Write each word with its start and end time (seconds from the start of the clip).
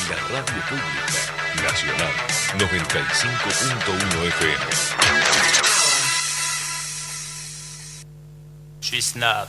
La 0.09 0.17
radio 0.33 0.63
pública, 0.71 1.05
nacional, 1.63 2.15
95.1 2.57 4.27
FM. 4.29 4.65
Snob. 9.03 9.49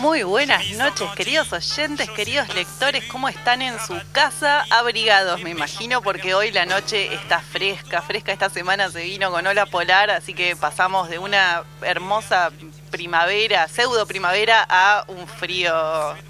Muy 0.00 0.22
buenas 0.22 0.66
noches, 0.70 1.10
queridos 1.14 1.52
oyentes, 1.52 2.08
queridos 2.08 2.54
lectores, 2.54 3.04
¿cómo 3.04 3.28
están 3.28 3.60
en 3.60 3.78
su 3.78 4.00
casa? 4.12 4.64
Abrigados, 4.70 5.42
me 5.42 5.50
imagino, 5.50 6.00
porque 6.00 6.32
hoy 6.32 6.50
la 6.52 6.64
noche 6.64 7.12
está 7.12 7.40
fresca, 7.40 8.00
fresca. 8.00 8.32
Esta 8.32 8.48
semana 8.48 8.88
se 8.88 9.02
vino 9.02 9.30
con 9.30 9.46
ola 9.46 9.66
polar, 9.66 10.10
así 10.10 10.32
que 10.32 10.56
pasamos 10.56 11.10
de 11.10 11.18
una 11.18 11.64
hermosa 11.82 12.50
primavera, 12.90 13.68
pseudo 13.68 14.06
primavera, 14.06 14.66
a 14.70 15.04
un 15.06 15.28
frío 15.28 15.74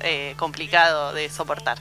eh, 0.00 0.34
complicado 0.36 1.14
de 1.14 1.30
soportar. 1.30 1.78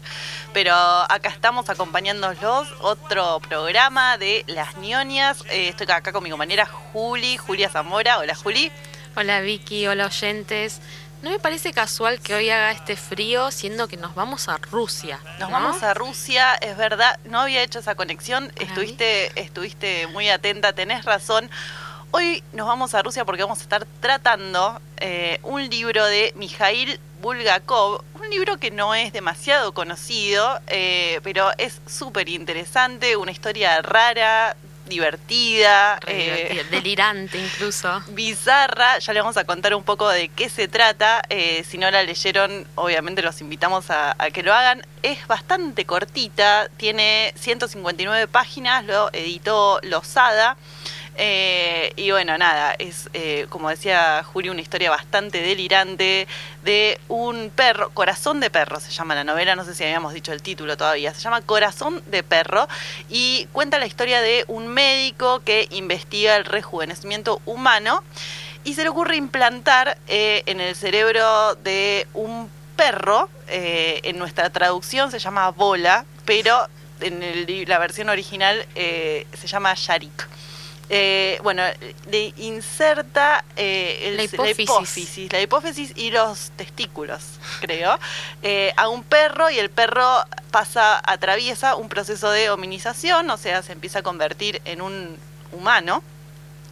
Pero 0.54 0.76
acá 0.76 1.30
estamos 1.30 1.72
acompañándolos, 1.72 2.67
otro 2.82 3.40
programa 3.40 4.20
de 4.20 4.44
Las 4.45 4.78
Ñoñas. 4.78 5.44
Eh, 5.50 5.70
estoy 5.70 5.88
acá 5.90 6.12
con 6.12 6.23
mi 6.23 6.30
compañera 6.30 6.67
Juli, 6.67 7.38
Julia 7.38 7.67
Zamora. 7.67 8.20
Hola, 8.20 8.36
Juli. 8.36 8.72
Hola 9.16 9.42
Vicky, 9.42 9.88
hola 9.88 10.06
oyentes. 10.06 10.82
No 11.22 11.31
me 11.31 11.39
parece 11.39 11.73
casual 11.73 12.22
que 12.22 12.34
hoy 12.34 12.50
haga 12.50 12.72
este 12.72 12.95
frío, 12.95 13.52
siendo 13.52 13.89
que 13.89 13.98
nos 13.98 14.16
vamos 14.16 14.48
a 14.48 14.58
Rusia. 14.58 15.20
Nos 15.38 15.50
¿no? 15.50 15.52
vamos 15.52 15.84
a 15.84 15.94
Rusia, 15.94 16.53
es 16.56 16.78
verdad, 16.78 17.20
no 17.26 17.42
había 17.42 17.61
hecho 17.61 17.80
esa 17.80 17.95
conexión, 17.95 18.45
mí. 18.45 18.52
estuviste, 18.59 19.31
estuviste 19.42 20.08
muy 20.08 20.30
atenta, 20.30 20.72
tenés 20.72 21.03
razón. 21.03 21.50
Hoy 22.11 22.42
nos 22.53 22.67
vamos 22.67 22.95
a 22.95 23.02
Rusia 23.02 23.26
porque 23.26 23.44
vamos 23.44 23.59
a 23.59 23.64
estar 23.64 23.86
tratando 24.00 24.81
eh, 24.98 25.39
un 25.44 25.70
libro 25.70 26.06
de 26.06 26.31
Mikhail 26.38 27.00
Bulgakov, 27.22 28.02
un 28.16 28.30
libro 28.30 28.58
que 28.58 28.72
no 28.72 28.95
es 28.95 29.11
demasiado 29.11 29.73
conocido, 29.73 30.61
eh, 30.67 31.20
pero 31.22 31.52
es 31.58 31.81
súper 31.86 32.30
interesante, 32.30 33.17
una 33.17 33.31
historia 33.31 33.81
rara, 33.81 34.56
divertida. 34.90 36.00
Eh, 36.08 36.50
divertido, 36.50 36.72
delirante 36.72 37.38
incluso. 37.38 38.04
bizarra. 38.09 39.00
Ya 39.00 39.14
le 39.14 39.22
vamos 39.22 39.38
a 39.38 39.45
contar 39.45 39.73
un 39.76 39.84
poco 39.84 40.09
de 40.09 40.30
qué 40.30 40.50
se 40.50 40.68
trata. 40.68 41.22
Eh, 41.30 41.64
si 41.68 41.78
no 41.78 41.90
la 41.90 42.04
leyeron, 42.04 42.68
obviamente 42.76 43.22
los 43.22 43.39
invitamos 43.42 43.89
a, 43.89 44.16
a 44.17 44.32
que 44.32 44.44
lo 44.44 44.54
hagan. 44.54 44.86
Es 45.02 45.26
bastante 45.27 45.86
cortita, 45.86 46.70
tiene 46.76 47.33
159 47.38 48.27
páginas, 48.27 48.83
lo 48.86 49.10
editó 49.14 49.80
Losada. 49.83 50.58
Eh, 51.22 51.92
y 51.98 52.12
bueno, 52.12 52.38
nada, 52.38 52.74
es 52.80 53.10
eh, 53.12 53.46
como 53.50 53.70
decía 53.70 54.24
Julio, 54.24 54.54
una 54.54 54.62
historia 54.62 54.90
bastante 54.90 55.42
delirante 55.42 56.30
de 56.64 56.98
un 57.10 57.52
perro, 57.54 57.90
Corazón 57.90 58.40
de 58.40 58.50
Perro 58.50 58.80
se 58.80 58.92
llama 58.92 59.16
la 59.16 59.26
novela, 59.26 59.58
no 59.58 59.66
sé 59.66 59.76
si 59.76 59.84
habíamos 59.84 60.14
dicho 60.14 60.32
el 60.32 60.42
título 60.42 60.78
todavía, 60.78 61.14
se 61.14 61.20
llama 61.20 61.42
Corazón 61.42 62.02
de 62.10 62.24
Perro 62.24 62.70
y 63.10 63.50
cuenta 63.52 63.80
la 63.80 63.86
historia 63.86 64.22
de 64.22 64.46
un 64.48 64.70
médico 64.70 65.42
que 65.44 65.68
investiga 65.72 66.38
el 66.38 66.46
rejuvenecimiento 66.46 67.42
humano 67.46 68.02
y 68.64 68.76
se 68.76 68.84
le 68.84 68.90
ocurre 68.90 69.18
implantar 69.18 69.98
eh, 70.08 70.44
en 70.46 70.62
el 70.62 70.74
cerebro 70.74 71.56
de 71.56 72.08
un 72.14 72.50
perro, 72.78 73.28
en 73.50 74.18
nuestra 74.18 74.52
traducción 74.52 75.12
se 75.12 75.20
llama 75.20 75.50
bola, 75.50 76.06
pero 76.24 76.66
en 77.02 77.68
la 77.68 77.78
versión 77.78 78.08
original 78.08 78.66
se 78.74 79.48
llama 79.48 79.74
Sharik. 79.76 80.39
Eh, 80.92 81.39
bueno, 81.44 81.61
le 82.10 82.33
inserta 82.38 83.44
eh, 83.55 84.08
el- 84.08 84.17
La 84.17 84.23
hipófisis. 84.23 84.60
hipófisis, 84.60 85.32
la 85.32 85.42
hipófisis 85.42 85.92
y 85.95 86.10
los 86.10 86.52
testículos, 86.58 87.22
creo, 87.61 88.00
eh, 88.42 88.73
a 88.76 88.88
un 88.89 89.04
perro 89.04 89.50
y 89.52 89.60
el 89.60 89.70
perro 89.70 90.23
pasa, 90.50 91.00
atraviesa 91.05 91.76
un 91.76 91.89
proceso 91.89 92.32
de 92.32 92.50
hominización, 92.50 93.30
o 93.30 93.38
sea, 93.38 93.61
se 93.61 93.72
empieza 93.73 94.00
a 94.00 94.04
convertir 94.04 94.61
en 94.66 94.82
un 94.82 95.17
humano. 95.52 96.02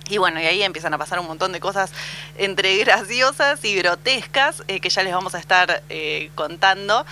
Y 0.09 0.17
bueno, 0.19 0.41
y 0.41 0.45
ahí 0.45 0.63
empiezan 0.63 0.93
a 0.93 0.97
pasar 0.97 1.19
un 1.19 1.27
montón 1.27 1.51
de 1.51 1.59
cosas 1.59 1.91
entre 2.37 2.75
graciosas 2.83 3.63
y 3.65 3.75
grotescas 3.75 4.63
eh, 4.67 4.79
que 4.79 4.89
ya 4.89 5.03
les 5.03 5.13
vamos 5.13 5.35
a 5.35 5.39
estar 5.39 5.83
eh, 5.89 6.31
contando. 6.33 7.05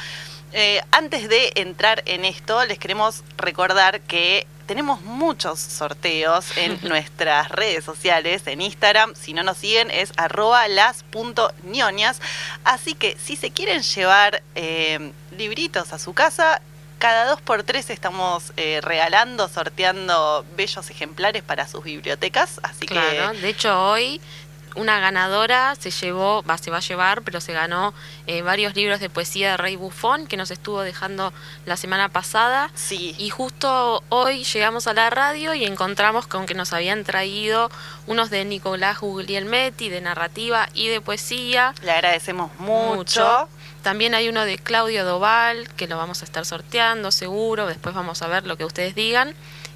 Eh, 0.57 0.81
antes 0.91 1.27
de 1.27 1.51
entrar 1.55 2.01
en 2.05 2.23
esto, 2.23 2.63
les 2.63 2.79
queremos 2.79 3.25
recordar 3.35 3.99
que 3.99 4.47
tenemos 4.67 5.01
muchos 5.01 5.59
sorteos 5.59 6.55
en 6.55 6.79
nuestras 6.87 7.49
redes 7.49 7.83
sociales, 7.83 8.47
en 8.47 8.61
Instagram. 8.61 9.15
Si 9.15 9.33
no 9.33 9.43
nos 9.43 9.57
siguen 9.57 9.91
es 9.91 10.13
arroba 10.15 10.65
las.ñoñas. 10.69 12.21
Así 12.63 12.95
que 12.95 13.17
si 13.21 13.35
se 13.35 13.51
quieren 13.51 13.81
llevar 13.81 14.43
eh, 14.55 15.11
libritos 15.37 15.91
a 15.91 15.99
su 15.99 16.13
casa, 16.13 16.61
cada 16.99 17.25
dos 17.25 17.41
por 17.41 17.63
tres 17.63 17.89
estamos 17.89 18.53
eh, 18.55 18.79
regalando, 18.81 19.49
sorteando 19.49 20.45
bellos 20.55 20.89
ejemplares 20.89 21.43
para 21.43 21.67
sus 21.67 21.83
bibliotecas. 21.83 22.61
Así 22.63 22.85
Claro, 22.85 23.33
que 23.33 23.39
de 23.39 23.49
hecho 23.49 23.89
hoy 23.91 24.21
una 24.75 24.99
ganadora 24.99 25.75
se 25.75 25.91
llevó, 25.91 26.43
va, 26.43 26.57
se 26.57 26.71
va 26.71 26.77
a 26.77 26.81
llevar, 26.81 27.21
pero 27.21 27.41
se 27.41 27.53
ganó 27.53 27.93
eh, 28.27 28.41
varios 28.41 28.75
libros 28.75 28.99
de 28.99 29.09
poesía 29.09 29.51
de 29.51 29.57
Rey 29.57 29.75
Bufón 29.75 30.27
que 30.27 30.37
nos 30.37 30.51
estuvo 30.51 30.81
dejando 30.81 31.33
la 31.65 31.77
semana 31.77 32.09
pasada. 32.09 32.69
sí. 32.75 33.15
Y 33.17 33.29
justo 33.29 34.03
hoy 34.09 34.43
llegamos 34.43 34.87
a 34.87 34.93
la 34.93 35.09
radio 35.09 35.53
y 35.53 35.65
encontramos 35.65 36.27
con 36.27 36.45
que 36.45 36.53
nos 36.53 36.73
habían 36.73 37.03
traído 37.03 37.69
unos 38.07 38.29
de 38.29 38.45
Nicolás 38.45 38.99
Guglielmetti, 38.99 39.89
de 39.89 40.01
narrativa 40.01 40.69
y 40.73 40.87
de 40.87 41.01
poesía. 41.01 41.73
Le 41.81 41.91
agradecemos 41.91 42.51
mucho. 42.59 43.49
También 43.85 44.15
hay 44.15 44.29
uno 44.29 44.45
de 44.45 44.57
Claudio 44.57 45.05
Doval, 45.05 45.69
que 45.75 45.87
lo 45.87 45.95
vamos 45.97 46.23
a 46.23 46.25
estar 46.25 46.43
sorteando 46.43 47.11
seguro, 47.11 47.67
después 47.67 47.93
vamos 47.93 48.23
a 48.23 48.27
ver 48.27 48.47
lo 48.47 48.57
que 48.57 48.65
ustedes 48.65 48.95
digan. 48.95 49.35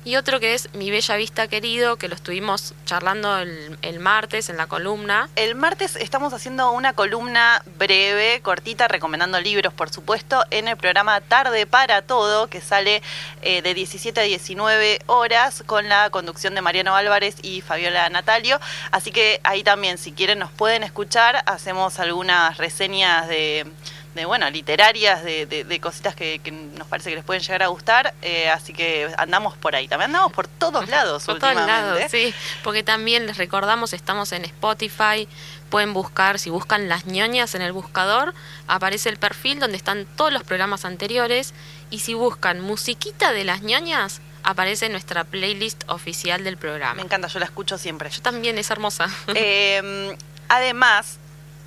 Y 0.10 0.16
otro 0.16 0.40
que 0.40 0.56
es 0.56 0.74
Mi 0.74 0.90
Bella 0.90 1.18
Vista 1.18 1.48
Querido, 1.48 1.98
que 1.98 2.08
lo 2.08 2.16
estuvimos 2.16 2.74
charlando 2.84 3.38
el, 3.38 3.78
el 3.84 4.00
martes 4.00 4.50
en 4.50 4.58
la 4.58 4.66
columna. 4.66 5.30
El 5.36 5.54
martes 5.54 5.96
estamos 5.96 6.34
haciendo 6.34 6.72
una 6.72 6.94
columna 6.94 7.62
breve, 7.78 8.42
cortita, 8.42 8.88
recomendando 8.88 9.40
libros, 9.40 9.72
por 9.72 9.92
supuesto, 9.92 10.44
en 10.50 10.68
el 10.68 10.78
programa 10.78 11.22
Tarde 11.22 11.68
para 11.68 12.02
Todo, 12.02 12.48
que 12.48 12.60
sale 12.60 13.04
eh, 13.44 13.62
de 13.62 13.76
17 13.76 14.20
a 14.20 14.24
19 14.24 15.02
horas 15.06 15.62
con 15.68 15.88
la 15.88 16.10
conducción 16.10 16.56
de 16.56 16.62
Mariano 16.62 16.96
Álvarez 16.96 17.36
y 17.44 17.62
Fabiola 17.62 18.10
Natalio. 18.10 18.60
Así 18.90 19.12
que 19.12 19.40
ahí 19.44 19.62
también, 19.62 20.00
si 20.00 20.12
quieren, 20.12 20.40
nos 20.40 20.50
pueden 20.50 20.82
escuchar. 20.82 21.44
Hacemos 21.46 22.00
algunas 22.00 22.58
reseñas 22.58 23.28
de, 23.28 23.72
de, 24.20 24.26
bueno, 24.26 24.50
literarias, 24.50 25.24
de, 25.24 25.46
de- 25.46 25.64
de 25.64 25.80
cositas 25.80 26.16
que, 26.16 26.40
que 26.40 26.52
nos 26.52 26.88
parece 26.88 27.10
que 27.10 27.16
les 27.16 27.26
pueden 27.26 27.42
llegar 27.42 27.64
a 27.64 27.68
gustar. 27.68 28.14
Eh, 28.22 28.50
así 28.50 28.74
que 28.74 29.10
andamos 29.18 29.56
por 29.58 29.76
ahí. 29.76 29.88
También 29.88 30.10
andamos 30.12 30.32
por 30.34 30.48
todos 30.48 30.88
lados 30.90 31.24
Por 31.26 31.40
todos 31.40 31.56
lados, 31.56 32.00
sí. 32.10 32.34
Porque 32.64 32.84
también 32.84 33.26
les 33.28 33.38
recordamos, 33.38 33.94
estamos 33.94 34.32
en 34.32 34.46
Spotify. 34.46 35.28
Pueden 35.70 35.94
buscar, 35.94 36.40
si 36.40 36.50
buscan 36.50 36.90
las 36.90 37.06
ñoñas 37.06 37.54
en 37.56 37.62
el 37.62 37.72
buscador, 37.72 38.34
aparece 38.68 39.10
el 39.10 39.18
perfil 39.18 39.60
donde 39.60 39.78
están 39.78 40.06
todos 40.18 40.34
los 40.34 40.44
programas 40.44 40.84
anteriores. 40.86 41.54
Y 41.92 42.00
si 42.00 42.14
buscan 42.16 42.60
musiquita 42.62 43.32
de 43.32 43.44
las 43.44 43.62
ñoñas, 43.62 44.22
aparece 44.44 44.90
nuestra 44.90 45.24
playlist 45.26 45.84
oficial 45.88 46.44
del 46.44 46.56
Me 46.56 46.62
programa. 46.62 47.02
encanta, 47.02 47.28
yo 47.28 47.38
la 47.40 47.46
escucho 47.46 47.78
siempre. 47.78 48.10
Yo 48.10 48.22
también, 48.22 48.58
es 48.58 48.70
hermosa. 48.72 49.08
Eh, 49.36 50.16
además, 50.48 51.19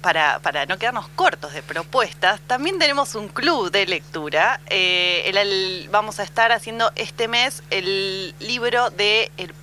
para, 0.03 0.41
para 0.41 0.67
no 0.67 0.77
quedarnos 0.79 1.09
cortos 1.09 1.53
de 1.55 1.63
propuestas, 1.63 2.41
también 2.47 2.79
tenemos 2.79 3.15
un 3.15 3.29
club 3.29 3.71
de 3.71 3.87
lectura. 3.87 4.61
Eh, 4.69 5.23
el- 5.33 5.89
vamos 5.91 6.19
a 6.21 6.25
estar 6.25 6.53
haciendo 6.53 6.93
este 6.97 7.29
mes 7.29 7.63
el 7.71 8.35
libro 8.41 8.91
de 8.91 9.31
el, 9.39 9.55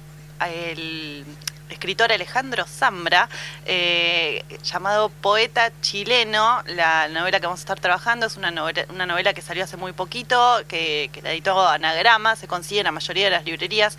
el 0.48 1.26
escritor 1.70 2.12
Alejandro 2.12 2.66
Zambra, 2.66 3.30
eh, 3.66 4.44
llamado 4.64 5.10
Poeta 5.10 5.72
Chileno. 5.82 6.64
La 6.66 7.08
novela 7.10 7.40
que 7.40 7.46
vamos 7.46 7.60
a 7.60 7.64
estar 7.64 7.80
trabajando 7.80 8.26
es 8.26 8.38
una 8.38 8.50
novela, 8.50 8.86
una 8.90 9.06
novela 9.06 9.34
que 9.34 9.42
salió 9.42 9.64
hace 9.66 9.78
muy 9.78 9.92
poquito, 9.94 10.64
que, 10.68 11.10
que 11.14 11.22
la 11.22 11.32
editó 11.32 11.68
Anagrama, 11.68 12.36
se 12.36 12.48
consigue 12.48 12.80
en 12.80 12.86
la 12.86 12.92
mayoría 12.92 13.26
de 13.26 13.32
las 13.32 13.46
librerías. 13.46 13.98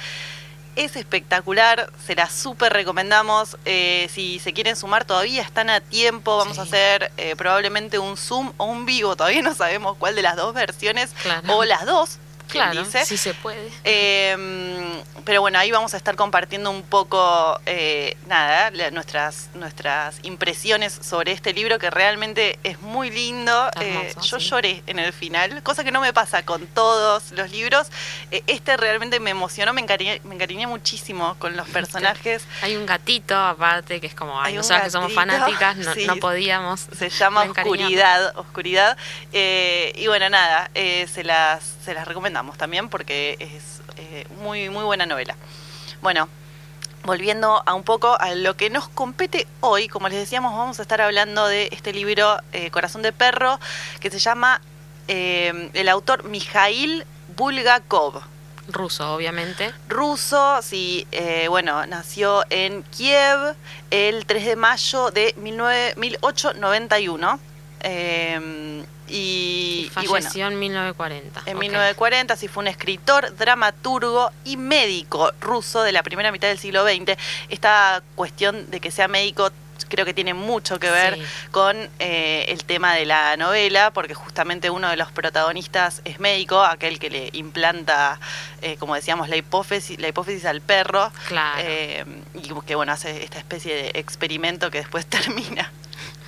Es 0.80 0.96
espectacular, 0.96 1.92
se 2.06 2.14
la 2.14 2.30
súper 2.30 2.72
recomendamos. 2.72 3.58
Eh, 3.66 4.08
si 4.10 4.38
se 4.38 4.54
quieren 4.54 4.76
sumar, 4.76 5.04
todavía 5.04 5.42
están 5.42 5.68
a 5.68 5.82
tiempo. 5.82 6.38
Vamos 6.38 6.54
Sí. 6.54 6.60
a 6.60 6.62
hacer 6.62 7.12
eh, 7.18 7.36
probablemente 7.36 7.98
un 7.98 8.16
Zoom 8.16 8.54
o 8.56 8.64
un 8.64 8.86
vivo. 8.86 9.14
Todavía 9.14 9.42
no 9.42 9.54
sabemos 9.54 9.98
cuál 9.98 10.14
de 10.14 10.22
las 10.22 10.36
dos 10.36 10.54
versiones 10.54 11.10
Claro. 11.22 11.54
o 11.54 11.64
las 11.66 11.84
dos. 11.84 12.16
¿Quién 12.50 12.64
Claro, 12.64 12.84
dice? 12.84 13.04
si 13.04 13.16
se 13.16 13.34
puede. 13.34 13.70
Eh, 13.84 15.00
pero 15.24 15.40
bueno, 15.40 15.58
ahí 15.58 15.70
vamos 15.70 15.94
a 15.94 15.96
estar 15.96 16.16
compartiendo 16.16 16.70
un 16.70 16.82
poco, 16.82 17.60
eh, 17.66 18.16
nada, 18.26 18.70
nuestras, 18.90 19.48
nuestras 19.54 20.16
impresiones 20.22 20.92
sobre 20.92 21.32
este 21.32 21.52
libro 21.52 21.78
que 21.78 21.90
realmente 21.90 22.58
es 22.64 22.80
muy 22.80 23.10
lindo. 23.10 23.70
Eh, 23.80 24.12
yo 24.22 24.40
sí. 24.40 24.48
lloré 24.48 24.82
en 24.86 24.98
el 24.98 25.12
final, 25.12 25.62
cosa 25.62 25.84
que 25.84 25.92
no 25.92 26.00
me 26.00 26.12
pasa 26.12 26.44
con 26.44 26.66
todos 26.66 27.32
los 27.32 27.50
libros. 27.50 27.88
Eh, 28.30 28.42
este 28.46 28.76
realmente 28.76 29.20
me 29.20 29.30
emocionó, 29.30 29.72
me 29.72 29.80
encariñé, 29.80 30.20
me 30.24 30.34
encariñé 30.34 30.66
muchísimo 30.66 31.36
con 31.38 31.56
los 31.56 31.68
personajes. 31.70 32.42
Hay 32.62 32.76
un 32.76 32.86
gatito 32.86 33.36
aparte 33.36 34.00
que 34.00 34.06
es 34.06 34.14
como, 34.14 34.40
ay, 34.40 34.54
nosotras 34.54 34.84
que 34.84 34.90
somos 34.90 35.12
fanáticas, 35.12 35.76
no, 35.76 35.94
sí. 35.94 36.06
no 36.06 36.16
podíamos. 36.16 36.86
Se 36.96 37.08
llama. 37.10 37.42
Oscuridad, 37.42 38.36
Oscuridad. 38.36 38.96
Y 39.32 40.06
bueno, 40.06 40.28
nada, 40.28 40.70
se, 40.74 41.24
las, 41.24 41.62
se 41.84 41.94
las 41.94 42.06
también 42.58 42.88
porque 42.88 43.36
es 43.40 43.82
eh, 43.96 44.26
muy, 44.40 44.68
muy 44.68 44.84
buena 44.84 45.06
novela. 45.06 45.36
Bueno, 46.02 46.28
volviendo 47.04 47.62
a 47.66 47.74
un 47.74 47.82
poco 47.82 48.18
a 48.20 48.34
lo 48.34 48.56
que 48.56 48.70
nos 48.70 48.88
compete 48.88 49.46
hoy, 49.60 49.88
como 49.88 50.08
les 50.08 50.18
decíamos, 50.18 50.52
vamos 50.56 50.78
a 50.78 50.82
estar 50.82 51.00
hablando 51.00 51.46
de 51.46 51.68
este 51.72 51.92
libro 51.92 52.38
eh, 52.52 52.70
Corazón 52.70 53.02
de 53.02 53.12
Perro, 53.12 53.58
que 54.00 54.10
se 54.10 54.18
llama 54.18 54.60
eh, 55.08 55.70
el 55.74 55.88
autor 55.88 56.24
Mijail 56.24 57.04
Bulgakov 57.36 58.22
Ruso, 58.68 59.14
obviamente. 59.14 59.72
ruso, 59.88 60.60
sí, 60.62 61.06
eh, 61.12 61.48
bueno, 61.48 61.86
nació 61.86 62.44
en 62.50 62.82
Kiev 62.84 63.56
el 63.90 64.26
3 64.26 64.44
de 64.44 64.56
mayo 64.56 65.10
de 65.10 65.34
19 65.36 65.94
1891. 65.96 67.40
Y, 69.10 69.90
Y 69.96 70.04
y 70.04 70.06
bueno, 70.06 70.24
falleció 70.24 70.46
en 70.48 70.58
1940. 70.58 71.42
en 71.46 71.56
ok. 71.56 71.60
1940 71.60 72.36
sí 72.36 72.48
fue 72.48 72.62
un 72.62 72.68
escritor, 72.68 73.36
dramaturgo 73.36 74.30
y 74.44 74.56
médico 74.56 75.32
ruso 75.40 75.82
de 75.82 75.92
la 75.92 76.02
primera 76.02 76.32
mitad 76.32 76.48
del 76.48 76.58
siglo 76.58 76.84
XX. 76.84 77.16
Esta 77.48 78.02
cuestión 78.14 78.70
de 78.70 78.80
que 78.80 78.90
sea 78.90 79.08
médico 79.08 79.50
creo 79.88 80.04
que 80.04 80.14
tiene 80.14 80.34
mucho 80.34 80.78
que 80.78 80.90
ver 80.90 81.14
Sí. 81.16 81.22
con 81.50 81.76
eh, 81.98 82.44
el 82.48 82.64
tema 82.64 82.94
de 82.94 83.06
la 83.06 83.36
novela, 83.36 83.90
porque 83.92 84.14
justamente 84.14 84.70
uno 84.70 84.88
de 84.88 84.96
los 84.96 85.10
protagonistas 85.10 86.02
es 86.04 86.20
médico, 86.20 86.62
aquel 86.62 86.98
que 87.00 87.10
le 87.10 87.30
implanta, 87.32 88.20
eh, 88.62 88.76
como 88.78 88.94
decíamos, 88.94 89.28
la 89.30 89.36
hipófisis, 89.36 89.98
la 89.98 90.06
hipófisis 90.08 90.44
al 90.44 90.60
perro, 90.60 91.10
Claro. 91.26 91.60
eh, 91.64 92.04
y 92.34 92.52
que 92.66 92.74
bueno, 92.76 92.92
hace 92.92 93.24
esta 93.24 93.38
especie 93.38 93.74
de 93.74 93.90
experimento 93.98 94.70
que 94.70 94.78
después 94.78 95.06
termina 95.10 95.72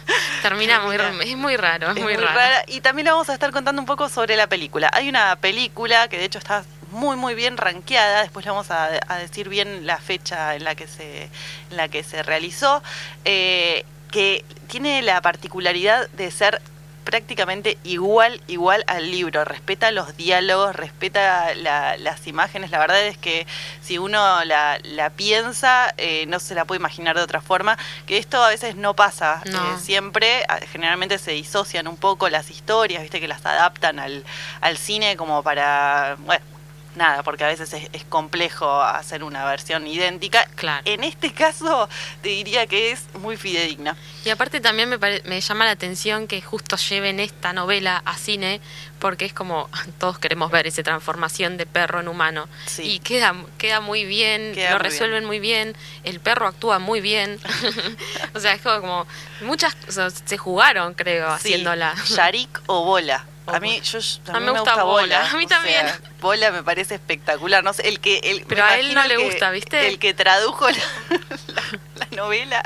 Termina 0.43 0.81
muy, 0.81 0.97
es 0.97 1.37
muy 1.37 1.57
raro, 1.57 1.91
es, 1.91 1.97
es 1.97 2.03
muy, 2.03 2.15
muy 2.15 2.23
raro. 2.23 2.37
rara. 2.37 2.65
Y 2.67 2.81
también 2.81 3.07
le 3.07 3.13
vamos 3.13 3.29
a 3.29 3.35
estar 3.35 3.51
contando 3.53 3.81
un 3.81 3.87
poco 3.87 4.09
sobre 4.09 4.37
la 4.37 4.47
película. 4.47 4.91
Hay 4.93 5.09
una 5.09 5.37
película 5.37 6.09
que 6.09 6.19
de 6.19 6.25
hecho 6.25 6.39
está 6.39 6.65
muy 6.91 7.17
muy 7.17 7.35
bien 7.35 7.57
rankeada, 7.57 8.23
después 8.23 8.45
le 8.45 8.51
vamos 8.51 8.71
a, 8.71 8.91
a 9.09 9.17
decir 9.17 9.49
bien 9.49 9.87
la 9.87 9.99
fecha 9.99 10.55
en 10.55 10.65
la 10.65 10.75
que 10.75 10.87
se, 10.87 11.25
en 11.71 11.77
la 11.77 11.89
que 11.89 12.03
se 12.03 12.23
realizó, 12.23 12.83
eh, 13.25 13.85
que 14.11 14.45
tiene 14.69 15.03
la 15.03 15.21
particularidad 15.23 16.09
de 16.11 16.31
ser 16.31 16.61
prácticamente 17.05 17.79
igual 17.85 18.41
igual 18.47 18.85
al 18.87 19.11
libro, 19.11 19.45
respeta 19.45 19.91
los 19.91 20.17
diálogos, 20.17 20.75
respeta 20.77 21.55
la- 21.55 21.97
las 21.97 22.27
imágenes, 22.27 22.71
la 22.71 22.79
verdad 22.79 23.05
es 23.07 23.19
que 23.19 23.47
si 23.83 23.99
uno 23.99 24.45
la, 24.45 24.79
la 24.83 25.11
piensa 25.11 25.93
eh, 25.97 26.25
no 26.27 26.39
se 26.41 26.55
la 26.55 26.65
puede 26.65 26.79
imaginar 26.79 27.17
de 27.17 27.23
otra 27.23 27.41
forma, 27.41 27.77
que 28.07 28.19
esto 28.19 28.43
a 28.43 28.49
veces 28.49 28.77
no 28.77 28.95
pasa, 28.95 29.43
No. 29.47 29.59
eh, 29.75 29.79
siempre, 29.81 30.45
a- 30.49 30.59
generalmente 30.61 31.19
se 31.19 31.33
disocian 31.33 31.87
un 31.89 31.97
poco 31.97 32.29
las 32.29 32.51
historias, 32.51 33.03
viste 33.03 33.21
que 33.21 33.29
las 33.29 33.45
adaptan 33.45 33.99
al, 33.99 34.25
al 34.61 34.77
cine 34.79 35.17
como 35.17 35.43
para, 35.43 36.17
bueno, 36.21 36.45
nada, 36.95 37.23
porque 37.23 37.45
a 37.45 37.49
veces 37.49 37.73
es, 37.73 37.89
es 37.93 38.05
complejo 38.05 38.83
hacer 38.83 39.25
una 39.25 39.45
versión 39.45 39.87
idéntica. 39.87 40.47
Claro. 40.57 40.83
En 40.85 41.05
este 41.05 41.33
caso 41.33 41.89
te 42.23 42.29
diría 42.31 42.67
que 42.67 42.93
es 42.93 43.03
muy 43.21 43.37
fidedigna. 43.37 43.97
Y 44.25 44.31
aparte 44.31 44.61
también 44.61 44.89
me, 44.89 44.99
pare- 44.99 45.23
me 45.25 45.41
llama 45.41 45.65
la 45.65 45.71
atención 45.73 46.27
que 46.29 46.41
justo 46.43 46.77
lleven 46.77 47.19
esta 47.21 47.53
novela 47.53 48.03
a 48.05 48.17
cine, 48.17 48.61
porque 48.99 49.25
es 49.25 49.33
como 49.33 49.69
todos 49.99 50.19
queremos 50.19 50.51
ver 50.51 50.67
esa 50.67 50.83
transformación 50.83 51.57
de 51.57 51.67
perro 51.67 52.01
en 52.01 52.09
humano. 52.09 52.49
Sí. 52.67 52.83
Y 52.83 52.99
queda, 53.01 53.35
queda 53.59 53.81
muy 53.81 54.05
bien, 54.05 54.53
Queda 54.55 54.73
lo 54.73 54.79
muy 54.79 54.83
resuelven 54.85 55.25
muy 55.25 55.41
bien, 55.41 55.77
el 56.05 56.21
perro 56.21 56.47
actúa 56.47 56.79
muy 56.79 57.01
bien. 57.01 57.41
o 58.35 58.41
sea, 58.41 58.53
es 58.53 58.61
como, 58.63 58.81
como 58.81 59.07
muchas 59.41 59.77
o 59.89 59.93
sea, 59.93 60.11
se 60.11 60.37
jugaron, 60.39 60.95
creo, 60.95 61.29
Sí, 61.39 61.55
haciéndola. 61.55 61.95
Yarik 62.09 62.61
o 62.67 62.85
Bola. 62.85 63.27
A 63.47 63.59
mí, 63.61 63.81
yo, 63.81 63.99
a 64.33 64.37
A 64.37 64.41
mí 64.41 64.47
me 64.47 64.53
gusta 64.53 64.83
Bola. 64.85 65.31
A 65.31 65.37
mí 65.37 65.45
o 65.45 65.49
sea, 65.49 65.57
también. 65.59 65.87
Bola 66.21 66.51
me 66.53 66.63
parece 66.63 66.95
espectacular. 66.95 67.65
No 67.65 67.73
sé, 67.73 67.89
el 67.89 67.99
que. 68.01 68.19
El, 68.19 68.45
Pero 68.47 68.65
a 68.65 68.79
él 68.79 68.95
no 68.95 69.03
le 69.05 69.17
que- 69.17 69.25
gusta, 69.25 69.51
¿viste? 69.51 69.89
El 69.89 69.99
que 69.99 70.15
tradujo 70.15 70.69
la, 70.71 70.77
la- 71.49 71.79
la 71.97 72.17
novela. 72.17 72.63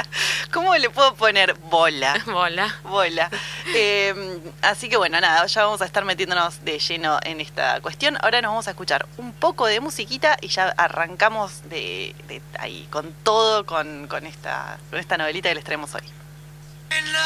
¿Cómo 0.53 0.75
le 0.77 0.91
puedo 0.91 1.15
poner 1.15 1.55
Bola? 1.55 2.23
Bola. 2.27 2.75
Bola. 2.85 3.31
Eh, 3.75 4.39
así 4.63 4.89
que 4.89 4.97
bueno, 4.97 5.19
nada, 5.21 5.47
ya 5.47 5.65
vamos 5.65 5.81
a 5.81 5.87
estar 5.87 6.05
metiéndonos 6.05 6.65
de 6.65 6.79
lleno 6.79 7.19
en 7.23 7.41
esta 7.41 7.81
cuestión. 7.81 8.19
Ahora 8.21 8.43
nos 8.43 8.51
vamos 8.51 8.67
a 8.69 8.71
escuchar 8.73 9.07
un 9.17 9.33
poco 9.33 9.67
de 9.67 9.81
musiquita 9.81 10.37
y 10.41 10.49
ya 10.49 10.69
arrancamos 10.77 11.69
de, 11.71 12.15
de 12.29 12.43
ahí, 12.59 12.87
con 12.91 13.13
todo, 13.23 13.65
con, 13.65 14.07
con, 14.09 14.27
esta, 14.27 14.79
con 14.91 14.99
esta 14.99 15.17
novelita 15.17 15.49
que 15.49 15.55
les 15.55 15.65
traemos 15.65 15.95
hoy. 15.95 16.03
Ain't 16.89 17.17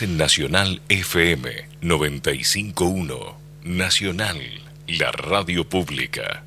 Estás 0.00 0.08
en 0.08 0.16
Nacional 0.16 0.82
FM 0.88 1.68
951. 1.82 3.36
Nacional, 3.64 4.40
la 4.86 5.12
radio 5.12 5.68
pública. 5.68 6.42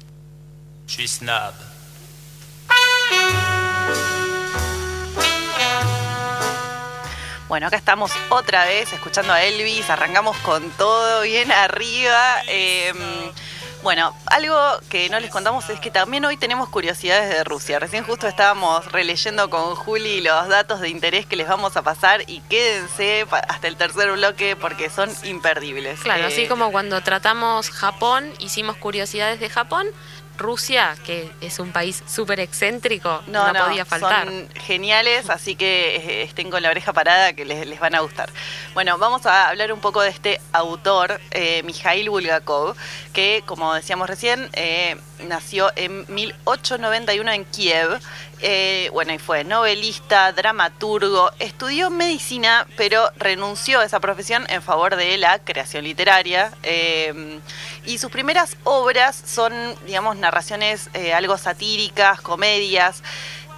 Snob. 0.88 1.54
Bueno, 7.48 7.68
acá 7.68 7.78
estamos 7.78 8.12
otra 8.30 8.66
vez 8.66 8.92
escuchando 8.92 9.32
a 9.34 9.44
Elvis, 9.44 9.88
arrancamos 9.88 10.36
con 10.38 10.68
todo 10.72 11.22
bien 11.22 11.52
arriba. 11.52 12.42
Eh, 12.48 12.92
bueno, 13.84 14.16
algo 14.28 14.58
que 14.90 15.10
no 15.10 15.20
les 15.20 15.30
contamos 15.30 15.70
es 15.70 15.80
que 15.80 15.92
también 15.92 16.24
hoy 16.24 16.38
tenemos 16.38 16.70
curiosidades 16.70 17.30
de 17.30 17.44
Rusia. 17.44 17.80
Recién 17.80 18.06
justo 18.06 18.28
estábamos 18.28 18.90
releyendo 18.92 19.50
con 19.50 19.76
Juli 19.76 20.22
los 20.22 20.48
datos 20.48 20.80
de 20.80 20.90
interés 20.90 21.26
que 21.26 21.36
les 21.36 21.48
vamos 21.48 21.76
a 21.76 21.82
pasar 21.82 22.24
y 22.28 22.40
quédense 22.42 23.26
hasta 23.30 23.68
el 23.68 23.76
tercer 23.76 24.12
bloque 24.14 24.56
porque 24.56 24.90
son 24.90 25.12
imperdibles. 25.24 26.00
Claro, 26.00 26.24
Eh, 26.24 26.28
así 26.28 26.48
como 26.48 26.72
cuando 26.72 27.02
tratamos 27.02 27.70
Japón, 27.70 28.32
hicimos 28.40 28.78
curiosidades 28.78 29.42
de 29.42 29.50
Japón, 29.50 29.88
Rusia, 30.38 30.96
que 31.06 31.32
es 31.42 31.60
un 31.60 31.72
país 31.72 32.04
súper 32.08 32.40
excéntrico, 32.40 33.22
no, 33.28 33.46
podía 33.54 33.86
faltar. 33.86 34.28
Son 34.28 34.50
geniales, 34.56 35.30
así 35.30 35.56
que 35.56 35.98
eh, 35.98 36.24
estén 36.24 36.50
con 36.50 36.64
la 36.64 36.70
oreja 36.70 36.92
parada 36.94 37.34
que 37.34 37.46
les, 37.46 37.68
les 37.68 37.80
van 37.80 37.94
a 37.96 38.00
gustar. 38.00 38.30
Bueno, 38.74 38.98
vamos 38.98 39.24
a 39.28 39.50
hablar 39.50 39.72
un 39.72 39.82
poco 39.82 40.02
de 40.02 40.10
este 40.10 40.42
autor, 40.52 41.22
eh, 41.30 41.62
Mikhail 41.64 42.10
Bulgakov, 42.10 42.76
que, 43.14 43.44
como 43.46 43.72
decíamos 43.72 44.10
recién, 44.10 44.50
eh, 44.54 44.98
nació 45.28 45.72
en 45.76 46.12
1891 46.12 47.32
en 47.32 47.46
Kiev. 47.46 48.00
Eh, 48.42 48.90
bueno, 48.92 49.14
y 49.14 49.20
fue 49.20 49.44
novelista, 49.44 50.32
dramaturgo, 50.32 51.32
estudió 51.38 51.92
medicina, 51.92 52.66
pero 52.76 53.12
renunció 53.16 53.80
a 53.80 53.86
esa 53.86 54.00
profesión 54.00 54.48
en 54.50 54.64
favor 54.64 54.96
de 54.96 55.20
la 55.20 55.38
creación 55.38 55.84
literaria. 55.84 56.52
eh, 56.64 57.40
y 57.86 57.98
sus 57.98 58.10
primeras 58.12 58.56
obras 58.64 59.22
son, 59.26 59.54
digamos, 59.86 60.16
narraciones 60.16 60.90
eh, 60.94 61.14
algo 61.14 61.38
satíricas, 61.38 62.22
comedias. 62.22 63.04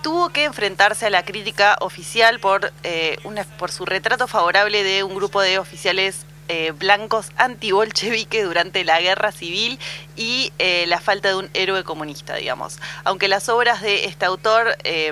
Tuvo 0.06 0.30
que 0.30 0.44
enfrentarse 0.44 1.08
a 1.08 1.10
la 1.10 1.26
crítica 1.26 1.78
oficial 1.82 2.40
por, 2.40 2.72
eh, 2.84 3.18
por 3.58 3.72
su 3.72 3.88
retrato 3.88 4.28
favorable 4.28 4.84
de 4.84 5.02
un 5.02 5.16
grupo 5.16 5.42
de 5.42 5.58
oficiales 5.58 6.28
eh, 6.48 6.74
blancos 6.78 7.32
antibolcheviques 7.38 8.46
durante 8.46 8.84
la 8.84 9.02
guerra 9.02 9.32
civil 9.32 9.80
y 10.16 10.54
eh, 10.60 10.86
la 10.86 11.00
falta 11.00 11.30
de 11.30 11.36
un 11.38 11.50
héroe 11.56 11.84
comunista, 11.84 12.36
digamos. 12.36 12.78
Aunque 13.04 13.28
las 13.28 13.50
obras 13.50 13.82
de 13.82 14.06
este 14.06 14.26
autor 14.26 14.78
eh, 14.84 15.12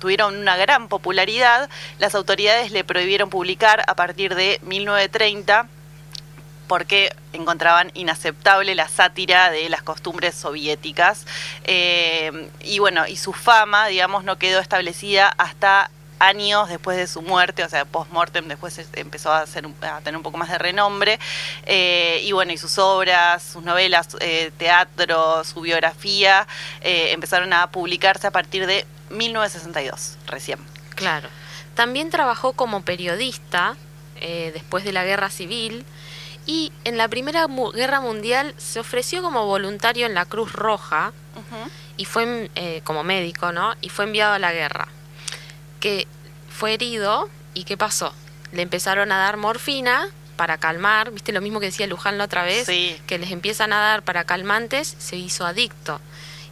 tuvieron 0.00 0.36
una 0.36 0.58
gran 0.58 0.88
popularidad, 0.88 1.70
las 1.98 2.14
autoridades 2.14 2.72
le 2.72 2.84
prohibieron 2.84 3.30
publicar 3.30 3.84
a 3.86 3.94
partir 3.94 4.34
de 4.34 4.60
1930 4.64 5.66
porque 6.66 7.14
encontraban 7.32 7.90
inaceptable 7.94 8.74
la 8.74 8.88
sátira 8.88 9.50
de 9.50 9.68
las 9.68 9.82
costumbres 9.82 10.34
soviéticas. 10.34 11.26
Eh, 11.64 12.50
y 12.60 12.78
bueno, 12.78 13.06
y 13.06 13.16
su 13.16 13.32
fama, 13.32 13.86
digamos, 13.86 14.24
no 14.24 14.36
quedó 14.38 14.60
establecida 14.60 15.28
hasta 15.38 15.90
años 16.18 16.68
después 16.68 16.96
de 16.96 17.06
su 17.06 17.20
muerte, 17.22 17.62
o 17.62 17.68
sea, 17.68 17.84
post-mortem, 17.84 18.48
después 18.48 18.78
es- 18.78 18.88
empezó 18.94 19.30
a, 19.32 19.40
hacer 19.42 19.66
tener 20.02 20.16
un 20.16 20.22
poco 20.22 20.38
más 20.38 20.48
de 20.48 20.58
renombre. 20.58 21.18
Eh, 21.66 22.20
y 22.24 22.32
bueno, 22.32 22.52
y 22.52 22.56
sus 22.58 22.78
obras, 22.78 23.42
sus 23.42 23.62
novelas, 23.62 24.08
eh, 24.20 24.50
teatro, 24.56 25.44
su 25.44 25.60
biografía, 25.60 26.46
eh, 26.80 27.12
empezaron 27.12 27.52
a 27.52 27.70
publicarse 27.70 28.26
a 28.26 28.30
partir 28.30 28.66
de 28.66 28.86
1962, 29.10 30.16
recién. 30.26 30.58
Claro. 30.94 31.28
También 31.74 32.10
trabajó 32.10 32.54
como 32.54 32.82
periodista 32.82 33.76
después 34.54 34.82
de 34.84 34.94
la 34.94 35.04
guerra 35.04 35.28
civil 35.28 35.84
y 36.46 36.72
en 36.84 36.96
la 36.96 37.08
Primera 37.08 37.48
Mu- 37.48 37.72
Guerra 37.72 38.00
Mundial 38.00 38.54
se 38.56 38.78
ofreció 38.80 39.20
como 39.22 39.46
voluntario 39.46 40.06
en 40.06 40.14
la 40.14 40.24
Cruz 40.24 40.52
Roja 40.52 41.12
y 41.96 42.04
fue 42.04 42.50
eh, 42.54 42.80
como 42.84 43.02
médico, 43.04 43.52
¿no? 43.52 43.74
Y 43.80 43.88
fue 43.88 44.04
enviado 44.04 44.34
a 44.34 44.38
la 44.38 44.52
guerra. 44.52 44.88
Que 45.80 46.06
fue 46.48 46.74
herido 46.74 47.28
y 47.54 47.64
¿qué 47.64 47.76
pasó? 47.76 48.12
Le 48.52 48.62
empezaron 48.62 49.12
a 49.12 49.18
dar 49.18 49.36
morfina 49.36 50.08
para 50.36 50.58
calmar, 50.58 51.10
¿viste 51.10 51.32
lo 51.32 51.40
mismo 51.40 51.60
que 51.60 51.66
decía 51.66 51.86
Luján 51.86 52.18
la 52.18 52.24
otra 52.24 52.44
vez? 52.44 52.66
Sí. 52.66 52.96
Que 53.06 53.18
les 53.18 53.30
empiezan 53.30 53.72
a 53.72 53.80
dar 53.80 54.02
para 54.02 54.24
calmantes, 54.24 54.94
se 54.98 55.16
hizo 55.16 55.46
adicto. 55.46 56.00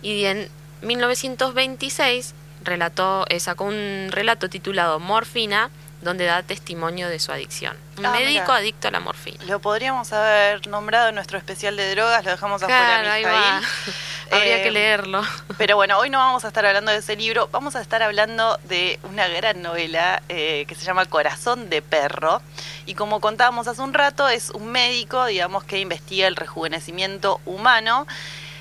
Y 0.02 0.24
en 0.24 0.48
1926 0.82 2.34
relató, 2.62 3.26
eh, 3.28 3.40
sacó 3.40 3.64
un 3.64 4.08
relato 4.10 4.48
titulado 4.48 4.98
Morfina, 5.00 5.70
donde 6.04 6.26
da 6.26 6.42
testimonio 6.42 7.08
de 7.08 7.18
su 7.18 7.32
adicción. 7.32 7.76
Un 7.98 8.06
Ah, 8.06 8.10
médico 8.10 8.42
mirá. 8.44 8.56
adicto 8.56 8.88
a 8.88 8.90
la 8.90 9.00
morfina. 9.00 9.42
Lo 9.46 9.58
podríamos 9.60 10.12
haber 10.12 10.66
nombrado 10.68 11.08
en 11.08 11.14
nuestro 11.14 11.38
especial 11.38 11.76
de 11.76 11.90
drogas, 11.94 12.24
lo 12.24 12.30
dejamos 12.32 12.62
afuera, 12.62 13.12
ahí 13.12 13.24
va. 13.24 13.60
Habría 14.30 14.58
Eh, 14.58 14.62
que 14.62 14.70
leerlo. 14.70 15.22
Pero 15.58 15.76
bueno, 15.76 15.98
hoy 15.98 16.10
no 16.10 16.18
vamos 16.18 16.44
a 16.44 16.48
estar 16.48 16.64
hablando 16.66 16.90
de 16.92 16.98
ese 16.98 17.14
libro, 17.16 17.48
vamos 17.52 17.76
a 17.76 17.80
estar 17.80 18.02
hablando 18.02 18.58
de 18.64 18.98
una 19.04 19.28
gran 19.28 19.62
novela 19.62 20.22
eh, 20.28 20.64
que 20.68 20.74
se 20.74 20.84
llama 20.84 21.04
Corazón 21.06 21.70
de 21.70 21.82
Perro. 21.82 22.40
Y 22.86 22.94
como 22.94 23.20
contábamos 23.20 23.68
hace 23.68 23.80
un 23.82 23.94
rato, 23.94 24.28
es 24.28 24.50
un 24.50 24.66
médico, 24.72 25.24
digamos, 25.26 25.64
que 25.64 25.78
investiga 25.78 26.26
el 26.26 26.36
rejuvenecimiento 26.36 27.40
humano 27.46 28.06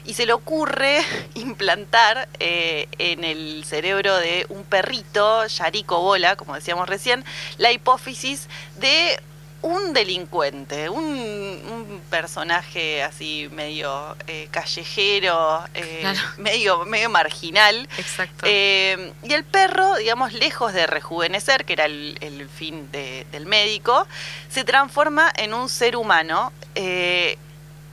y 0.06 0.14
se 0.16 0.26
le 0.26 0.34
ocurre 0.34 1.02
implantar 1.36 2.28
eh, 2.40 2.88
en 2.98 3.24
el 3.24 3.64
cerebro 3.66 4.16
de 4.18 4.46
un 4.50 4.64
perrito, 4.64 5.46
Yarico 5.48 6.00
Bola, 6.02 6.36
como 6.36 6.56
decíamos 6.56 6.88
recién, 6.90 7.24
la 7.58 7.72
hipófisis 7.72 8.48
de 8.78 9.20
un 9.62 9.94
delincuente, 9.94 10.90
un, 10.90 11.06
un 11.06 12.02
personaje 12.10 13.02
así 13.02 13.48
medio 13.54 14.18
eh, 14.28 14.50
callejero, 14.52 15.64
eh, 15.74 16.00
Claro. 16.02 16.20
medio, 16.38 16.84
medio 16.84 17.10
marginal. 17.10 17.88
Exacto. 17.98 18.46
Eh, 18.46 19.14
y 19.24 19.32
el 19.32 19.46
perro, 19.46 19.96
digamos, 19.96 20.34
lejos 20.34 20.74
de 20.74 20.86
rejuvenecer, 20.86 21.64
que 21.64 21.72
era 21.74 21.86
el, 21.86 22.18
el 22.20 22.50
fin 22.50 22.92
de- 22.92 23.26
del 23.32 23.46
médico, 23.46 24.06
se 24.50 24.66
transforma 24.66 25.32
en 25.38 25.54
un 25.54 25.70
ser 25.70 25.96
humano 25.96 26.52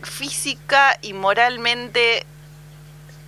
física 0.02 0.96
y 1.02 1.12
moralmente 1.12 2.24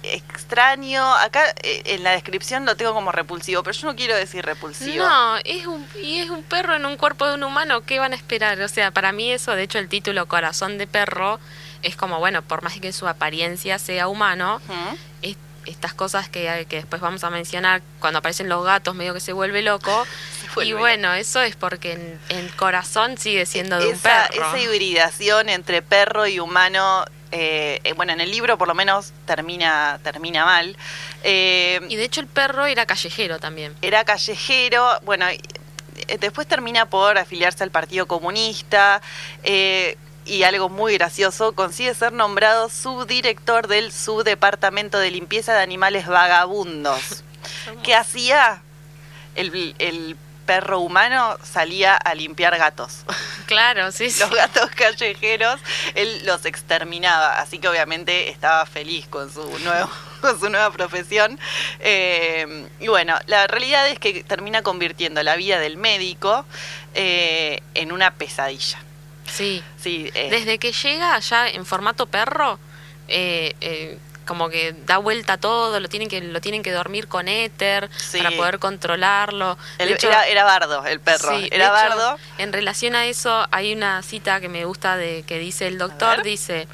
extraño. 0.02 1.14
Acá 1.16 1.42
eh, 1.62 1.82
en 1.86 2.02
la 2.02 2.10
descripción 2.12 2.66
lo 2.66 2.76
tengo 2.76 2.92
como 2.94 3.12
repulsivo, 3.12 3.62
pero 3.62 3.76
yo 3.76 3.86
no 3.86 3.96
quiero 3.96 4.16
decir 4.16 4.44
repulsivo. 4.44 5.04
No, 5.04 5.36
es 5.44 5.66
un, 5.66 5.86
y 6.02 6.18
es 6.18 6.30
un 6.30 6.42
perro 6.42 6.74
en 6.74 6.84
un 6.86 6.96
cuerpo 6.96 7.26
de 7.28 7.34
un 7.34 7.44
humano, 7.44 7.82
¿qué 7.82 7.98
van 7.98 8.12
a 8.12 8.16
esperar? 8.16 8.60
O 8.60 8.68
sea, 8.68 8.90
para 8.90 9.12
mí 9.12 9.30
eso, 9.32 9.52
de 9.54 9.62
hecho 9.62 9.78
el 9.78 9.88
título 9.88 10.26
Corazón 10.26 10.78
de 10.78 10.86
Perro, 10.86 11.38
es 11.82 11.96
como, 11.96 12.18
bueno, 12.18 12.42
por 12.42 12.62
más 12.62 12.78
que 12.80 12.92
su 12.92 13.06
apariencia 13.08 13.78
sea 13.78 14.08
humano, 14.08 14.60
es- 15.22 15.36
estas 15.64 15.94
cosas 15.94 16.28
que, 16.28 16.66
que 16.68 16.76
después 16.76 17.00
vamos 17.00 17.22
a 17.22 17.30
mencionar, 17.30 17.82
cuando 18.00 18.18
aparecen 18.18 18.48
los 18.48 18.64
gatos, 18.64 18.96
medio 18.96 19.14
que 19.14 19.20
se 19.20 19.32
vuelve 19.32 19.62
loco. 19.62 20.06
vuelve 20.54 20.70
y 20.70 20.72
bueno, 20.74 21.12
eso 21.14 21.40
es 21.42 21.56
porque 21.56 21.92
en, 21.92 22.20
en 22.28 22.48
corazón 22.50 23.18
sigue 23.18 23.46
siendo 23.46 23.78
de 23.78 23.88
un 23.88 23.94
esa, 23.94 24.28
perro. 24.30 24.46
esa 24.48 24.58
hibridación 24.58 25.48
entre 25.48 25.82
perro 25.82 26.26
y 26.26 26.40
humano, 26.40 27.04
eh, 27.30 27.80
eh, 27.84 27.92
bueno, 27.94 28.12
en 28.12 28.20
el 28.20 28.30
libro 28.30 28.58
por 28.58 28.68
lo 28.68 28.74
menos 28.74 29.12
termina, 29.26 29.98
termina 30.02 30.44
mal. 30.44 30.76
Eh, 31.22 31.80
Y 31.88 31.96
de 31.96 32.04
hecho 32.04 32.20
el 32.20 32.26
perro 32.26 32.66
era 32.66 32.86
callejero 32.86 33.38
también. 33.38 33.74
era 33.82 34.04
callejero, 34.04 35.00
bueno, 35.04 35.26
después 36.20 36.46
termina 36.46 36.86
por 36.90 37.18
afiliarse 37.18 37.62
al 37.64 37.70
Partido 37.70 38.06
Comunista 38.06 39.00
eh, 39.44 39.96
y 40.24 40.44
algo 40.44 40.68
muy 40.68 40.94
gracioso, 40.94 41.52
consigue 41.54 41.94
ser 41.94 42.12
nombrado 42.12 42.68
subdirector 42.68 43.66
del 43.66 43.90
subdepartamento 43.92 44.98
de 44.98 45.10
limpieza 45.10 45.52
de 45.54 45.62
animales 45.62 46.06
vagabundos. 46.06 47.24
¿Qué 47.82 47.94
hacía? 47.96 48.62
El, 49.34 49.74
el 49.78 50.16
perro 50.42 50.80
humano 50.80 51.38
salía 51.42 51.96
a 51.96 52.14
limpiar 52.14 52.56
gatos. 52.58 53.04
Claro, 53.46 53.92
sí, 53.92 54.10
sí. 54.10 54.20
Los 54.20 54.30
gatos 54.30 54.70
callejeros, 54.70 55.60
él 55.94 56.22
los 56.24 56.46
exterminaba, 56.46 57.38
así 57.38 57.58
que 57.58 57.68
obviamente 57.68 58.30
estaba 58.30 58.64
feliz 58.64 59.06
con 59.08 59.30
su 59.30 59.42
nuevo 59.58 59.90
con 60.22 60.40
su 60.40 60.48
nueva 60.48 60.70
profesión. 60.70 61.38
Eh, 61.80 62.66
y 62.80 62.88
bueno, 62.88 63.18
la 63.26 63.46
realidad 63.48 63.88
es 63.88 63.98
que 63.98 64.24
termina 64.24 64.62
convirtiendo 64.62 65.22
la 65.22 65.36
vida 65.36 65.58
del 65.58 65.76
médico 65.76 66.46
eh, 66.94 67.60
en 67.74 67.92
una 67.92 68.14
pesadilla. 68.14 68.78
Sí. 69.26 69.62
Sí, 69.78 70.10
eh, 70.14 70.28
Desde 70.30 70.58
que 70.58 70.72
llega 70.72 71.14
allá 71.14 71.48
en 71.48 71.66
formato 71.66 72.06
perro, 72.06 72.58
como 74.32 74.48
que 74.48 74.74
da 74.86 74.96
vuelta 74.96 75.36
todo, 75.36 75.78
lo 75.78 75.90
tienen 75.90 76.08
que, 76.08 76.22
lo 76.22 76.40
tienen 76.40 76.62
que 76.62 76.72
dormir 76.72 77.06
con 77.06 77.28
éter 77.28 77.90
Sí. 77.98 78.16
para 78.16 78.30
poder 78.34 78.58
controlarlo. 78.58 79.58
De 79.76 79.84
él 79.84 79.92
hecho- 79.92 80.08
era, 80.08 80.26
era 80.26 80.42
bardo, 80.44 80.86
el 80.86 81.00
perro. 81.00 81.36
Sí, 81.38 81.50
era 81.52 81.66
hecho, 81.66 81.72
bardo. 81.74 82.18
En 82.38 82.50
relación 82.54 82.94
a 82.96 83.04
eso, 83.04 83.46
hay 83.50 83.74
una 83.74 84.02
cita 84.02 84.40
que 84.40 84.48
me 84.48 84.64
gusta 84.64 84.96
de 84.96 85.22
que 85.26 85.38
dice 85.38 85.66
el 85.66 85.76
doctor, 85.76 86.22
dice 86.22 86.66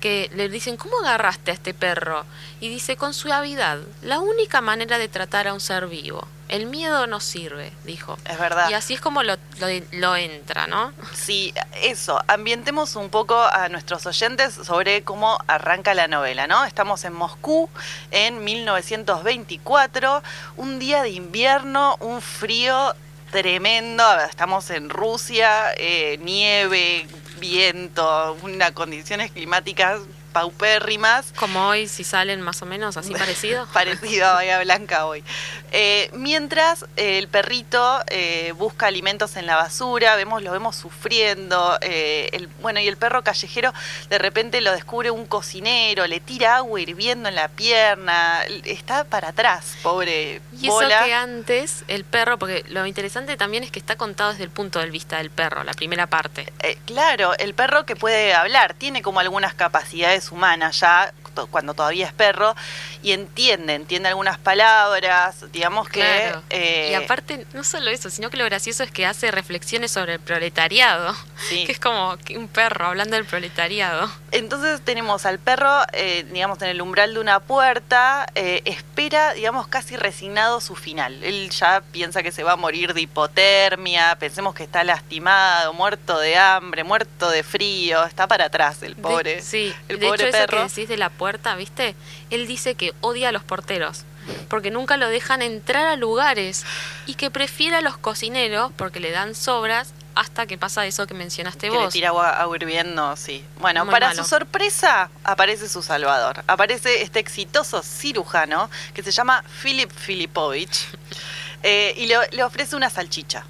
que 0.00 0.30
le 0.36 0.48
dicen, 0.48 0.76
¿cómo 0.76 1.00
agarraste 1.00 1.50
a 1.50 1.54
este 1.54 1.74
perro? 1.74 2.24
Y 2.60 2.68
dice, 2.68 2.96
con 2.96 3.12
suavidad, 3.12 3.78
la 4.02 4.20
única 4.20 4.60
manera 4.60 4.98
de 4.98 5.08
tratar 5.08 5.48
a 5.48 5.52
un 5.52 5.58
ser 5.60 5.88
vivo. 5.88 6.28
El 6.48 6.66
miedo 6.66 7.06
no 7.06 7.20
sirve, 7.20 7.72
dijo. 7.84 8.18
Es 8.28 8.38
verdad. 8.38 8.68
Y 8.70 8.74
así 8.74 8.94
es 8.94 9.00
como 9.00 9.22
lo, 9.22 9.36
lo, 9.58 9.66
lo 9.92 10.16
entra, 10.16 10.66
¿no? 10.66 10.92
Sí, 11.14 11.54
eso, 11.82 12.22
ambientemos 12.26 12.96
un 12.96 13.10
poco 13.10 13.42
a 13.42 13.68
nuestros 13.68 14.06
oyentes 14.06 14.54
sobre 14.54 15.02
cómo 15.02 15.38
arranca 15.46 15.94
la 15.94 16.06
novela, 16.06 16.46
¿no? 16.46 16.64
Estamos 16.64 17.04
en 17.04 17.14
Moscú 17.14 17.68
en 18.10 18.44
1924, 18.44 20.22
un 20.56 20.78
día 20.78 21.02
de 21.02 21.10
invierno, 21.10 21.96
un 22.00 22.20
frío 22.20 22.94
tremendo, 23.30 24.04
estamos 24.20 24.70
en 24.70 24.90
Rusia, 24.90 25.72
eh, 25.76 26.18
nieve, 26.22 27.06
viento, 27.40 28.36
unas 28.42 28.70
condiciones 28.72 29.32
climáticas 29.32 30.00
paupérrimas. 30.34 31.32
Como 31.36 31.68
hoy, 31.68 31.86
si 31.86 32.02
salen 32.04 32.42
más 32.42 32.60
o 32.60 32.66
menos 32.66 32.98
así 32.98 33.14
parecido. 33.18 33.66
Parecido 33.72 34.26
a 34.26 34.34
Bahía 34.34 34.60
Blanca 34.60 35.06
hoy. 35.06 35.24
Eh, 35.70 36.10
mientras 36.12 36.84
eh, 36.96 37.18
el 37.18 37.28
perrito 37.28 38.00
eh, 38.08 38.52
busca 38.56 38.86
alimentos 38.86 39.36
en 39.36 39.46
la 39.46 39.56
basura, 39.56 40.16
vemos, 40.16 40.42
lo 40.42 40.52
vemos 40.52 40.76
sufriendo. 40.76 41.78
el, 41.80 42.48
bueno, 42.60 42.80
y 42.80 42.88
el 42.88 42.96
perro 42.96 43.22
callejero 43.22 43.72
de 44.10 44.18
repente 44.18 44.60
lo 44.60 44.72
descubre 44.72 45.10
un 45.10 45.24
cocinero, 45.24 46.06
le 46.06 46.20
tira 46.20 46.56
agua 46.56 46.80
hirviendo 46.80 47.28
en 47.28 47.36
la 47.36 47.48
pierna. 47.48 48.42
Está 48.64 49.04
para 49.04 49.28
atrás, 49.28 49.76
pobre 49.82 50.42
Y 50.60 50.66
eso 50.66 50.74
bola. 50.74 51.04
que 51.04 51.14
antes 51.14 51.84
el 51.86 52.04
perro, 52.04 52.38
porque 52.38 52.64
lo 52.68 52.84
interesante 52.86 53.36
también 53.36 53.62
es 53.62 53.70
que 53.70 53.78
está 53.78 53.94
contado 53.94 54.32
desde 54.32 54.44
el 54.44 54.50
punto 54.50 54.80
de 54.80 54.90
vista 54.90 55.18
del 55.18 55.30
perro, 55.30 55.62
la 55.62 55.74
primera 55.74 56.08
parte. 56.08 56.52
Claro, 56.86 57.38
el 57.38 57.54
perro 57.54 57.86
que 57.86 57.94
puede 57.94 58.34
hablar, 58.34 58.74
tiene 58.74 59.00
como 59.00 59.20
algunas 59.20 59.54
capacidades 59.54 60.23
humanas 60.32 60.82
ya 60.82 61.12
to- 61.34 61.46
cuando 61.48 61.74
todavía 61.74 62.06
es 62.06 62.12
perro 62.12 62.54
y 63.02 63.12
entiende, 63.12 63.74
entiende 63.74 64.08
algunas 64.08 64.38
palabras, 64.38 65.50
digamos 65.52 65.88
que... 65.88 66.00
Claro. 66.00 66.42
eh, 66.50 66.88
y 66.92 66.94
aparte, 66.94 67.46
no 67.52 67.64
solo 67.64 67.90
eso, 67.90 68.10
sino 68.10 68.30
que 68.30 68.36
lo 68.36 68.44
gracioso 68.44 68.82
es 68.82 68.90
que 68.90 69.06
hace 69.06 69.30
reflexiones 69.30 69.90
sobre 69.90 70.14
el 70.14 70.20
proletariado. 70.20 71.14
Sí. 71.48 71.66
Que 71.66 71.72
es 71.72 71.80
como 71.80 72.16
un 72.36 72.48
perro 72.48 72.86
hablando 72.86 73.16
del 73.16 73.24
proletariado. 73.26 74.10
Entonces 74.30 74.80
tenemos 74.82 75.26
al 75.26 75.38
perro, 75.38 75.70
eh, 75.92 76.24
digamos, 76.32 76.60
en 76.62 76.68
el 76.68 76.80
umbral 76.80 77.14
de 77.14 77.20
una 77.20 77.40
puerta, 77.40 78.26
eh, 78.34 78.62
espera, 78.64 79.34
digamos, 79.34 79.66
casi 79.68 79.96
resignado 79.96 80.60
su 80.60 80.74
final. 80.76 81.22
Él 81.24 81.50
ya 81.50 81.82
piensa 81.92 82.22
que 82.22 82.32
se 82.32 82.42
va 82.42 82.52
a 82.52 82.56
morir 82.56 82.94
de 82.94 83.02
hipotermia, 83.02 84.16
pensemos 84.18 84.54
que 84.54 84.62
está 84.62 84.84
lastimado, 84.84 85.72
muerto 85.74 86.18
de 86.18 86.36
hambre, 86.36 86.84
muerto 86.84 87.30
de 87.30 87.42
frío, 87.42 88.04
está 88.04 88.26
para 88.26 88.46
atrás 88.46 88.82
el 88.82 88.94
De- 88.96 89.02
pobre, 89.02 89.42
sí, 89.42 89.74
el 89.88 89.98
de 89.98 90.06
pobre 90.06 90.28
hecho, 90.28 90.36
eso 90.36 90.46
que 90.46 90.50
perro. 90.52 90.68
decís 90.68 90.88
de 90.88 90.96
la 90.96 91.10
puerta, 91.10 91.23
¿viste? 91.56 91.94
Él 92.30 92.46
dice 92.46 92.74
que 92.74 92.92
odia 93.00 93.30
a 93.30 93.32
los 93.32 93.42
porteros. 93.44 94.04
Porque 94.48 94.70
nunca 94.70 94.96
lo 94.96 95.08
dejan 95.08 95.42
entrar 95.42 95.86
a 95.86 95.96
lugares. 95.96 96.64
Y 97.06 97.14
que 97.14 97.30
prefiere 97.30 97.76
a 97.76 97.80
los 97.80 97.96
cocineros 97.98 98.72
porque 98.76 99.00
le 99.00 99.10
dan 99.10 99.34
sobras 99.34 99.92
hasta 100.14 100.46
que 100.46 100.56
pasa 100.56 100.86
eso 100.86 101.06
que 101.06 101.14
mencionaste 101.14 101.68
que 101.68 101.72
le 101.76 101.78
vos. 101.84 101.92
tira 101.92 102.08
agua, 102.08 102.30
agua 102.40 102.56
hirviendo, 102.56 103.16
sí. 103.16 103.44
Bueno, 103.58 103.84
Muy 103.84 103.92
para 103.92 104.08
malo. 104.08 104.22
su 104.22 104.28
sorpresa, 104.28 105.10
aparece 105.24 105.68
su 105.68 105.82
salvador. 105.82 106.44
Aparece 106.46 107.02
este 107.02 107.18
exitoso 107.18 107.82
cirujano 107.82 108.70
que 108.94 109.02
se 109.02 109.10
llama 109.10 109.42
Philip 109.62 109.90
Filipovich 109.90 110.86
eh, 111.62 111.94
y 111.96 112.06
le, 112.06 112.16
le 112.30 112.44
ofrece 112.44 112.76
una 112.76 112.90
salchicha. 112.90 113.44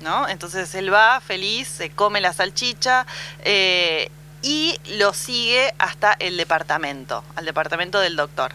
¿no? 0.00 0.28
Entonces 0.28 0.74
él 0.74 0.92
va 0.92 1.20
feliz, 1.20 1.68
se 1.68 1.90
come 1.90 2.20
la 2.20 2.32
salchicha 2.32 3.06
eh, 3.44 4.10
y 4.42 4.78
lo 4.96 5.12
sigue 5.14 5.72
hasta 5.78 6.14
el 6.18 6.36
departamento, 6.36 7.24
al 7.36 7.44
departamento 7.44 8.00
del 8.00 8.16
doctor. 8.16 8.52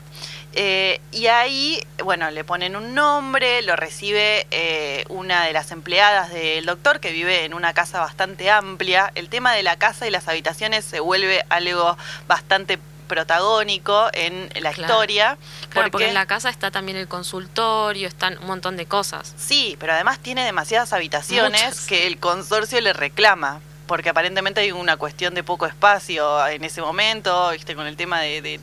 Eh, 0.54 1.00
y 1.12 1.28
ahí, 1.28 1.80
bueno, 2.04 2.32
le 2.32 2.44
ponen 2.44 2.76
un 2.76 2.96
nombre, 2.96 3.62
lo 3.62 3.76
recibe 3.76 4.48
eh, 4.52 5.06
una 5.10 5.46
de 5.46 5.54
las 5.54 5.72
empleadas 5.72 6.32
del 6.32 6.66
doctor 6.66 7.00
que 7.00 7.12
vive 7.12 7.46
en 7.46 7.54
una 7.54 7.74
casa 7.74 8.00
bastante 8.00 8.50
amplia. 8.50 9.12
El 9.16 9.30
tema 9.30 9.54
de 9.54 9.62
la 9.64 9.78
casa 9.78 10.08
y 10.08 10.12
las 10.12 10.28
habitaciones 10.28 10.84
se 10.84 11.00
vuelve 11.00 11.44
algo 11.50 11.96
bastante 12.28 12.80
protagónico 13.08 14.10
en 14.14 14.50
la 14.62 14.72
Claro. 14.74 14.94
historia. 14.94 15.38
Claro, 15.70 15.92
porque 15.92 16.08
en 16.08 16.14
la 16.14 16.26
casa 16.26 16.50
está 16.50 16.72
también 16.72 16.98
el 16.98 17.08
consultorio, 17.08 18.08
están 18.08 18.38
un 18.40 18.48
montón 18.48 18.78
de 18.78 18.86
cosas. 18.86 19.34
Sí, 19.38 19.78
pero 19.80 19.94
además 19.94 20.20
tiene 20.20 20.44
demasiadas 20.44 20.92
habitaciones 20.92 21.62
Muchas. 21.64 21.86
que 21.86 22.08
el 22.08 22.18
consorcio 22.20 22.82
le 22.82 22.94
reclama. 22.94 23.62
Porque 23.88 24.10
aparentemente 24.10 24.62
hay 24.62 24.72
una 24.72 24.98
cuestión 24.98 25.34
de 25.34 25.44
poco 25.44 25.66
espacio 25.66 26.46
en 26.48 26.64
ese 26.64 26.82
momento, 26.82 27.52
¿viste? 27.52 27.74
con 27.76 27.88
el 27.88 27.96
tema 27.96 28.20
de, 28.22 28.42
de- 28.42 28.60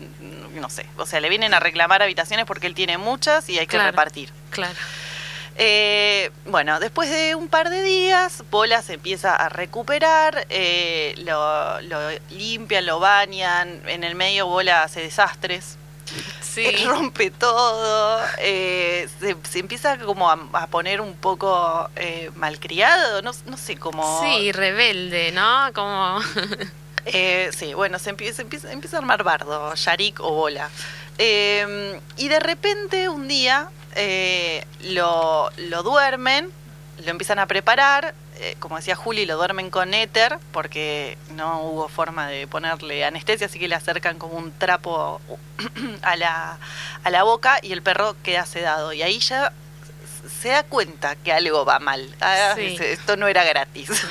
no 0.54 0.68
sé, 0.70 0.86
o 0.98 1.06
sea, 1.06 1.20
le 1.20 1.28
vienen 1.28 1.52
a 1.54 1.60
reclamar 1.60 2.02
habitaciones 2.02 2.46
porque 2.46 2.66
él 2.66 2.74
tiene 2.74 2.98
muchas 2.98 3.48
y 3.48 3.58
hay 3.58 3.66
que 3.66 3.76
Claro. 3.76 3.90
repartir. 3.90 4.30
Claro. 4.50 4.74
Eh, 5.56 6.30
bueno, 6.46 6.80
después 6.80 7.08
de 7.10 7.34
un 7.36 7.48
par 7.48 7.70
de 7.70 7.82
días, 7.82 8.42
Bola 8.50 8.82
se 8.82 8.94
empieza 8.94 9.36
a 9.36 9.48
recuperar, 9.48 10.46
eh, 10.50 11.14
lo, 11.18 11.80
lo 11.82 11.98
limpian, 12.30 12.86
lo 12.86 12.98
bañan, 12.98 13.80
en 13.88 14.02
el 14.04 14.14
medio 14.16 14.46
Bola 14.46 14.82
hace 14.82 15.00
desastres, 15.00 15.76
Sí. 16.54 16.70
rompe 16.86 17.30
todo, 17.30 18.20
eh, 18.38 19.08
se, 19.20 19.36
se 19.48 19.58
empieza 19.58 19.98
como 19.98 20.30
a, 20.30 20.38
a 20.52 20.66
poner 20.68 21.00
un 21.00 21.14
poco 21.14 21.88
eh, 21.96 22.30
malcriado, 22.36 23.22
no, 23.22 23.32
no 23.46 23.56
sé 23.56 23.76
cómo... 23.76 24.22
Sí, 24.22 24.52
rebelde, 24.52 25.32
¿no? 25.32 25.72
Como. 25.74 26.20
Eh, 27.06 27.50
sí, 27.54 27.74
bueno, 27.74 27.98
se 27.98 28.08
empieza, 28.08 28.40
empieza, 28.40 28.72
empieza 28.72 28.96
a 28.96 29.00
armar 29.00 29.22
bardo, 29.22 29.74
Yarik 29.74 30.20
o 30.20 30.30
Bola. 30.30 30.70
Eh, 31.18 32.00
y 32.16 32.28
de 32.28 32.40
repente 32.40 33.10
un 33.10 33.28
día 33.28 33.68
eh, 33.94 34.64
lo, 34.80 35.50
lo 35.56 35.82
duermen, 35.82 36.50
lo 37.04 37.10
empiezan 37.10 37.38
a 37.38 37.46
preparar, 37.46 38.14
eh, 38.36 38.56
como 38.58 38.76
decía 38.76 38.96
Juli, 38.96 39.26
lo 39.26 39.36
duermen 39.36 39.70
con 39.70 39.94
éter 39.94 40.38
porque 40.52 41.16
no 41.30 41.60
hubo 41.62 41.88
forma 41.88 42.26
de 42.28 42.46
ponerle 42.46 43.04
anestesia, 43.04 43.46
así 43.46 43.58
que 43.58 43.68
le 43.68 43.74
acercan 43.74 44.18
como 44.18 44.34
un 44.34 44.52
trapo 44.58 45.20
a 46.02 46.16
la, 46.16 46.58
a 47.04 47.10
la 47.10 47.22
boca 47.22 47.58
y 47.62 47.72
el 47.72 47.82
perro 47.82 48.16
queda 48.22 48.44
sedado. 48.46 48.92
Y 48.92 49.02
ahí 49.02 49.18
ya 49.20 49.52
se 50.40 50.48
da 50.48 50.62
cuenta 50.64 51.16
que 51.16 51.32
algo 51.32 51.64
va 51.64 51.78
mal. 51.78 52.08
Ah, 52.20 52.54
Sí. 52.56 52.76
Esto 52.80 53.16
no 53.16 53.28
era 53.28 53.44
gratis. 53.44 53.90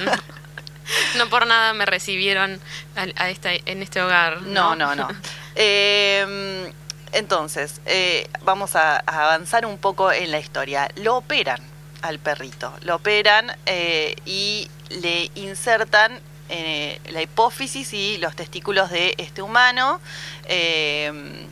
No 1.15 1.29
por 1.29 1.47
nada 1.47 1.71
me 1.73 1.85
recibieron 1.85 2.59
a, 2.97 3.23
a 3.23 3.29
esta, 3.29 3.53
en 3.53 3.81
este 3.81 4.01
hogar. 4.01 4.41
No, 4.41 4.75
no, 4.75 4.95
no. 4.95 5.07
Eh, 5.55 6.73
entonces, 7.13 7.79
eh, 7.85 8.27
vamos 8.41 8.75
a, 8.75 8.97
a 8.97 9.23
avanzar 9.25 9.65
un 9.65 9.77
poco 9.77 10.11
en 10.11 10.31
la 10.31 10.39
historia. 10.39 10.89
Lo 10.95 11.15
operan 11.15 11.61
al 12.03 12.19
perrito, 12.19 12.71
lo 12.81 12.97
operan 12.97 13.51
eh, 13.65 14.15
y 14.25 14.69
le 14.89 15.31
insertan 15.35 16.19
eh, 16.49 16.99
la 17.09 17.21
hipófisis 17.21 17.93
y 17.93 18.17
los 18.19 18.35
testículos 18.35 18.91
de 18.91 19.15
este 19.17 19.41
humano. 19.41 19.99
eh, 20.45 21.47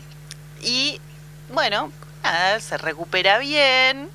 y 0.61 0.99
bueno, 1.51 1.91
nada, 2.21 2.59
se 2.59 2.77
recupera 2.77 3.39
bien 3.39 4.09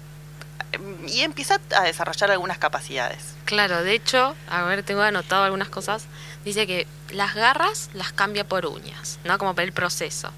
eh, 0.72 1.08
y 1.08 1.22
empieza 1.22 1.58
a 1.74 1.82
desarrollar 1.82 2.30
algunas 2.30 2.58
capacidades. 2.58 3.18
Claro, 3.44 3.82
de 3.82 3.94
hecho, 3.94 4.36
a 4.48 4.62
ver, 4.62 4.82
tengo 4.82 5.02
anotado 5.02 5.44
algunas 5.44 5.68
cosas. 5.68 6.04
Dice 6.44 6.66
que 6.66 6.86
las 7.10 7.34
garras 7.34 7.90
las 7.94 8.12
cambia 8.12 8.44
por 8.44 8.66
uñas, 8.66 9.18
¿no? 9.24 9.38
Como 9.38 9.54
para 9.54 9.64
el 9.66 9.72
proceso. 9.72 10.30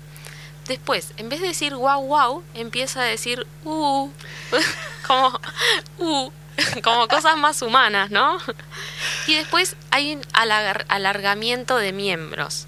Después, 0.69 1.13
en 1.17 1.29
vez 1.29 1.41
de 1.41 1.49
decir 1.49 1.75
guau 1.75 2.03
guau, 2.03 2.43
empieza 2.55 3.01
a 3.01 3.05
decir 3.05 3.47
uh, 3.65 4.09
como 5.07 5.41
uh, 5.99 6.31
como 6.85 7.09
cosas 7.09 7.37
más 7.37 7.63
humanas, 7.63 8.11
¿no? 8.11 8.39
Y 9.27 9.35
después 9.35 9.77
hay 9.91 10.15
un 10.17 10.23
alar- 10.33 10.85
alargamiento 10.89 11.77
de 11.79 11.93
miembros. 11.93 12.67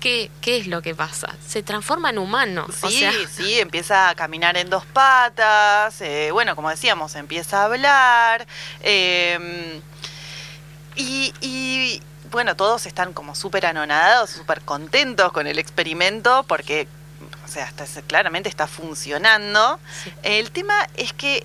¿Qué, 0.00 0.30
¿Qué 0.40 0.56
es 0.56 0.66
lo 0.66 0.82
que 0.82 0.94
pasa? 0.96 1.28
Se 1.46 1.62
transforma 1.62 2.10
en 2.10 2.18
humano. 2.18 2.66
Sí, 2.72 2.86
o 2.86 2.90
sea, 2.90 3.12
sí, 3.30 3.60
empieza 3.60 4.08
a 4.08 4.14
caminar 4.16 4.56
en 4.56 4.68
dos 4.68 4.84
patas, 4.86 6.00
eh, 6.00 6.30
bueno, 6.32 6.56
como 6.56 6.70
decíamos, 6.70 7.14
empieza 7.14 7.62
a 7.62 7.64
hablar, 7.66 8.46
eh, 8.80 9.80
y, 10.96 11.32
y, 11.40 12.02
bueno, 12.30 12.56
todos 12.56 12.86
están 12.86 13.12
como 13.12 13.34
súper 13.34 13.64
anonadados, 13.66 14.30
súper 14.30 14.60
contentos 14.62 15.30
con 15.32 15.46
el 15.46 15.58
experimento, 15.58 16.44
porque, 16.48 16.88
sea, 17.52 17.66
está- 17.66 17.86
claramente 18.02 18.48
está 18.48 18.66
funcionando. 18.66 19.78
Sí. 20.04 20.12
El 20.22 20.50
tema 20.50 20.74
es 20.96 21.12
que 21.12 21.44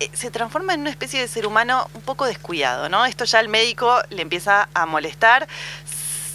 eh, 0.00 0.10
se 0.12 0.30
transforma 0.30 0.74
en 0.74 0.80
una 0.82 0.90
especie 0.90 1.20
de 1.20 1.26
ser 1.28 1.46
humano 1.46 1.88
un 1.94 2.02
poco 2.02 2.26
descuidado, 2.26 2.88
¿no? 2.88 3.04
Esto 3.06 3.24
ya 3.24 3.38
al 3.40 3.48
médico 3.48 4.00
le 4.10 4.22
empieza 4.22 4.68
a 4.74 4.86
molestar, 4.86 5.48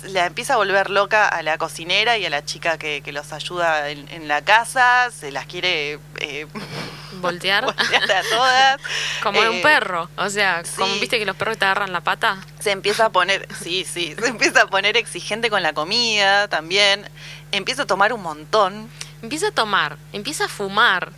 la 0.03 0.25
empieza 0.25 0.55
a 0.55 0.57
volver 0.57 0.89
loca 0.89 1.27
a 1.29 1.41
la 1.43 1.57
cocinera 1.57 2.17
y 2.17 2.25
a 2.25 2.29
la 2.29 2.43
chica 2.43 2.77
que, 2.77 3.01
que 3.01 3.13
los 3.13 3.31
ayuda 3.31 3.89
en, 3.89 4.07
en 4.09 4.27
la 4.27 4.41
casa, 4.41 5.09
se 5.17 5.31
las 5.31 5.45
quiere 5.45 5.99
eh, 6.19 6.45
voltear 7.23 7.65
voltear 7.75 8.11
a 8.11 8.21
todas. 8.29 8.81
como 9.23 9.41
de 9.41 9.49
un 9.49 9.55
Eh, 9.57 9.61
perro. 9.63 10.09
O 10.17 10.29
sea, 10.29 10.61
como 10.77 10.93
viste 10.99 11.17
que 11.17 11.25
los 11.25 11.35
perros 11.35 11.57
te 11.57 11.65
agarran 11.65 11.91
la 11.91 12.01
pata. 12.01 12.37
Se 12.59 12.69
empieza 12.71 13.05
a 13.05 13.09
poner, 13.09 13.47
sí, 13.63 13.85
sí, 13.91 14.13
se 14.19 14.27
empieza 14.27 14.61
a 14.63 14.67
poner 14.67 14.95
exigente 14.97 15.49
con 15.49 15.63
la 15.63 15.73
comida 15.73 16.47
también, 16.47 17.09
empieza 17.51 17.83
a 17.83 17.85
tomar 17.87 18.13
un 18.13 18.21
montón. 18.21 18.89
Empieza 19.23 19.47
a 19.47 19.51
tomar, 19.51 19.97
empieza 20.11 20.45
a 20.45 20.47
fumar. 20.49 21.11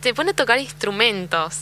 te 0.00 0.14
pone 0.14 0.30
a 0.30 0.34
tocar 0.34 0.58
instrumentos. 0.58 1.60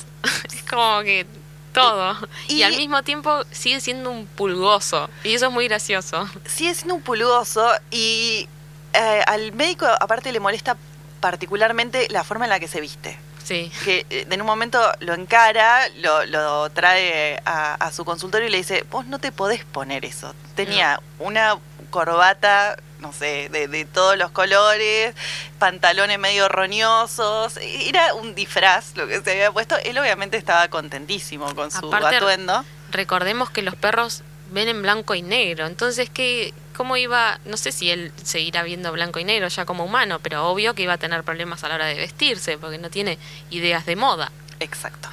es 0.53 0.63
como 0.65 1.01
que 1.03 1.27
todo. 1.73 2.17
Y, 2.49 2.57
Y- 2.57 2.63
al 2.65 2.77
mismo 2.77 3.03
tiempo 3.03 3.45
sigue 3.51 3.81
siendo 3.81 4.11
un 4.11 4.27
pulgoso. 4.27 5.09
Y 5.25 5.33
eso 5.35 5.47
es 5.47 5.53
muy 5.53 5.67
gracioso. 5.69 6.29
sigue 6.47 6.75
siendo 6.75 6.95
un 6.97 7.01
pulgoso 7.03 7.67
y 7.91 8.47
eh, 8.93 9.23
al 9.27 9.53
médico 9.53 9.87
aparte 9.87 10.31
le 10.33 10.41
molesta 10.41 10.77
particularmente 11.21 12.09
la 12.11 12.25
forma 12.25 12.45
en 12.45 12.51
la 12.51 12.61
que 12.61 12.69
se 12.69 12.81
viste. 12.83 13.19
Sí. 13.45 13.71
Que 13.85 14.07
eh, 14.11 14.27
en 14.31 14.41
un 14.41 14.47
momento 14.47 14.81
lo 15.01 15.15
encara, 15.15 15.89
lo, 15.97 16.25
lo 16.27 16.71
trae 16.71 17.41
a, 17.45 17.75
a 17.75 17.93
su 17.93 18.05
consultorio 18.05 18.49
y 18.49 18.51
le 18.51 18.59
dice, 18.59 18.85
vos 18.91 19.07
no 19.07 19.19
te 19.19 19.33
podés 19.33 19.65
poner 19.65 20.05
eso. 20.05 20.35
Tenía 20.55 21.01
una 21.19 21.59
corbata, 21.91 22.77
no 23.01 23.13
sé, 23.13 23.49
de, 23.51 23.69
de 23.69 23.85
todos 23.85 24.17
los 24.17 24.31
colores, 24.31 25.15
pantalones 25.59 26.19
medio 26.19 26.49
roñosos, 26.49 27.57
era 27.59 28.15
un 28.15 28.35
disfraz 28.35 28.97
lo 28.97 29.07
que 29.07 29.21
se 29.21 29.33
había 29.33 29.53
puesto. 29.53 29.77
Él 29.85 29.99
obviamente 29.99 30.37
estaba 30.37 30.69
contentísimo 30.69 31.55
con 31.55 31.71
su 31.71 31.87
Aparte- 31.89 32.17
atuendo. 32.17 32.65
Recordemos 32.91 33.51
que 33.51 33.63
los 33.63 33.75
perros 33.75 34.23
ven 34.51 34.69
en 34.69 34.83
blanco 34.83 35.15
y 35.15 35.23
negro. 35.23 35.67
Entonces, 35.67 36.11
¿qué, 36.11 36.53
¿cómo 36.83 36.97
iba? 36.97 37.39
No 37.45 37.57
sé 37.57 37.71
si 37.71 37.91
él 37.91 38.11
seguirá 38.25 38.65
viendo 38.65 38.91
blanco 38.91 39.21
y 39.21 39.25
negro 39.25 39.47
ya 39.47 39.65
como 39.65 39.85
humano, 39.85 40.19
pero 40.21 40.49
obvio 40.49 40.75
que 40.75 40.83
iba 40.83 40.95
a 40.95 40.99
tener 40.99 41.23
problemas 41.23 41.63
a 41.63 41.69
la 41.69 41.77
hora 41.77 41.87
de 41.87 41.95
vestirse, 41.95 42.59
porque 42.59 42.77
no 42.77 42.91
tiene 42.91 43.19
ideas 43.51 43.87
de 43.87 43.95
moda. 43.95 44.33
Exacto. 44.59 45.09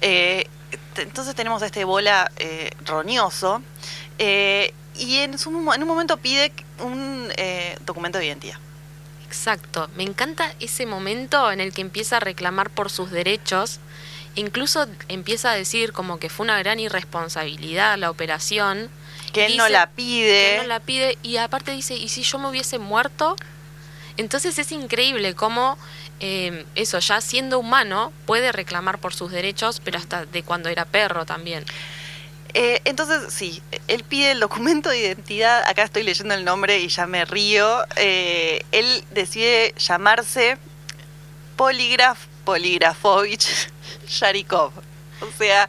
Eh, 0.00 0.46
entonces 0.96 1.34
tenemos 1.34 1.60
a 1.64 1.66
este 1.66 1.82
bola 1.82 2.30
eh, 2.36 2.70
roñoso 2.84 3.60
eh, 4.20 4.72
y 4.94 5.16
en, 5.16 5.40
su 5.40 5.50
en 5.50 5.82
un 5.82 5.88
momento 5.88 6.18
pide 6.18 6.52
un 6.78 7.32
eh, 7.36 7.76
documento 7.84 8.18
de 8.18 8.26
identidad. 8.26 8.60
Exacto. 9.26 9.90
Me 9.96 10.04
encanta 10.04 10.54
ese 10.60 10.86
momento 10.86 11.50
en 11.50 11.60
el 11.60 11.72
que 11.72 11.80
empieza 11.80 12.18
a 12.18 12.20
reclamar 12.20 12.70
por 12.70 12.90
sus 12.90 13.10
derechos. 13.10 13.80
Incluso 14.36 14.86
empieza 15.08 15.50
a 15.50 15.56
decir 15.56 15.92
como 15.92 16.20
que 16.20 16.28
fue 16.28 16.44
una 16.44 16.60
gran 16.60 16.78
irresponsabilidad 16.78 17.98
la 17.98 18.08
operación. 18.08 18.88
Que 19.32 19.46
él 19.46 19.56
no 19.56 19.68
la 19.68 19.86
que 19.86 19.92
pide. 19.96 20.56
no 20.58 20.64
la 20.64 20.80
pide 20.80 21.18
y 21.22 21.36
aparte 21.36 21.72
dice, 21.72 21.94
¿y 21.94 22.08
si 22.08 22.22
yo 22.22 22.38
me 22.38 22.48
hubiese 22.48 22.78
muerto? 22.78 23.36
Entonces 24.16 24.58
es 24.58 24.72
increíble 24.72 25.34
cómo 25.34 25.78
eh, 26.20 26.64
eso, 26.74 26.98
ya 26.98 27.20
siendo 27.20 27.58
humano, 27.58 28.12
puede 28.26 28.50
reclamar 28.52 28.98
por 28.98 29.14
sus 29.14 29.30
derechos, 29.30 29.80
pero 29.84 29.98
hasta 29.98 30.26
de 30.26 30.42
cuando 30.42 30.68
era 30.68 30.84
perro 30.84 31.24
también. 31.24 31.64
Eh, 32.54 32.80
entonces, 32.86 33.32
sí, 33.32 33.62
él 33.88 34.02
pide 34.04 34.32
el 34.32 34.40
documento 34.40 34.88
de 34.88 34.98
identidad. 34.98 35.62
Acá 35.68 35.82
estoy 35.84 36.02
leyendo 36.02 36.34
el 36.34 36.44
nombre 36.44 36.80
y 36.80 36.88
ya 36.88 37.06
me 37.06 37.24
río. 37.26 37.84
Eh, 37.96 38.64
él 38.72 39.04
decide 39.12 39.74
llamarse 39.78 40.56
Poligraf 41.56 42.18
Poligrafovich 42.44 43.46
Sharikov. 44.08 44.72
O 45.20 45.28
sea, 45.38 45.68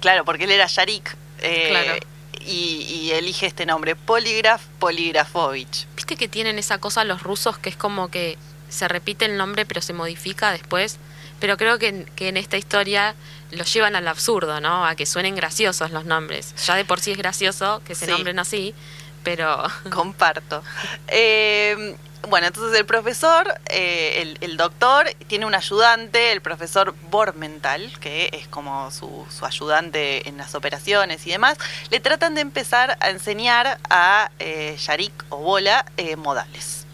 claro, 0.00 0.24
porque 0.24 0.44
él 0.44 0.52
era 0.52 0.66
Sharik. 0.66 1.16
eh, 1.40 1.68
Claro. 1.70 1.98
Y, 2.46 2.82
y 2.82 3.10
elige 3.12 3.46
este 3.46 3.66
nombre, 3.66 3.96
Poligraf 3.96 4.62
Poligrafovich. 4.78 5.86
¿Viste 5.96 6.16
que 6.16 6.28
tienen 6.28 6.58
esa 6.58 6.78
cosa 6.78 7.04
los 7.04 7.22
rusos 7.22 7.58
que 7.58 7.68
es 7.70 7.76
como 7.76 8.08
que 8.10 8.38
se 8.68 8.88
repite 8.88 9.24
el 9.24 9.36
nombre 9.36 9.64
pero 9.66 9.80
se 9.80 9.92
modifica 9.92 10.52
después? 10.52 10.98
Pero 11.40 11.56
creo 11.56 11.78
que, 11.78 11.88
en- 11.88 12.04
que 12.16 12.28
en 12.28 12.36
esta 12.36 12.56
historia 12.56 13.14
lo 13.50 13.64
llevan 13.64 13.94
al 13.96 14.08
absurdo, 14.08 14.60
¿no? 14.60 14.86
A 14.86 14.94
que 14.94 15.04
suenen 15.06 15.34
graciosos 15.34 15.90
los 15.90 16.04
nombres. 16.06 16.54
Ya 16.66 16.74
de 16.76 16.84
por 16.84 17.00
sí 17.00 17.12
es 17.12 17.18
gracioso 17.18 17.82
que 17.84 17.94
se 17.94 18.06
Sí. 18.06 18.10
nombren 18.10 18.38
así, 18.38 18.74
pero... 19.22 19.62
Comparto. 19.90 20.62
Eh, 21.08 21.96
bueno, 22.28 22.46
entonces 22.46 22.78
el 22.78 22.86
profesor, 22.86 23.58
eh, 23.68 24.22
el, 24.22 24.38
el 24.40 24.56
doctor, 24.56 25.08
tiene 25.26 25.46
un 25.46 25.54
ayudante, 25.54 26.32
el 26.32 26.40
profesor 26.40 26.94
Bormental, 27.10 27.98
que 28.00 28.30
es 28.32 28.48
como 28.48 28.90
su, 28.90 29.26
su 29.30 29.44
ayudante 29.44 30.28
en 30.28 30.36
las 30.36 30.54
operaciones 30.54 31.26
y 31.26 31.30
demás. 31.30 31.58
Le 31.90 32.00
tratan 32.00 32.34
de 32.34 32.40
empezar 32.40 32.96
a 33.00 33.10
enseñar 33.10 33.78
a 33.90 34.30
eh, 34.38 34.76
Yarik 34.78 35.12
o 35.28 35.38
Bola 35.38 35.86
eh, 35.96 36.16
modales. 36.16 36.86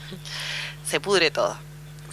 Se 0.87 1.01
pudre 1.01 1.31
todo. 1.31 1.57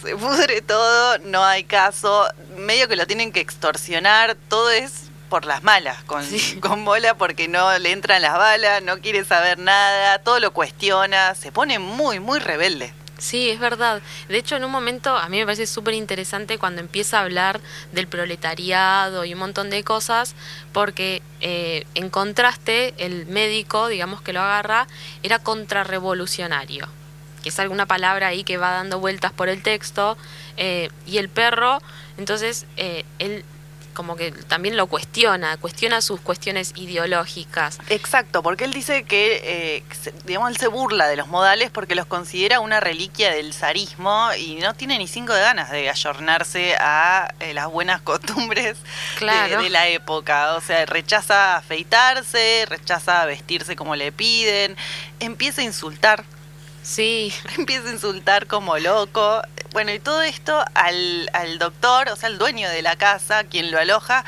Se 0.02 0.16
pudre 0.16 0.62
todo, 0.62 1.18
no 1.18 1.44
hay 1.44 1.64
caso. 1.64 2.26
Medio 2.56 2.88
que 2.88 2.96
lo 2.96 3.06
tienen 3.06 3.32
que 3.32 3.40
extorsionar, 3.40 4.36
todo 4.48 4.70
es 4.70 5.10
por 5.28 5.44
las 5.46 5.62
malas 5.62 6.02
con, 6.04 6.24
Sí. 6.24 6.58
con 6.60 6.84
bola 6.84 7.14
porque 7.14 7.48
no 7.48 7.78
le 7.78 7.92
entran 7.92 8.20
las 8.20 8.36
balas, 8.36 8.82
no 8.82 8.98
quiere 9.00 9.24
saber 9.24 9.58
nada, 9.58 10.18
todo 10.18 10.40
lo 10.40 10.52
cuestiona, 10.52 11.34
se 11.34 11.52
pone 11.52 11.78
muy, 11.78 12.20
muy 12.20 12.40
rebelde. 12.40 12.92
Sí, 13.20 13.50
es 13.50 13.60
verdad. 13.60 14.00
De 14.28 14.38
hecho, 14.38 14.56
en 14.56 14.64
un 14.64 14.70
momento 14.70 15.14
a 15.14 15.28
mí 15.28 15.38
me 15.38 15.44
parece 15.44 15.66
súper 15.66 15.92
interesante 15.92 16.56
cuando 16.56 16.80
empieza 16.80 17.18
a 17.18 17.22
hablar 17.22 17.60
del 17.92 18.08
proletariado 18.08 19.26
y 19.26 19.34
un 19.34 19.40
montón 19.40 19.68
de 19.68 19.84
cosas, 19.84 20.34
porque 20.72 21.20
eh, 21.42 21.84
en 21.94 22.08
contraste, 22.08 22.94
el 22.96 23.26
médico, 23.26 23.88
digamos 23.88 24.22
que 24.22 24.32
lo 24.32 24.40
agarra, 24.40 24.86
era 25.22 25.38
contrarrevolucionario, 25.38 26.88
que 27.42 27.50
es 27.50 27.58
alguna 27.60 27.84
palabra 27.84 28.28
ahí 28.28 28.42
que 28.42 28.56
va 28.56 28.70
dando 28.70 28.98
vueltas 29.00 29.32
por 29.32 29.50
el 29.50 29.62
texto, 29.62 30.16
eh, 30.56 30.88
y 31.06 31.18
el 31.18 31.28
perro, 31.28 31.78
entonces, 32.16 32.66
eh, 32.78 33.04
él 33.18 33.44
como 33.92 34.16
que 34.16 34.32
también 34.32 34.76
lo 34.76 34.86
cuestiona, 34.86 35.56
cuestiona 35.56 36.00
sus 36.00 36.20
cuestiones 36.20 36.72
ideológicas. 36.76 37.78
Exacto, 37.88 38.42
porque 38.42 38.64
él 38.64 38.72
dice 38.72 39.04
que, 39.04 39.40
eh, 39.76 39.82
digamos, 40.24 40.50
él 40.50 40.56
se 40.56 40.68
burla 40.68 41.06
de 41.08 41.16
los 41.16 41.28
modales 41.28 41.70
porque 41.70 41.94
los 41.94 42.06
considera 42.06 42.60
una 42.60 42.80
reliquia 42.80 43.30
del 43.30 43.52
zarismo 43.52 44.28
y 44.38 44.54
no 44.56 44.74
tiene 44.74 44.98
ni 44.98 45.06
cinco 45.08 45.32
de 45.34 45.40
ganas 45.42 45.70
de 45.70 45.88
ayornarse 45.90 46.76
a 46.78 47.32
eh, 47.40 47.54
las 47.54 47.68
buenas 47.70 48.00
costumbres 48.02 48.78
de- 48.82 49.18
Claro. 49.18 49.62
de, 49.62 49.70
la 49.70 49.88
época. 49.88 50.54
O 50.54 50.60
sea, 50.60 50.86
rechaza 50.86 51.56
afeitarse, 51.56 52.66
rechaza 52.68 53.24
vestirse 53.26 53.76
como 53.76 53.96
le 53.96 54.12
piden, 54.12 54.76
empieza 55.20 55.60
a 55.60 55.64
insultar 55.64 56.24
Sí, 56.82 57.32
empieza 57.58 57.88
a 57.88 57.92
insultar 57.92 58.46
como 58.46 58.78
loco. 58.78 59.42
Bueno, 59.72 59.92
y 59.92 60.00
todo 60.00 60.22
esto 60.22 60.64
al, 60.74 61.30
al 61.32 61.58
doctor, 61.58 62.08
o 62.08 62.16
sea, 62.16 62.28
al 62.28 62.38
dueño 62.38 62.68
de 62.68 62.82
la 62.82 62.96
casa, 62.96 63.44
quien 63.44 63.70
lo 63.70 63.78
aloja, 63.78 64.24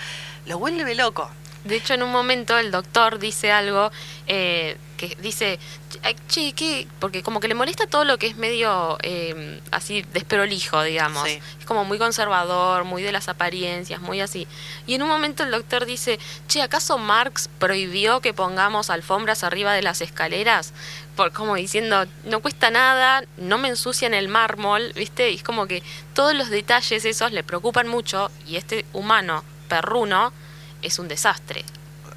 lo 0.46 0.58
vuelve 0.58 0.94
loco. 0.94 1.30
De 1.64 1.76
hecho, 1.76 1.94
en 1.94 2.02
un 2.02 2.10
momento 2.10 2.58
el 2.58 2.72
doctor 2.72 3.20
dice 3.20 3.52
algo 3.52 3.92
eh, 4.26 4.76
que 4.96 5.16
dice, 5.20 5.60
"Ay, 6.02 6.16
che, 6.28 6.52
¿qué? 6.54 6.88
Porque 6.98 7.22
como 7.22 7.38
que 7.38 7.46
le 7.46 7.54
molesta 7.54 7.86
todo 7.86 8.04
lo 8.04 8.18
que 8.18 8.26
es 8.26 8.36
medio 8.36 8.98
eh, 9.02 9.60
así 9.70 10.02
desprolijo, 10.12 10.82
digamos. 10.82 11.28
Sí. 11.28 11.38
Es 11.60 11.64
como 11.64 11.84
muy 11.84 11.98
conservador, 11.98 12.82
muy 12.82 13.02
de 13.02 13.12
las 13.12 13.28
apariencias, 13.28 14.00
muy 14.00 14.20
así. 14.20 14.48
Y 14.88 14.94
en 14.94 15.02
un 15.02 15.08
momento 15.08 15.44
el 15.44 15.52
doctor 15.52 15.86
dice, 15.86 16.18
che, 16.48 16.62
¿acaso 16.62 16.98
Marx 16.98 17.48
prohibió 17.60 18.20
que 18.20 18.34
pongamos 18.34 18.90
alfombras 18.90 19.44
arriba 19.44 19.72
de 19.72 19.82
las 19.82 20.00
escaleras? 20.00 20.72
Por, 21.16 21.32
como 21.32 21.56
diciendo, 21.56 22.06
no 22.24 22.40
cuesta 22.40 22.70
nada, 22.70 23.22
no 23.36 23.58
me 23.58 23.68
ensucian 23.68 24.14
el 24.14 24.28
mármol, 24.28 24.92
¿viste? 24.94 25.30
Y 25.30 25.36
es 25.36 25.42
como 25.42 25.66
que 25.66 25.82
todos 26.14 26.34
los 26.34 26.48
detalles 26.48 27.04
esos 27.04 27.32
le 27.32 27.44
preocupan 27.44 27.86
mucho 27.88 28.30
y 28.46 28.56
este 28.56 28.86
humano 28.92 29.44
perruno 29.68 30.32
es 30.80 30.98
un 30.98 31.08
desastre. 31.08 31.64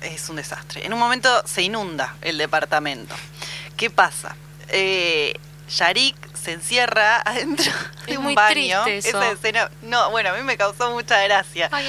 Es 0.02 0.30
un 0.30 0.38
desastre. 0.38 0.86
En 0.86 0.94
un 0.94 1.00
momento 1.00 1.30
se 1.46 1.62
inunda 1.62 2.16
el 2.22 2.38
departamento. 2.38 3.16
¿Qué 3.76 3.90
pasa? 3.90 4.36
Eh, 4.70 5.34
Yarik 5.70 6.16
se 6.36 6.54
encierra 6.54 7.18
adentro 7.26 7.72
de 8.08 8.18
un 8.18 8.24
muy 8.26 8.36
baño. 8.36 8.84
triste 8.84 9.10
eso. 9.10 9.22
Esa 9.22 9.32
escena, 9.32 9.72
no, 9.82 10.10
bueno, 10.12 10.30
a 10.30 10.34
mí 10.34 10.44
me 10.44 10.58
causó 10.58 10.92
mucha 10.92 11.22
gracia. 11.24 11.70
Ay, 11.72 11.88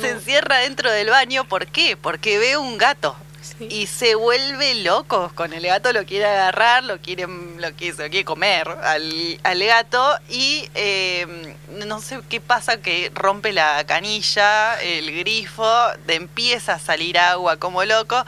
Se 0.00 0.10
encierra 0.10 0.58
dentro 0.58 0.90
del 0.90 1.10
baño, 1.10 1.44
¿por 1.44 1.66
qué? 1.66 1.96
Porque 1.96 2.38
ve 2.38 2.56
un 2.56 2.78
gato. 2.78 3.16
Y 3.60 3.86
se 3.86 4.14
vuelve 4.14 4.74
loco 4.76 5.32
con 5.34 5.52
el 5.52 5.64
gato, 5.66 5.92
lo 5.92 6.04
quiere 6.04 6.26
agarrar, 6.26 6.84
lo 6.84 6.98
quiere, 6.98 7.26
lo 7.26 7.72
quiere, 7.72 7.96
lo 7.96 8.10
quiere 8.10 8.24
comer 8.24 8.68
al, 8.68 9.40
al 9.42 9.64
gato 9.64 10.18
y 10.28 10.68
eh, 10.74 11.55
no 11.84 12.00
sé 12.00 12.20
qué 12.28 12.40
pasa 12.40 12.80
que 12.80 13.10
rompe 13.14 13.52
la 13.52 13.84
canilla, 13.86 14.80
el 14.80 15.16
grifo, 15.18 15.66
de 16.06 16.14
empieza 16.14 16.74
a 16.74 16.78
salir 16.78 17.18
agua 17.18 17.58
como 17.58 17.84
loco. 17.84 18.24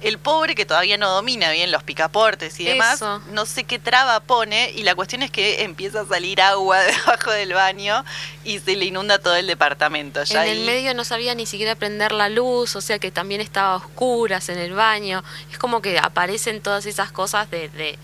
El 0.00 0.18
pobre 0.18 0.54
que 0.54 0.64
todavía 0.64 0.96
no 0.96 1.10
domina 1.10 1.50
bien 1.50 1.70
los 1.72 1.82
picaportes 1.82 2.58
y 2.60 2.64
demás, 2.64 2.96
Eso. 2.96 3.20
no 3.30 3.46
sé 3.46 3.64
qué 3.64 3.78
traba 3.78 4.20
pone 4.20 4.70
y 4.70 4.82
la 4.82 4.94
cuestión 4.94 5.22
es 5.22 5.30
que 5.30 5.62
empieza 5.62 6.02
a 6.02 6.06
salir 6.06 6.40
agua 6.40 6.78
debajo 7.06 7.30
del 7.30 7.52
baño 7.52 8.04
y 8.44 8.60
se 8.60 8.76
le 8.76 8.86
inunda 8.86 9.18
todo 9.18 9.36
el 9.36 9.46
departamento. 9.46 10.22
Ya 10.24 10.46
En 10.46 10.52
el 10.52 10.66
medio 10.66 10.94
no 10.94 11.04
sabía 11.04 11.34
ni 11.34 11.46
siquiera 11.46 11.74
prender 11.74 12.12
la 12.12 12.28
luz, 12.28 12.76
o 12.76 12.80
sea 12.80 12.98
que 12.98 13.10
también 13.10 13.40
estaba 13.40 13.72
a 13.72 13.76
oscuras 13.76 14.48
en 14.48 14.58
el 14.58 14.72
baño. 14.72 15.22
Es 15.50 15.58
como 15.58 15.82
que 15.82 15.98
aparecen 15.98 16.60
todas 16.60 16.86
esas 16.86 17.12
cosas 17.12 17.50
de, 17.50 17.68
de, 17.70 17.98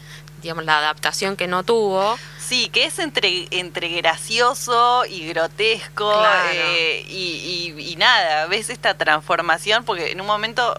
digamos, 0.44 0.64
la 0.64 0.78
adaptación 0.78 1.37
que 1.37 1.46
no 1.48 1.64
tuvo. 1.64 2.16
Sí, 2.38 2.68
que 2.68 2.85
es 2.85 2.98
entre, 2.98 3.48
entre 3.50 3.88
gracioso 3.88 5.04
y 5.07 5.26
grotesco 5.28 6.12
Claro. 6.12 6.50
eh, 6.52 7.04
y, 7.09 7.72
y- 7.76 7.92
y 7.92 7.96
nada, 7.96 8.46
ves 8.46 8.68
esta 8.70 8.94
transformación 8.94 9.85
porque 9.85 10.12
en 10.12 10.20
un 10.20 10.26
momento 10.26 10.78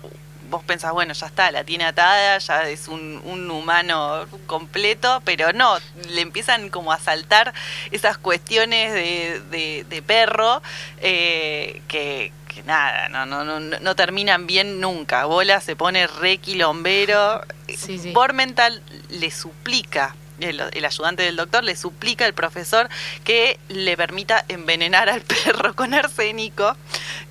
vos 0.51 0.63
pensás, 0.63 0.91
bueno, 0.93 1.13
ya 1.13 1.25
está, 1.25 1.49
la 1.49 1.63
tiene 1.63 1.85
atada, 1.85 2.37
ya 2.37 2.69
es 2.69 2.87
un, 2.87 3.19
un 3.25 3.49
humano 3.49 4.27
completo, 4.45 5.23
pero 5.25 5.51
no, 5.53 5.75
le 6.09 6.21
empiezan 6.21 6.69
como 6.69 6.91
a 6.91 6.99
saltar 6.99 7.51
esas 7.89 8.19
cuestiones 8.19 8.93
de, 8.93 9.41
de- 9.49 9.85
de 9.89 10.01
perro 10.03 10.61
eh, 11.01 11.81
que, 11.87 12.31
que 12.47 12.61
nada, 12.61 13.09
no, 13.09 13.25
no, 13.25 13.43
no, 13.43 13.59
no 13.59 13.95
terminan 13.95 14.45
bien 14.45 14.79
nunca. 14.79 15.25
Bola 15.25 15.59
se 15.61 15.75
pone 15.75 16.05
re 16.05 16.37
quilombero. 16.37 17.41
Sí, 17.67 17.97
sí. 17.97 18.11
Bormental 18.11 18.83
le 19.09 19.31
suplica. 19.31 20.15
El, 20.39 20.59
ayudante 20.59 21.23
del 21.23 21.37
doctor 21.37 21.63
le 21.63 21.77
suplica 21.77 22.25
al 22.25 22.33
profesor 22.33 22.89
que 23.23 23.57
le 23.69 23.95
permita 23.95 24.43
envenenar 24.49 25.07
al 25.07 25.21
perro 25.45 25.73
con 25.75 25.93
arsénico 25.93 26.75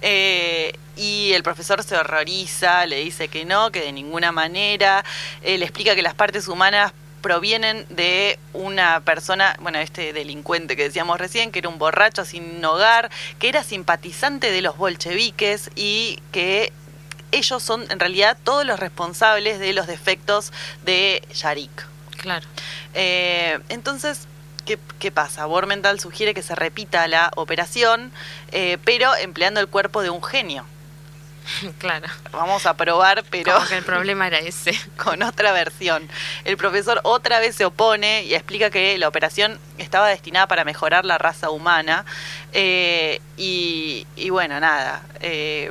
eh, 0.00 0.72
y 0.96 1.32
el 1.32 1.42
profesor 1.42 1.82
se 1.82 1.96
horroriza, 1.96 2.87
le 2.87 3.00
dice 3.00 3.28
que 3.28 3.44
no, 3.44 3.70
que 3.70 3.80
de 3.80 3.92
ninguna 3.92 4.32
manera, 4.32 5.04
eh, 5.42 5.58
le 5.58 5.64
explica 5.66 5.94
que 5.94 6.02
las 6.02 6.14
partes 6.14 6.48
humanas 6.48 6.92
provienen 7.24 7.87
de 7.88 8.38
una 8.52 9.00
persona, 9.00 9.56
bueno, 9.60 9.78
este 9.78 10.12
delincuente 10.12 10.76
que 10.76 10.82
decíamos 10.84 11.18
recién, 11.18 11.52
que 11.52 11.60
era 11.60 11.70
un 11.70 11.78
borracho 11.78 12.26
sin 12.26 12.62
hogar, 12.62 13.10
que 13.38 13.48
era 13.48 13.64
simpatizante 13.64 14.50
de 14.50 14.60
los 14.60 14.76
bolcheviques 14.76 15.70
y 15.74 16.20
que 16.32 16.70
ellos 17.35 17.62
son 17.62 17.90
en 17.90 18.01
realidad 18.01 18.37
todos 18.44 18.64
los 18.64 18.79
responsables 18.81 19.59
de 19.59 19.73
los 19.73 19.87
defectos 19.87 20.53
de 20.85 21.23
Yarik. 21.35 21.87
Claro. 22.18 22.47
Eh, 22.94 23.59
entonces, 23.68 24.27
¿qué, 24.64 24.79
qué 24.99 25.11
pasa? 25.11 25.44
Bormental 25.47 26.01
sugiere 26.01 26.33
que 26.35 26.42
se 26.42 26.55
repita 26.55 27.07
la 27.09 27.31
operación, 27.37 28.12
eh, 28.53 28.79
pero 28.85 29.14
empleando 29.16 29.61
el 29.61 29.68
cuerpo 29.68 30.03
de 30.03 30.11
un 30.11 30.23
genio. 30.23 30.64
claro. 31.79 32.07
Vamos 32.33 32.64
a 32.64 32.75
probar, 32.75 33.23
pero 33.31 33.53
Como 33.55 33.66
que 33.66 33.77
el 33.77 33.85
problema 33.85 34.27
era 34.27 34.38
ese. 34.38 34.73
con 34.97 35.23
otra 35.23 35.53
versión. 35.53 36.09
El 36.44 36.57
profesor 36.57 37.01
otra 37.05 37.38
vez 37.40 37.55
se 37.57 37.66
opone 37.66 38.25
y 38.25 38.35
explica 38.35 38.70
que 38.70 38.97
la 38.97 39.09
operación 39.09 39.61
estaba 39.77 40.09
destinada 40.09 40.47
para 40.47 40.64
mejorar 40.64 41.05
la 41.05 41.18
raza 41.18 41.51
humana. 41.51 42.07
Eh, 42.53 43.20
y, 43.37 44.07
y 44.16 44.31
bueno, 44.31 44.59
nada. 44.61 45.03
eh, 45.20 45.70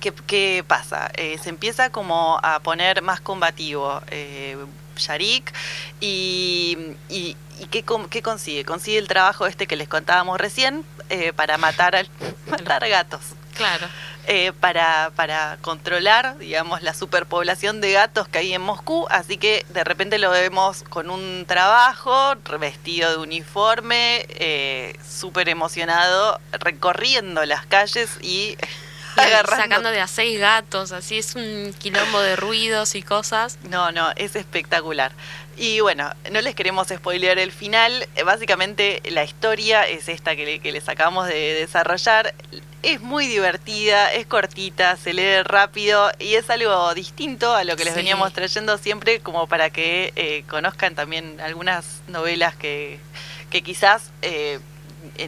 ¿qué, 0.00 0.12
qué 0.26 0.64
pasa? 0.66 1.10
Eh, 1.14 1.38
se 1.42 1.48
empieza 1.50 1.90
como 1.90 2.38
a 2.42 2.60
poner 2.60 3.02
más 3.02 3.20
combativo 3.20 4.00
eh, 4.10 4.56
Yarik 4.96 5.52
y, 6.00 6.76
y, 7.08 7.36
y 7.58 7.66
¿qué, 7.70 7.82
con- 7.84 8.08
qué 8.08 8.22
consigue? 8.22 8.64
Consigue 8.64 8.98
el 8.98 9.08
trabajo 9.08 9.46
este 9.46 9.66
que 9.66 9.76
les 9.76 9.88
contábamos 9.88 10.40
recién 10.40 10.84
eh, 11.08 11.32
para 11.32 11.58
matar, 11.58 11.96
al, 11.96 12.08
matar 12.50 12.88
gatos 12.88 13.20
Claro. 13.56 13.86
eh, 14.26 14.52
para, 14.58 15.10
para 15.16 15.58
controlar, 15.60 16.38
digamos, 16.38 16.82
la 16.82 16.94
superpoblación 16.94 17.80
de 17.82 17.92
gatos 17.92 18.26
que 18.28 18.38
hay 18.38 18.54
en 18.54 18.62
Moscú. 18.62 19.06
Así 19.10 19.36
que 19.36 19.66
de 19.70 19.84
repente 19.84 20.18
lo 20.18 20.30
vemos 20.30 20.82
con 20.84 21.10
un 21.10 21.44
trabajo, 21.46 22.34
vestido 22.58 23.10
de 23.10 23.16
uniforme, 23.18 24.24
eh, 24.30 24.96
súper 25.06 25.48
emocionado, 25.50 26.40
recorriendo 26.52 27.44
las 27.44 27.66
calles 27.66 28.08
Y 28.22 28.56
agarrando. 29.26 29.62
sacando 29.64 29.90
de 29.90 30.00
a 30.00 30.06
seis 30.06 30.38
gatos, 30.38 30.92
así 30.92 31.18
es 31.18 31.34
un 31.34 31.74
quilombo 31.78 32.20
de 32.20 32.36
ruidos 32.36 32.94
y 32.94 33.02
cosas. 33.02 33.58
No, 33.68 33.92
no, 33.92 34.10
es 34.16 34.36
espectacular. 34.36 35.12
Y 35.56 35.80
bueno, 35.80 36.10
no 36.32 36.40
les 36.40 36.54
queremos 36.54 36.88
spoilear 36.88 37.38
el 37.38 37.52
final. 37.52 38.08
Básicamente 38.24 39.02
la 39.10 39.24
historia 39.24 39.86
es 39.86 40.08
esta 40.08 40.34
que, 40.34 40.44
le- 40.46 40.60
que 40.60 40.72
les 40.72 40.88
acabamos 40.88 41.26
de 41.26 41.54
desarrollar. 41.54 42.34
Es 42.82 43.02
muy 43.02 43.26
divertida, 43.26 44.10
es 44.14 44.24
cortita, 44.26 44.96
se 44.96 45.12
lee 45.12 45.42
rápido 45.42 46.10
y 46.18 46.36
es 46.36 46.48
algo 46.48 46.94
distinto 46.94 47.54
a 47.54 47.64
lo 47.64 47.76
que 47.76 47.84
les 47.84 47.92
Sí. 47.92 47.98
veníamos 47.98 48.32
trayendo 48.32 48.78
siempre 48.78 49.20
como 49.20 49.46
para 49.48 49.68
que 49.68 50.14
eh, 50.16 50.44
conozcan 50.48 50.94
también 50.94 51.38
algunas 51.42 51.84
novelas 52.08 52.56
que, 52.56 52.98
que 53.50 53.60
quizás 53.62 54.04
eh, 54.22 54.60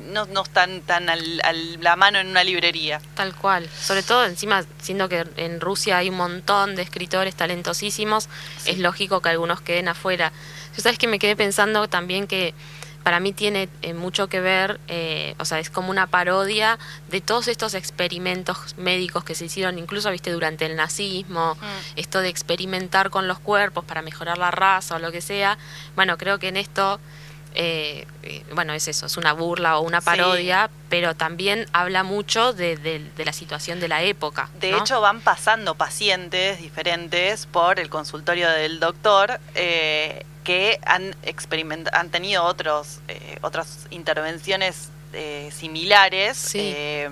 no, 0.00 0.26
no 0.26 0.42
están 0.42 0.80
tan 0.82 1.08
al- 1.08 1.40
a 1.44 1.52
la 1.52 1.96
mano 1.96 2.18
en 2.18 2.28
una 2.28 2.44
librería. 2.44 3.00
Tal 3.14 3.34
cual. 3.34 3.68
Sobre 3.70 4.02
todo 4.02 4.24
encima, 4.24 4.64
siendo 4.80 5.08
que 5.08 5.24
en 5.36 5.60
Rusia 5.60 5.98
hay 5.98 6.08
un 6.10 6.16
montón 6.16 6.74
de 6.76 6.82
escritores 6.82 7.34
talentosísimos, 7.34 8.28
es 8.64 8.78
lógico 8.78 9.20
que 9.20 9.28
algunos 9.28 9.60
queden 9.60 9.88
afuera. 9.88 10.32
Yo 10.76 10.82
sabes 10.82 10.98
que 10.98 11.06
me 11.08 11.18
quedé 11.18 11.36
pensando 11.36 11.88
también 11.88 12.26
que 12.26 12.54
para 13.02 13.18
mí 13.18 13.32
tiene 13.32 13.68
eh, 13.82 13.94
mucho 13.94 14.28
que 14.28 14.40
ver, 14.40 14.78
eh, 14.86 15.34
o 15.40 15.44
sea, 15.44 15.58
es 15.58 15.70
como 15.70 15.90
una 15.90 16.06
parodia 16.06 16.78
de 17.10 17.20
todos 17.20 17.48
estos 17.48 17.74
experimentos 17.74 18.76
médicos 18.76 19.24
que 19.24 19.34
se 19.34 19.46
hicieron, 19.46 19.76
incluso, 19.76 20.08
viste, 20.12 20.30
durante 20.30 20.66
el 20.66 20.76
nazismo, 20.76 21.56
esto 21.96 22.20
de 22.20 22.28
experimentar 22.28 23.10
con 23.10 23.26
los 23.26 23.40
cuerpos 23.40 23.84
para 23.84 24.02
mejorar 24.02 24.38
la 24.38 24.52
raza 24.52 24.94
o 24.94 24.98
lo 25.00 25.10
que 25.10 25.20
sea. 25.20 25.58
Bueno, 25.96 26.16
creo 26.16 26.38
que 26.38 26.46
en 26.48 26.56
esto, 26.56 27.00
eh, 27.54 28.06
eh, 28.22 28.44
bueno, 28.54 28.72
es 28.72 28.88
eso, 28.88 29.06
es 29.06 29.16
una 29.16 29.32
burla 29.32 29.78
o 29.78 29.82
una 29.82 30.00
Sí. 30.00 30.06
parodia, 30.06 30.70
pero 30.88 31.14
también 31.14 31.66
habla 31.72 32.02
mucho 32.02 32.52
de, 32.52 32.76
de- 32.76 33.10
de 33.16 33.24
la 33.24 33.32
situación 33.32 33.80
de 33.80 33.88
la 33.88 34.02
época. 34.02 34.48
De 34.60 34.70
¿no? 34.70 34.78
hecho, 34.78 35.00
van 35.00 35.20
pasando 35.20 35.74
pacientes 35.74 36.58
diferentes 36.58 37.46
por 37.46 37.78
el 37.80 37.88
consultorio 37.90 38.48
del 38.50 38.80
doctor 38.80 39.38
eh, 39.54 40.24
que 40.44 40.80
han 40.86 41.14
han 41.92 42.10
tenido 42.10 42.44
otros 42.44 42.98
eh, 43.08 43.38
otras 43.42 43.86
intervenciones 43.90 44.88
eh, 45.12 45.50
similares. 45.54 46.36
Sí. 46.36 46.58
Eh, 46.60 47.10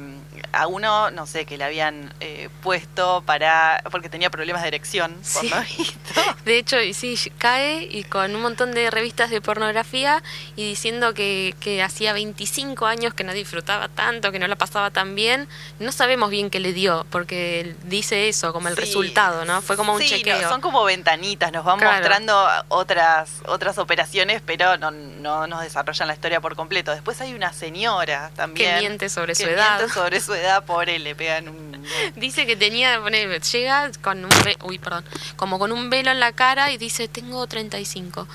a 0.53 0.67
uno, 0.67 1.11
no 1.13 1.27
sé, 1.27 1.45
que 1.47 1.57
le 1.57 1.65
habían 1.65 2.13
eh, 2.21 2.49
puesto 2.63 3.23
para 3.25 3.83
porque 3.93 4.09
tenía 4.09 4.31
problemas 4.31 4.63
de 4.63 4.69
erección, 4.69 5.15
por 5.35 5.45
lo 5.45 5.61
visto. 5.61 6.21
De 6.45 6.59
hecho, 6.59 6.81
y 6.81 6.93
sí, 6.95 7.17
cae 7.39 7.83
y 7.91 8.03
con 8.05 8.35
un 8.35 8.43
montón 8.43 8.73
de 8.73 8.91
revistas 8.91 9.31
de 9.31 9.41
pornografía 9.41 10.23
y 10.57 10.65
diciendo 10.71 11.15
que, 11.15 11.55
que 11.61 11.83
hacía 11.83 12.13
25 12.15 12.87
años 12.87 13.15
que 13.15 13.23
no 13.23 13.33
disfrutaba 13.33 13.89
tanto, 13.89 14.33
que 14.33 14.39
no 14.39 14.49
la 14.49 14.57
pasaba 14.57 14.91
tan 14.91 15.15
bien. 15.15 15.47
No 15.79 15.93
sabemos 15.93 16.31
bien 16.31 16.51
qué 16.51 16.59
le 16.59 16.73
dio, 16.73 17.07
porque 17.11 17.77
dice 17.85 18.29
eso 18.29 18.53
como 18.53 18.69
el 18.69 18.75
Sí. 18.75 18.81
resultado, 18.81 19.45
¿no? 19.45 19.61
Fue 19.63 19.77
como 19.77 19.95
un 19.95 20.01
chequeo. 20.01 20.41
no, 20.41 20.49
son 20.49 20.61
como 20.61 20.83
ventanitas, 20.85 21.53
nos 21.53 21.65
van 21.65 21.79
Claro. 21.79 21.99
mostrando 21.99 22.49
otras 22.69 23.31
otras 23.47 23.79
operaciones, 23.79 24.43
pero 24.45 24.79
no, 24.79 24.91
no 24.91 25.47
nos 25.47 25.61
desarrollan 25.63 26.09
la 26.09 26.15
historia 26.15 26.41
por 26.41 26.57
completo. 26.57 26.91
Después 26.93 27.21
hay 27.21 27.35
una 27.35 27.53
señora 27.53 27.90
también. 28.35 28.75
Que 28.75 28.81
miente 28.81 29.09
sobre 29.09 29.35
que 29.35 29.43
su 29.45 29.49
edad. 29.51 29.79
miente 29.79 29.95
sobre 29.95 30.21
su 30.21 30.35
edad, 30.35 30.65
pobre, 30.65 30.99
le 30.99 31.15
pegan 31.15 31.49
un... 31.49 31.71
Dice 32.17 32.47
que 32.47 32.57
tenía, 32.57 33.01
pone, 33.01 33.27
llega 33.41 33.91
con 34.03 34.25
un 34.25 34.31
ve- 34.45 34.57
uy, 34.63 34.79
perdón, 34.79 35.05
como 35.37 35.59
con 35.59 35.73
un 35.73 35.91
velo 35.91 36.11
en 36.11 36.21
la 36.21 36.33
cara 36.33 36.71
y 36.73 36.79
dice, 36.79 37.09
tengo 37.09 37.47
35. 37.47 38.27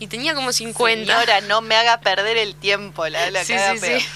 Y 0.00 0.06
tenía 0.08 0.34
como 0.34 0.52
50. 0.52 1.06
Señora, 1.20 1.40
no 1.42 1.60
me 1.60 1.76
haga 1.76 2.00
perder 2.00 2.36
el 2.36 2.54
tiempo, 2.56 3.06
la, 3.08 3.30
la 3.30 3.44
Sí, 3.44 3.54
sí. 3.80 4.06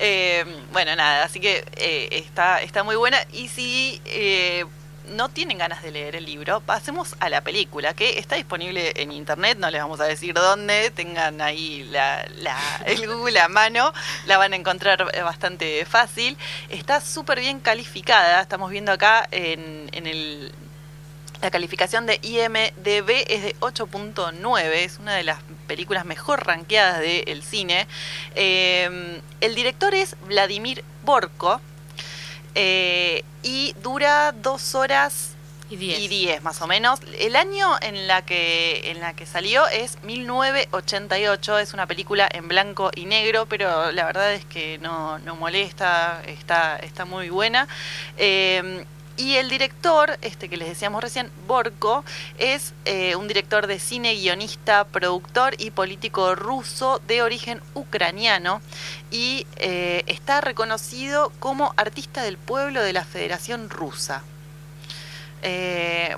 Eh, 0.00 0.44
bueno, 0.72 0.94
nada, 0.96 1.24
así 1.24 1.40
que 1.40 1.64
eh, 1.76 2.08
está, 2.12 2.60
está 2.62 2.82
muy 2.82 2.96
buena. 2.96 3.18
Y 3.32 3.48
si 3.48 4.00
eh, 4.04 4.64
no 5.10 5.28
tienen 5.28 5.58
ganas 5.58 5.82
de 5.82 5.90
leer 5.90 6.16
el 6.16 6.24
libro, 6.24 6.60
pasemos 6.60 7.16
a 7.20 7.28
la 7.28 7.40
película, 7.42 7.94
que 7.94 8.18
está 8.18 8.36
disponible 8.36 8.92
en 8.96 9.12
internet, 9.12 9.58
no 9.58 9.70
les 9.70 9.80
vamos 9.80 10.00
a 10.00 10.04
decir 10.04 10.34
dónde, 10.34 10.90
tengan 10.90 11.40
ahí 11.40 11.84
la, 11.90 12.26
la- 12.36 12.82
el 12.86 13.06
Google 13.06 13.40
a 13.40 13.48
mano, 13.48 13.92
la 14.26 14.38
van 14.38 14.52
a 14.52 14.56
encontrar 14.56 15.10
eh, 15.12 15.22
bastante 15.22 15.84
fácil. 15.86 16.36
Está 16.68 17.00
súper 17.00 17.40
bien 17.40 17.60
calificada, 17.60 18.40
estamos 18.40 18.70
viendo 18.70 18.92
acá 18.92 19.26
en, 19.30 19.88
en 19.92 20.06
el 20.06 20.52
la 21.40 21.52
calificación 21.52 22.04
de 22.06 22.18
IMDB 22.20 23.10
es 23.28 23.42
de 23.44 23.54
8.9, 23.60 24.60
es 24.72 24.98
una 24.98 25.14
de 25.14 25.22
las 25.22 25.38
películas 25.68 26.04
mejor 26.04 26.44
rankeadas 26.44 26.98
del 27.00 27.44
cine. 27.44 27.86
Eh, 28.34 29.20
el 29.40 29.54
director 29.54 29.94
es 29.94 30.16
Vladimir 30.26 30.82
Borko 31.04 31.60
eh, 32.54 33.24
y 33.42 33.74
dura 33.82 34.32
dos 34.32 34.74
horas 34.74 35.34
Y 35.70 35.76
10. 35.76 35.98
y 36.00 36.08
10 36.08 36.42
más 36.42 36.60
o 36.62 36.66
menos. 36.66 37.00
El 37.18 37.36
año 37.36 37.76
en 37.80 38.06
la 38.06 38.24
que 38.24 38.90
en 38.90 39.00
la 39.00 39.14
que 39.14 39.26
salió 39.26 39.66
es 39.68 40.02
1988, 40.02 41.58
es 41.58 41.74
una 41.74 41.86
película 41.86 42.28
en 42.32 42.48
blanco 42.48 42.90
y 42.94 43.04
negro, 43.04 43.46
pero 43.46 43.92
la 43.92 44.06
verdad 44.06 44.32
es 44.32 44.44
que 44.44 44.78
no, 44.78 45.18
no 45.20 45.36
molesta, 45.36 46.22
está, 46.26 46.76
está 46.76 47.04
muy 47.04 47.30
buena. 47.30 47.68
Eh, 48.16 48.84
y 49.18 49.34
el 49.34 49.50
director, 49.50 50.16
este 50.22 50.48
que 50.48 50.56
les 50.56 50.68
decíamos 50.68 51.02
recién, 51.02 51.30
Borko, 51.48 52.04
es 52.38 52.72
eh, 52.84 53.16
un 53.16 53.26
director 53.26 53.66
de 53.66 53.80
cine, 53.80 54.14
guionista, 54.14 54.84
productor 54.84 55.56
y 55.58 55.72
político 55.72 56.36
ruso 56.36 57.02
de 57.08 57.20
origen 57.22 57.60
ucraniano 57.74 58.62
y 59.10 59.44
eh, 59.56 60.04
está 60.06 60.40
reconocido 60.40 61.32
como 61.40 61.74
artista 61.76 62.22
del 62.22 62.38
pueblo 62.38 62.80
de 62.80 62.92
la 62.92 63.04
Federación 63.04 63.70
Rusa. 63.70 64.22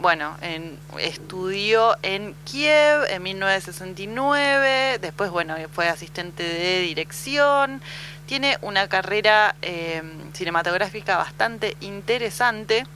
Bueno, 0.00 0.36
en- 0.40 0.78
estudió 0.98 1.96
en 2.02 2.34
Kiev 2.44 3.04
en 3.10 3.22
1969, 3.22 4.98
después, 5.00 5.30
bueno, 5.30 5.56
fue 5.72 5.88
asistente 5.88 6.42
de 6.42 6.80
dirección, 6.80 7.82
tiene 8.26 8.58
una 8.62 8.88
carrera 8.88 9.54
eh, 9.62 10.02
cinematográfica 10.32 11.16
bastante 11.16 11.76
interesante 11.80 12.86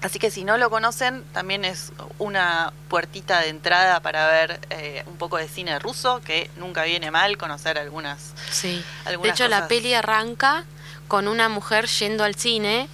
Así 0.00 0.20
que 0.20 0.30
si 0.30 0.44
no 0.44 0.58
lo 0.58 0.70
conocen, 0.70 1.24
también 1.32 1.64
es 1.64 1.90
una 2.18 2.72
puertita 2.88 3.40
de 3.40 3.48
entrada 3.48 3.98
para 3.98 4.28
ver 4.28 4.60
eh, 4.70 5.02
un 5.08 5.16
poco 5.16 5.38
de 5.38 5.48
cine 5.48 5.76
ruso, 5.80 6.20
que 6.24 6.48
nunca 6.56 6.84
viene 6.84 7.10
mal 7.10 7.36
conocer 7.36 7.78
algunas. 7.78 8.32
Sí. 8.48 8.80
De 9.06 9.28
hecho, 9.28 9.48
la 9.48 9.66
peli 9.66 9.94
arranca 9.94 10.62
con 11.08 11.26
una 11.26 11.48
mujer 11.48 11.86
yendo 11.88 12.22
al 12.22 12.36
cine 12.36 12.88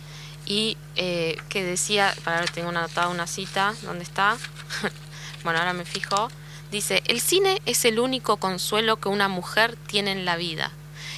y 0.47 0.77
eh, 0.97 1.37
que 1.49 1.63
decía, 1.65 2.15
para 2.25 2.41
ver, 2.41 2.51
tengo 2.51 2.69
anotada 2.71 3.09
una 3.09 3.27
cita, 3.27 3.75
¿dónde 3.83 4.05
está? 4.05 4.37
bueno, 5.45 5.59
ahora 5.59 5.73
me 5.73 5.85
fijo. 5.85 6.29
Dice, 6.71 7.03
el 7.07 7.21
cine 7.21 7.63
es 7.67 7.85
el 7.85 7.99
único 8.01 8.37
consuelo 8.39 8.97
que 8.97 9.09
una 9.09 9.29
mujer 9.29 9.77
tiene 9.87 10.13
en 10.13 10.25
la 10.25 10.37
vida. 10.37 10.71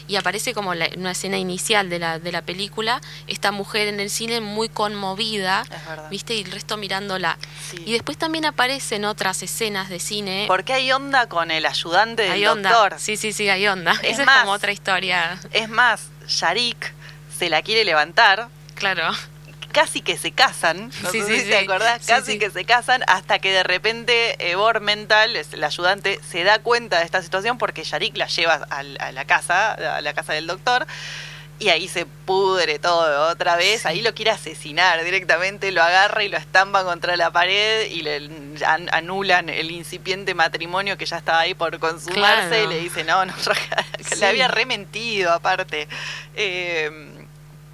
Y 0.08 0.14
aparece 0.16 0.54
como 0.54 0.74
la- 0.74 0.88
una 0.96 1.12
escena 1.12 1.36
inicial 1.36 1.90
de 1.90 1.98
la, 1.98 2.20
de 2.20 2.30
la 2.30 2.42
película, 2.42 3.00
esta 3.26 3.50
mujer 3.50 3.88
en 3.88 3.98
el 3.98 4.08
cine 4.10 4.40
muy 4.40 4.68
conmovida. 4.68 5.64
¿viste? 6.10 6.34
Y 6.36 6.42
el 6.42 6.52
resto 6.52 6.76
mirándola. 6.76 7.38
Sí. 7.70 7.82
Y 7.86 7.92
después 7.92 8.16
también 8.16 8.44
aparecen 8.44 9.04
otras 9.04 9.42
escenas 9.42 9.88
de 9.88 9.98
cine. 9.98 10.44
Porque 10.46 10.74
hay 10.74 10.92
onda 10.92 11.28
con 11.28 11.50
el 11.50 11.66
ayudante 11.66 12.22
del 12.22 12.32
hay 12.32 12.46
onda. 12.46 12.70
doctor. 12.70 13.00
Sí, 13.00 13.16
sí, 13.16 13.32
sí, 13.32 13.48
hay 13.48 13.66
onda. 13.66 13.92
Es 14.02 14.20
Esa 14.20 14.22
es 14.22 14.28
como 14.42 14.52
otra 14.52 14.70
historia. 14.70 15.40
Es 15.52 15.68
más, 15.68 16.02
Sharik 16.28 16.92
se 17.36 17.48
la 17.50 17.62
quiere 17.62 17.84
levantar, 17.84 18.48
Claro. 18.76 19.10
casi 19.72 20.00
que 20.00 20.16
se 20.16 20.32
casan, 20.32 20.90
no 21.02 21.10
Sí, 21.10 21.20
sé 21.20 21.26
sí, 21.26 21.32
si 21.34 21.40
sí. 21.44 21.50
te 21.50 21.58
acordás, 21.58 22.06
casi 22.06 22.38
que 22.38 22.50
se 22.50 22.64
casan, 22.64 23.02
hasta 23.08 23.38
que 23.40 23.52
de 23.52 23.62
repente 23.62 24.36
eh, 24.50 24.54
Bormental, 24.54 25.36
es 25.36 25.52
el 25.52 25.62
ayudante, 25.64 26.18
se 26.30 26.44
da 26.44 26.60
cuenta 26.60 26.98
de 27.00 27.04
esta 27.04 27.22
situación 27.22 27.58
porque 27.58 27.84
Sharik 27.84 28.16
la 28.16 28.26
lleva 28.26 28.54
a, 28.70 28.82
la 28.82 29.24
casa, 29.26 29.72
a 29.96 30.00
la 30.00 30.14
casa 30.14 30.32
del 30.32 30.46
doctor, 30.46 30.86
y 31.58 31.70
ahí 31.70 31.88
se 31.88 32.04
pudre 32.04 32.78
todo 32.78 33.30
otra 33.30 33.56
vez, 33.56 33.86
ahí 33.86 34.02
lo 34.02 34.14
quiere 34.14 34.30
asesinar 34.30 35.02
directamente, 35.04 35.72
lo 35.72 35.82
agarra 35.82 36.22
y 36.22 36.28
lo 36.28 36.36
estampa 36.36 36.84
contra 36.84 37.16
la 37.16 37.30
pared 37.30 37.86
y 37.90 38.02
le 38.02 38.16
an- 38.66 38.88
anulan 38.92 39.48
el 39.48 39.70
incipiente 39.70 40.34
matrimonio 40.34 40.98
que 40.98 41.06
ya 41.06 41.16
estaba 41.16 41.40
ahí 41.40 41.54
por 41.54 41.78
consumarse 41.78 42.48
Claro. 42.50 42.64
y 42.64 42.74
le 42.74 42.80
dice, 42.80 43.04
no, 43.04 43.24
no, 43.24 43.32
Sí. 44.00 44.16
le 44.20 44.26
había 44.26 44.48
rementido 44.48 45.32
aparte. 45.32 45.88
Eh, 46.34 47.15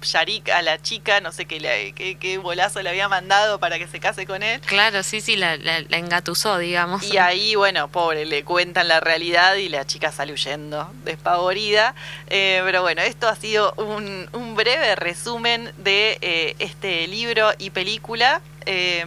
Yarik 0.03 0.49
a 0.49 0.61
la 0.61 0.81
chica, 0.81 1.19
no 1.21 1.31
sé 1.31 1.45
qué, 1.45 1.59
le- 1.59 1.93
qué, 1.93 2.17
qué 2.17 2.37
bolazo 2.37 2.81
le 2.81 2.89
había 2.89 3.07
mandado 3.09 3.59
para 3.59 3.77
que 3.79 3.87
se 3.87 3.99
case 3.99 4.25
con 4.25 4.43
él. 4.43 4.61
Claro, 4.61 5.01
sí, 5.03 5.21
sí, 5.21 5.35
la, 5.35 5.57
la, 5.57 5.79
la 5.81 5.97
engatusó, 5.97 6.57
digamos. 6.57 7.03
Y 7.03 7.17
ahí, 7.17 7.55
bueno, 7.55 7.87
pobre, 7.87 8.25
le 8.25 8.43
cuentan 8.43 8.87
la 8.87 8.99
realidad 8.99 9.55
y 9.55 9.69
la 9.69 9.85
chica 9.85 10.11
sale 10.11 10.33
huyendo, 10.33 10.91
despavorida. 11.03 11.95
Eh, 12.29 12.61
pero 12.65 12.81
bueno, 12.81 13.01
esto 13.01 13.27
ha 13.27 13.35
sido 13.35 13.73
un, 13.77 14.29
un 14.33 14.55
breve 14.55 14.95
resumen 14.95 15.73
de 15.77 16.17
eh, 16.21 16.55
este 16.59 17.07
libro 17.07 17.51
y 17.57 17.69
película. 17.71 18.41
Eh, 18.65 19.05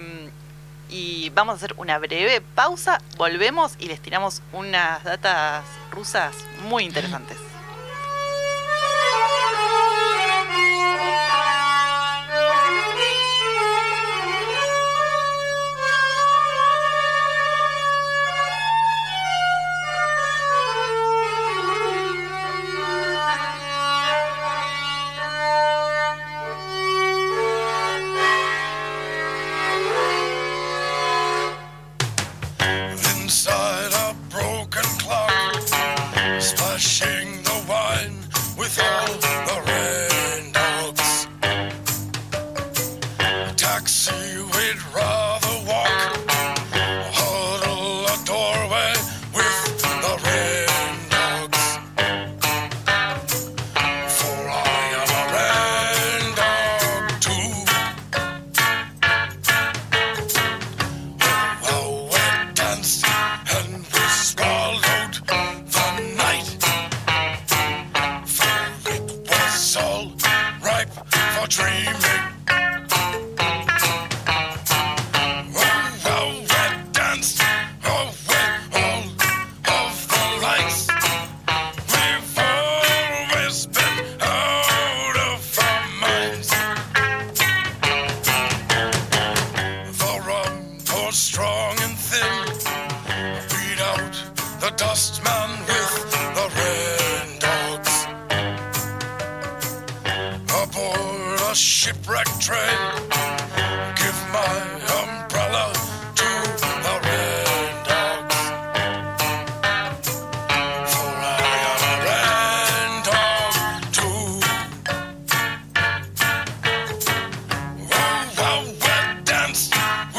y 0.89 1.31
vamos 1.31 1.55
a 1.55 1.57
hacer 1.57 1.75
una 1.79 1.99
breve 1.99 2.41
pausa, 2.41 3.01
volvemos 3.17 3.73
y 3.81 3.87
les 3.87 4.01
tiramos 4.01 4.41
unas 4.53 5.03
datas 5.03 5.65
rusas 5.91 6.33
muy 6.61 6.85
interesantes. 6.85 7.37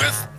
Earth. 0.08 0.37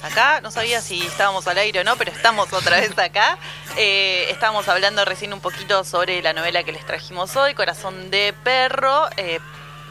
Estamos 0.00 0.12
acá. 0.12 0.40
No 0.40 0.50
sabía 0.50 0.80
si 0.80 1.00
estábamos 1.02 1.46
al 1.46 1.58
aire 1.58 1.80
o 1.80 1.84
no, 1.84 1.96
pero 1.96 2.12
estamos 2.12 2.52
otra 2.52 2.80
vez 2.80 2.98
acá. 2.98 3.38
Eh, 3.76 4.26
estábamos 4.30 4.68
hablando 4.68 5.04
recién 5.04 5.32
un 5.32 5.40
poquito 5.40 5.84
sobre 5.84 6.22
la 6.22 6.32
novela 6.32 6.62
que 6.64 6.72
les 6.72 6.84
trajimos 6.84 7.36
hoy, 7.36 7.54
Corazón 7.54 8.10
de 8.10 8.34
Perro. 8.44 9.08
eh, 9.16 9.38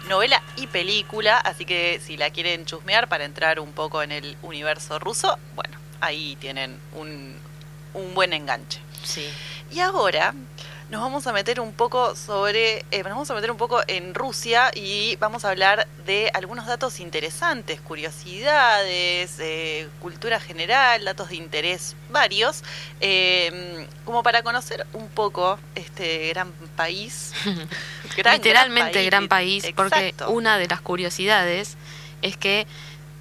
novela 0.08 0.42
y 0.56 0.66
película, 0.66 1.38
así 1.38 1.66
que 1.66 2.02
si 2.04 2.18
la 2.18 2.32
quieren 2.32 2.66
chusmear 2.66 3.08
para 3.08 3.26
entrar 3.26 3.60
un 3.60 3.74
poco 3.74 4.02
en 4.02 4.12
el 4.12 4.38
universo 4.42 4.98
ruso, 4.98 5.38
bueno, 5.54 5.78
ahí 6.02 6.36
tienen 6.40 6.80
un, 6.94 7.38
un 7.94 8.16
buen 8.16 8.34
enganche. 8.34 8.80
Sí. 9.04 9.30
Y 9.72 9.82
ahora 9.82 10.34
nos 10.90 11.02
vamos 11.02 11.28
a 11.28 11.34
meter 11.34 11.60
un 11.60 11.74
poco 11.74 12.16
sobre, 12.16 12.86
eh, 12.92 13.04
nos 13.04 13.12
vamos 13.12 13.30
a 13.30 13.36
meter 13.36 13.52
un 13.52 13.58
poco 13.58 13.82
en 13.88 14.16
Rusia 14.16 14.72
y 14.74 15.16
vamos 15.18 15.46
a 15.46 15.50
hablar 15.52 15.88
de 16.06 16.32
algunos 16.34 16.66
datos 16.66 17.00
interesantes, 17.00 17.80
curiosidades, 17.80 19.36
eh, 19.40 19.88
cultura 20.02 20.40
general, 20.40 21.06
datos 21.06 21.30
de 21.30 21.36
interés 21.36 21.96
varios, 22.10 22.64
eh, 23.02 23.86
como 24.04 24.24
para 24.24 24.42
conocer 24.42 24.88
un 24.94 25.08
poco 25.10 25.60
este 25.76 26.30
gran 26.30 26.52
país. 26.76 27.34
Gran, 28.18 28.38
Literalmente 28.38 29.06
gran 29.06 29.28
país, 29.28 29.66
porque 29.76 30.16
una 30.28 30.58
de 30.58 30.68
las 30.68 30.82
curiosidades 30.82 31.78
es 32.22 32.36
que 32.36 32.66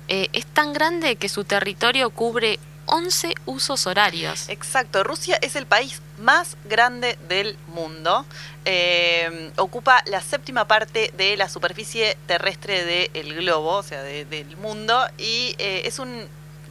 eh, 0.08 0.28
es 0.32 0.46
tan 0.46 0.72
grande 0.72 1.16
que 1.16 1.28
su 1.28 1.44
territorio 1.44 2.08
cubre 2.08 2.58
11 2.88 3.34
usos 3.46 3.86
horarios. 3.86 4.48
Exacto, 4.48 5.04
Rusia 5.04 5.38
es 5.42 5.56
el 5.56 5.66
país 5.66 6.00
más 6.18 6.56
grande 6.64 7.18
del 7.28 7.56
mundo. 7.68 8.24
Eh, 8.64 9.50
ocupa 9.56 10.02
la 10.06 10.20
séptima 10.20 10.66
parte 10.66 11.12
de 11.16 11.36
la 11.36 11.48
superficie 11.48 12.16
terrestre 12.26 12.84
del 12.84 13.34
globo, 13.34 13.76
o 13.76 13.82
sea, 13.82 14.02
de- 14.02 14.24
del 14.24 14.56
mundo, 14.56 15.06
y 15.18 15.54
eh, 15.58 15.82
es 15.84 15.98
un 15.98 16.26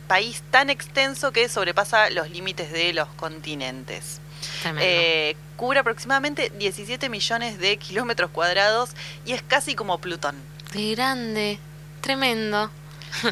país 0.08 0.42
tan 0.52 0.70
extenso 0.70 1.32
que 1.32 1.50
sobrepasa 1.50 2.10
los 2.10 2.30
límites 2.30 2.72
de 2.72 2.94
los 2.94 3.08
continentes. 3.10 4.20
Eh, 4.80 5.36
cubre 5.56 5.80
aproximadamente 5.80 6.52
17 6.58 7.10
millones 7.10 7.58
de 7.60 7.78
kilómetros 7.78 8.30
cuadrados 8.32 8.92
y 9.26 9.34
es 9.34 9.42
casi 9.42 9.76
como 9.76 9.98
Plutón. 9.98 10.36
De 10.74 10.92
grande, 10.96 11.60
tremendo. 12.02 12.70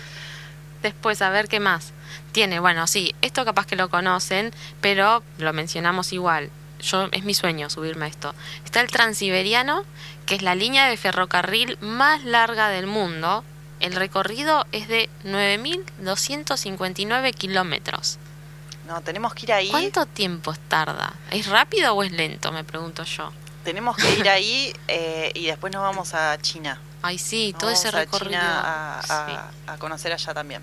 Después, 0.81 1.21
a 1.21 1.29
ver 1.29 1.47
qué 1.47 1.59
más. 1.59 1.91
Tiene, 2.35 2.59
bueno, 2.59 2.85
sí, 2.85 3.15
esto 3.21 3.45
capaz 3.45 3.65
que 3.65 3.77
lo 3.77 3.89
conocen, 3.89 4.51
pero 4.81 5.23
lo 5.37 5.53
mencionamos 5.53 6.11
igual. 6.11 6.49
Yo 6.81 7.07
es 7.13 7.23
mi 7.23 7.33
sueño 7.33 7.69
subirme 7.69 8.03
a 8.03 8.09
esto. 8.09 8.35
Está 8.65 8.81
el 8.81 8.89
Transiberiano, 8.89 9.85
que 10.25 10.35
es 10.35 10.41
la 10.41 10.53
línea 10.53 10.89
de 10.89 10.97
ferrocarril 10.97 11.77
más 11.79 12.25
larga 12.25 12.67
del 12.67 12.87
mundo. 12.87 13.45
El 13.79 13.95
recorrido 13.95 14.65
es 14.73 14.89
de 14.89 15.09
9.259 15.23 17.33
kilómetros. 17.33 18.17
No, 18.85 18.99
tenemos 18.99 19.33
que 19.33 19.45
ir 19.45 19.53
ahí. 19.53 19.69
¿Cuánto 19.69 20.05
tiempo 20.05 20.53
tarda? 20.67 21.13
¿Es 21.31 21.47
rápido 21.47 21.93
o 21.93 22.03
es 22.03 22.11
lento? 22.11 22.51
Me 22.51 22.65
pregunto 22.65 23.05
yo. 23.05 23.31
Tenemos 23.65 23.97
que 23.97 24.09
ir 24.15 24.29
ahí 24.29 24.73
eh, 24.87 25.31
y 25.33 25.47
después 25.47 25.73
nos 25.73 25.81
vamos 25.81 26.13
a 26.13 26.37
China. 26.41 26.79
Ay, 27.01 27.17
sí, 27.19 27.51
Nos 27.51 27.59
todo 27.59 27.69
ese 27.71 27.87
vamos 27.91 27.95
a 27.95 27.99
recorrido. 27.99 28.29
China 28.39 28.61
a, 28.61 28.99
a- 28.99 29.27
Sí. 29.27 29.57
a 29.67 29.77
conocer 29.77 30.13
allá 30.13 30.33
también. 30.33 30.61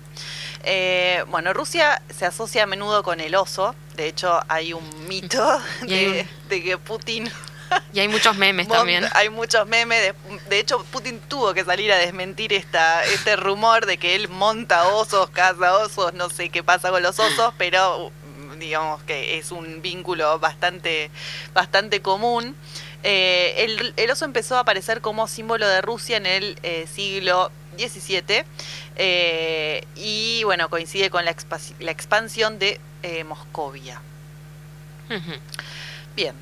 Eh, 0.63 1.23
bueno, 1.27 1.53
Rusia 1.53 2.01
se 2.09 2.25
asocia 2.25 2.63
a 2.63 2.65
menudo 2.65 3.03
con 3.03 3.19
el 3.19 3.35
oso. 3.35 3.75
De 3.95 4.07
hecho, 4.07 4.39
hay 4.47 4.73
un 4.73 5.07
mito 5.07 5.61
de, 5.81 6.25
un- 6.43 6.49
de 6.49 6.63
que 6.63 6.77
Putin. 6.77 7.31
Y 7.91 7.99
hay 7.99 8.07
muchos 8.07 8.35
memes 8.37 8.67
también. 8.69 9.05
Hay 9.13 9.29
muchos 9.29 9.67
memes. 9.67 9.99
De, 10.01 10.39
de 10.49 10.59
hecho, 10.59 10.83
Putin 10.91 11.19
tuvo 11.27 11.53
que 11.53 11.63
salir 11.65 11.91
a 11.91 11.97
desmentir 11.97 12.53
esta, 12.53 13.03
este 13.05 13.35
rumor 13.35 13.85
de 13.85 13.97
que 13.97 14.15
él 14.15 14.27
monta 14.29 14.87
osos, 14.89 15.29
caza 15.29 15.73
osos, 15.77 16.13
no 16.13 16.29
sé 16.29 16.49
qué 16.49 16.63
pasa 16.63 16.89
con 16.91 17.01
los 17.03 17.19
osos, 17.19 17.53
pero 17.57 18.11
digamos 18.59 19.01
que 19.03 19.37
es 19.39 19.51
un 19.51 19.81
vínculo 19.81 20.39
bastante, 20.39 21.09
bastante 21.53 22.01
común. 22.01 22.55
Eh, 23.03 23.55
el, 23.65 23.93
el 23.97 24.11
oso 24.11 24.25
empezó 24.25 24.55
a 24.57 24.61
aparecer 24.61 25.01
como 25.01 25.27
símbolo 25.27 25.67
de 25.67 25.81
Rusia 25.81 26.17
en 26.17 26.25
el 26.25 26.57
eh, 26.63 26.87
siglo 26.93 27.51
XVII 27.77 28.43
eh, 28.95 29.85
y 29.95 30.43
bueno, 30.45 30.69
coincide 30.69 31.09
con 31.09 31.25
la, 31.25 31.35
expa- 31.35 31.73
la 31.79 31.91
expansión 31.91 32.59
de 32.59 32.79
Moscovia. 33.25 34.01
Bien. 36.15 36.35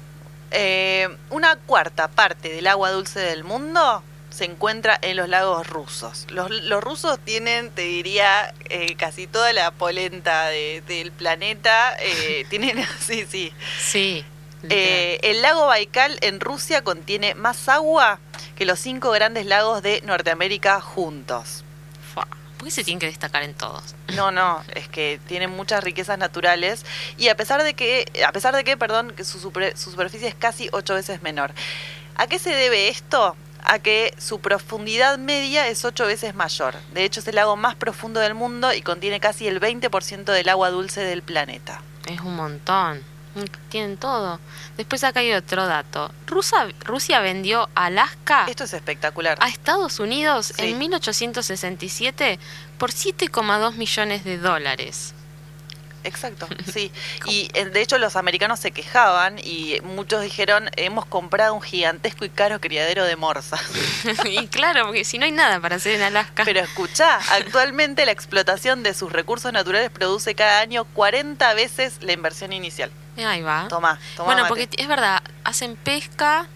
Una 1.30 1.56
cuarta 1.56 2.08
parte 2.10 2.50
del 2.50 2.68
agua 2.68 2.92
dulce 2.92 3.20
del 3.20 3.44
mundo 3.44 4.04
se 4.30 4.46
encuentra 4.46 4.98
en 5.02 5.18
los 5.18 5.28
lagos 5.28 5.68
rusos. 5.68 6.26
Los, 6.30 6.50
los 6.52 6.82
rusos 6.84 7.20
tienen, 7.20 7.70
te 7.72 7.82
diría, 7.82 8.54
eh, 8.70 8.96
casi 8.96 9.28
toda 9.28 9.52
la 9.54 9.72
polenta 9.72 10.48
de- 10.48 10.82
del 10.88 11.12
planeta. 11.12 11.96
eh, 12.00 12.46
tienen, 12.50 12.86
sí, 13.00 13.26
sí. 13.30 13.52
Sí. 13.80 14.26
Eh, 14.70 15.20
el 15.24 15.42
lago 15.42 15.66
Baikal 15.68 16.18
en 16.22 16.40
Rusia 16.40 16.84
contiene 16.84 17.36
más 17.36 17.68
agua 17.70 18.20
que 18.56 18.66
los 18.66 18.80
cinco 18.80 19.12
grandes 19.12 19.46
lagos 19.46 19.82
de 19.82 20.02
Norteamérica 20.02 20.80
juntos. 20.82 21.64
¿Por 22.14 22.68
qué 22.68 22.72
se 22.76 22.84
tienen 22.84 23.00
que 23.00 23.08
destacar 23.08 23.42
en 23.42 23.56
todos? 23.56 23.96
No, 24.16 24.30
no, 24.32 24.64
es 24.76 24.88
que 24.88 25.20
tiene 25.28 25.48
muchas 25.48 25.84
riquezas 25.84 26.20
naturales 26.20 26.86
y 27.18 27.30
a 27.30 27.36
pesar 27.36 27.64
de 27.64 27.74
que, 27.74 28.06
a 28.24 28.32
pesar 28.32 28.56
de 28.56 28.64
que, 28.64 28.78
perdón, 28.78 29.14
que 29.18 29.24
su, 29.24 29.40
super- 29.40 29.76
su 29.76 29.90
superficie 29.90 30.28
es 30.28 30.36
casi 30.36 30.70
ocho 30.72 30.94
veces 30.94 31.24
menor. 31.24 31.54
¿A 32.16 32.28
qué 32.28 32.38
se 32.38 32.52
debe 32.52 32.88
esto? 32.90 33.36
A 33.64 33.80
que 33.80 34.14
su 34.20 34.42
profundidad 34.42 35.18
media 35.18 35.68
es 35.70 35.84
ocho 35.86 36.06
veces 36.06 36.36
mayor. 36.36 36.76
De 36.94 37.04
hecho, 37.04 37.22
es 37.22 37.28
el 37.28 37.34
lago 37.36 37.56
más 37.56 37.74
profundo 37.74 38.20
del 38.20 38.36
mundo 38.36 38.72
y 38.74 38.84
contiene 38.84 39.20
casi 39.20 39.48
el 39.48 39.60
20% 39.60 40.26
del 40.26 40.48
agua 40.50 40.70
dulce 40.70 41.02
del 41.02 41.24
planeta. 41.24 41.82
Es 42.06 42.20
un 42.20 42.36
montón. 42.36 43.02
Tienen 43.70 43.98
todo. 43.98 44.40
Después 44.78 45.04
acá 45.04 45.22
hay 45.22 45.32
otro 45.34 45.66
dato. 45.66 46.12
Rusia, 46.28 46.68
Rusia 46.82 47.20
vendió 47.22 47.70
Alaska 47.76 48.46
Esto 48.50 48.66
es 48.66 48.74
espectacular. 48.74 49.38
a 49.42 49.48
Estados 49.48 50.00
Unidos 50.00 50.54
Sí. 50.56 50.64
en 50.72 50.78
1867 50.78 52.40
por 52.78 52.92
7,2 52.92 53.76
millones 53.76 54.24
de 54.24 54.38
dólares. 54.38 55.14
Exacto, 56.04 56.48
sí. 56.74 56.92
Y 57.26 57.50
eh, 57.54 57.66
de 57.66 57.82
hecho 57.82 57.98
los 57.98 58.16
americanos 58.16 58.60
se 58.60 58.72
quejaban 58.72 59.40
y 59.40 59.80
muchos 59.84 60.22
dijeron, 60.22 60.70
hemos 60.76 61.06
comprado 61.06 61.54
un 61.54 61.62
gigantesco 61.62 62.26
y 62.26 62.30
caro 62.30 62.60
criadero 62.60 63.06
de 63.06 63.16
morsas. 63.16 63.62
y 64.26 64.48
claro, 64.48 64.88
porque 64.88 65.04
si 65.04 65.18
no 65.18 65.26
hay 65.26 65.32
nada 65.32 65.60
para 65.60 65.76
hacer 65.76 65.96
en 65.96 66.02
Alaska. 66.02 66.44
Pero 66.46 66.60
escuchá, 66.60 67.20
actualmente 67.32 68.06
la 68.06 68.12
explotación 68.12 68.84
de 68.84 68.94
sus 68.94 69.12
recursos 69.12 69.52
naturales 69.54 69.90
produce 69.90 70.36
cada 70.36 70.60
año 70.60 70.86
40 70.86 71.54
veces 71.54 71.98
la 72.02 72.14
inversión 72.14 72.54
inicial. 72.54 72.92
Ahí 73.18 73.42
va. 73.42 73.68
Toma, 73.68 74.00
toma. 74.16 74.26
bueno, 74.26 74.42
mate. 74.44 74.50
porque 74.50 74.70
es 74.82 74.88
verdad, 74.88 75.22
hacen 75.44 75.76
pesca 75.76 76.48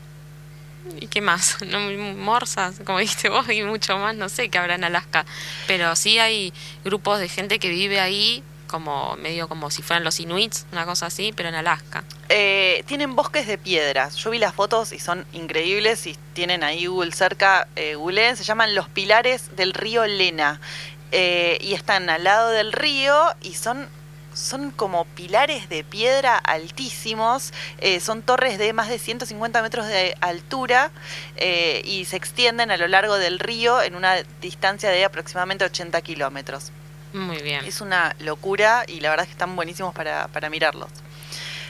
y 1.00 1.08
qué 1.08 1.22
más, 1.22 1.58
no 1.68 1.80
morsas, 2.16 2.82
como 2.86 3.00
dijiste 3.00 3.30
vos, 3.30 3.50
y 3.50 3.64
mucho 3.64 3.98
más, 3.98 4.16
no 4.16 4.30
sé 4.30 4.50
qué 4.50 4.58
habrá 4.58 4.76
en 4.76 4.84
Alaska. 4.84 5.26
Pero 5.68 5.96
sí 5.96 6.20
hay 6.20 6.54
grupos 6.84 7.20
de 7.20 7.30
gente 7.30 7.60
que 7.60 7.70
vive 7.70 8.00
ahí 8.00 8.44
como 8.76 9.16
medio 9.16 9.48
como 9.48 9.72
si 9.72 9.82
fueran 9.82 10.04
los 10.04 10.20
inuits, 10.20 10.66
una 10.74 10.86
cosa 10.86 11.06
así, 11.06 11.32
pero 11.34 11.48
en 11.48 11.56
Alaska. 11.56 12.04
Eh, 12.28 12.84
tienen 12.88 13.16
bosques 13.16 13.48
de 13.48 13.58
piedras. 13.58 14.18
Yo 14.18 14.32
vi 14.32 14.38
las 14.38 14.54
fotos 14.54 14.92
y 14.92 15.00
son 15.00 15.26
increíbles. 15.32 16.02
Si 16.02 16.18
tienen 16.34 16.62
ahí 16.62 16.88
Google 16.88 17.14
cerca, 17.14 17.70
eh. 17.78 17.96
Se 18.36 18.44
llaman 18.44 18.76
los 18.76 18.90
pilares 18.90 19.56
del 19.56 19.74
río 19.74 20.06
Lena. 20.06 20.60
Eh, 21.14 21.58
y 21.62 21.74
están 21.74 22.10
al 22.10 22.26
lado 22.26 22.50
del 22.50 22.74
río 22.74 23.16
y 23.42 23.54
son, 23.54 23.88
son 24.34 24.72
como 24.72 25.06
pilares 25.06 25.70
de 25.70 25.86
piedra 25.86 26.38
altísimos. 26.38 27.54
Eh, 27.78 28.02
son 28.02 28.24
torres 28.24 28.58
de 28.58 28.74
más 28.74 28.90
de 28.90 29.00
150 29.00 29.62
metros 29.62 29.88
de 29.88 30.18
altura 30.20 30.92
eh, 31.38 31.82
y 31.86 32.04
se 32.04 32.18
extienden 32.18 32.72
a 32.72 32.76
lo 32.76 32.90
largo 32.90 33.16
del 33.18 33.40
río 33.40 33.82
en 33.82 33.96
una 33.96 34.16
distancia 34.42 34.90
de 34.90 35.06
aproximadamente 35.06 35.64
80 35.64 36.02
kilómetros. 36.02 36.74
Muy 37.16 37.42
bien. 37.42 37.64
Es 37.66 37.82
una 37.82 38.16
locura 38.20 38.84
y 38.88 39.00
la 39.00 39.10
verdad 39.10 39.24
es 39.24 39.30
que 39.30 39.34
están 39.34 39.56
buenísimos 39.56 39.96
para, 39.96 40.28
para 40.28 40.50
mirarlos. 40.50 40.90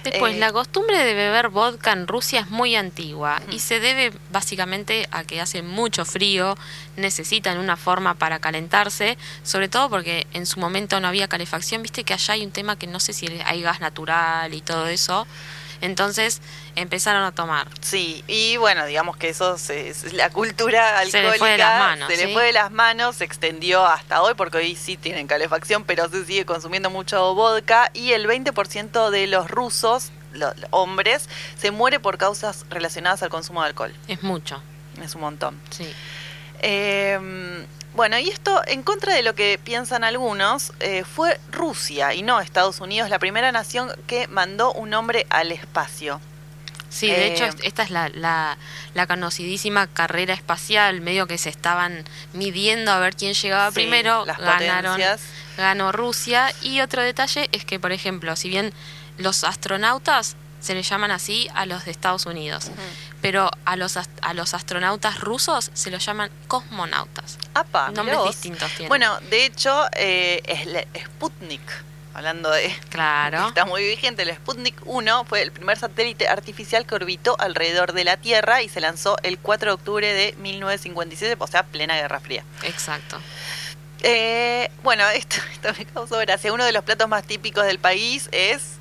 Después, 0.04 0.36
eh, 0.36 0.40
la 0.40 0.52
costumbre 0.52 1.04
de 1.04 1.14
beber 1.14 1.50
vodka 1.50 1.92
en 1.92 2.08
Rusia 2.08 2.42
es 2.42 2.50
muy 2.50 2.76
antigua 2.76 3.42
y 3.50 3.60
se 3.60 3.80
debe 3.80 4.14
básicamente 4.32 5.08
a 5.12 5.24
que 5.24 5.42
hace 5.42 5.64
mucho 5.64 6.06
frío, 6.06 6.56
necesitan 6.96 7.58
una 7.58 7.76
forma 7.76 8.14
para 8.14 8.40
calentarse, 8.40 9.18
sobre 9.44 9.68
todo 9.68 9.90
porque 9.90 10.28
en 10.34 10.46
su 10.46 10.60
momento 10.60 11.00
no 11.00 11.08
había 11.08 11.28
calefacción, 11.28 11.82
viste 11.82 12.04
que 12.04 12.14
allá 12.14 12.36
hay 12.36 12.46
un 12.46 12.52
tema 12.52 12.78
que 12.78 12.86
no 12.86 13.00
sé 13.00 13.14
si 13.14 13.28
hay 13.46 13.62
gas 13.62 13.80
natural 13.80 14.54
y 14.54 14.62
todo 14.62 14.88
eso, 14.88 15.26
entonces 15.86 16.42
empezaron 16.76 17.24
a 17.24 17.32
tomar. 17.32 17.68
Sí, 17.82 18.24
y 18.28 18.58
bueno, 18.58 18.86
digamos 18.86 19.16
que 19.18 19.30
eso 19.30 19.58
se- 19.58 19.90
es 19.90 20.12
la 20.14 20.30
cultura 20.30 20.90
Se 21.06 21.18
alcohólica 21.20 21.32
le 21.32 21.38
fue 21.40 21.50
de 21.52 21.58
las 21.58 21.80
manos, 21.80 22.08
se 22.14 22.18
le 22.28 22.34
fue 22.34 22.44
de 22.46 22.52
las 22.54 22.72
manos, 22.72 23.16
se 23.16 23.24
extendió 23.24 23.86
hasta 23.86 24.22
hoy 24.22 24.34
porque 24.36 24.58
hoy 24.58 24.76
sí 24.76 24.98
tienen 24.98 25.28
calefacción, 25.28 25.84
pero 25.86 26.10
se 26.10 26.26
sigue 26.26 26.46
consumiendo 26.46 26.90
mucho 26.90 27.34
vodka 27.36 27.90
y 27.94 28.12
el 28.12 28.28
20% 28.28 29.10
de 29.10 29.28
los 29.28 29.50
rusos, 29.50 30.12
los 30.34 30.54
hombres, 30.72 31.30
se 31.58 31.72
muere 31.72 32.00
por 32.00 32.18
causas 32.18 32.66
relacionadas 32.70 33.24
al 33.24 33.30
consumo 33.30 33.62
de 33.62 33.68
alcohol. 33.70 33.94
Es 34.08 34.22
mucho, 34.24 34.62
Es 35.02 35.16
un 35.16 35.22
montón. 35.22 35.60
sí. 35.70 35.88
Eh, 36.62 37.66
bueno, 37.94 38.20
y 38.20 38.30
esto, 38.30 38.62
en 38.68 38.84
contra 38.84 39.14
de 39.14 39.24
lo 39.24 39.36
que 39.36 39.58
piensan 39.64 40.04
algunos, 40.04 40.74
eh, 40.82 41.04
fue 41.06 41.40
Rusia 41.52 42.14
y 42.14 42.24
no 42.24 42.42
Estados 42.42 42.82
Unidos 42.82 43.10
la 43.10 43.20
primera 43.20 43.52
nación 43.54 43.90
que 44.08 44.28
mandó 44.28 44.74
un 44.74 44.94
hombre 44.94 45.26
al 45.30 45.52
espacio. 45.54 46.20
Sí, 46.90 47.08
de 47.08 47.28
Eh, 47.28 47.34
hecho 47.34 47.46
est- 47.46 47.60
esta 47.64 47.84
es 47.84 47.90
la, 47.90 48.10
la, 48.10 48.58
la 48.94 49.08
conocidísima 49.08 49.88
carrera 49.88 50.34
espacial, 50.34 51.02
medio 51.02 51.26
que 51.28 51.38
se 51.38 51.50
estaban 51.50 52.04
midiendo 52.34 52.92
a 52.92 53.00
ver 53.00 53.16
quién 53.16 53.34
llegaba 53.34 53.70
Sí, 53.70 53.76
primero, 53.76 54.26
las 54.26 54.38
ganaron, 54.40 54.94
potencias. 54.94 55.22
ganó 55.58 55.92
Rusia. 55.92 56.54
Y 56.62 56.82
otro 56.82 57.02
detalle 57.02 57.50
es 57.54 57.64
que, 57.66 57.80
por 57.80 57.92
ejemplo, 57.94 58.36
si 58.36 58.50
bien 58.50 58.74
los 59.18 59.44
astronautas 59.46 60.36
se 60.62 60.74
les 60.74 60.88
llaman 60.90 61.12
así 61.12 61.48
a 61.54 61.66
los 61.66 61.86
de 61.86 61.92
Estados 61.92 62.26
Unidos, 62.26 62.72
pero 63.26 63.50
a 63.66 63.76
los, 63.76 63.98
a 63.98 64.34
los 64.36 64.54
astronautas 64.54 65.20
rusos 65.20 65.72
se 65.74 65.90
los 65.90 66.06
llaman 66.06 66.30
cosmonautas. 66.48 67.40
Apa, 67.56 67.90
Nombres 67.90 68.20
vos. 68.20 68.28
distintos 68.28 68.70
tienen. 68.74 68.88
Bueno, 68.88 69.20
de 69.32 69.46
hecho, 69.46 69.84
eh, 69.94 70.44
es 70.94 71.06
Sputnik, 71.06 71.64
hablando 72.14 72.52
de... 72.52 72.72
claro. 72.90 73.48
Está 73.48 73.66
muy 73.66 73.84
vigente, 73.84 74.22
el 74.22 74.36
Sputnik 74.36 74.80
1 74.86 75.26
fue 75.26 75.42
el 75.42 75.52
primer 75.52 75.76
satélite 75.76 76.28
artificial 76.28 76.86
que 76.86 76.94
orbitó 76.94 77.36
alrededor 77.40 77.94
de 77.94 78.04
la 78.04 78.18
Tierra 78.18 78.62
y 78.62 78.70
se 78.70 78.80
lanzó 78.80 79.18
el 79.24 79.40
4 79.40 79.72
de 79.72 79.74
octubre 79.74 80.14
de 80.14 80.36
1957, 80.38 81.36
o 81.40 81.48
sea, 81.48 81.64
plena 81.64 81.96
Guerra 81.96 82.20
Fría. 82.20 82.44
Exacto. 82.62 83.20
Eh, 84.04 84.70
bueno, 84.84 85.04
esto, 85.16 85.38
esto 85.52 85.70
me 85.76 85.86
causó 85.86 86.20
gracia. 86.20 86.54
Uno 86.54 86.64
de 86.64 86.74
los 86.74 86.84
platos 86.84 87.10
más 87.10 87.24
típicos 87.24 87.66
del 87.66 87.80
país 87.80 88.30
es 88.32 88.74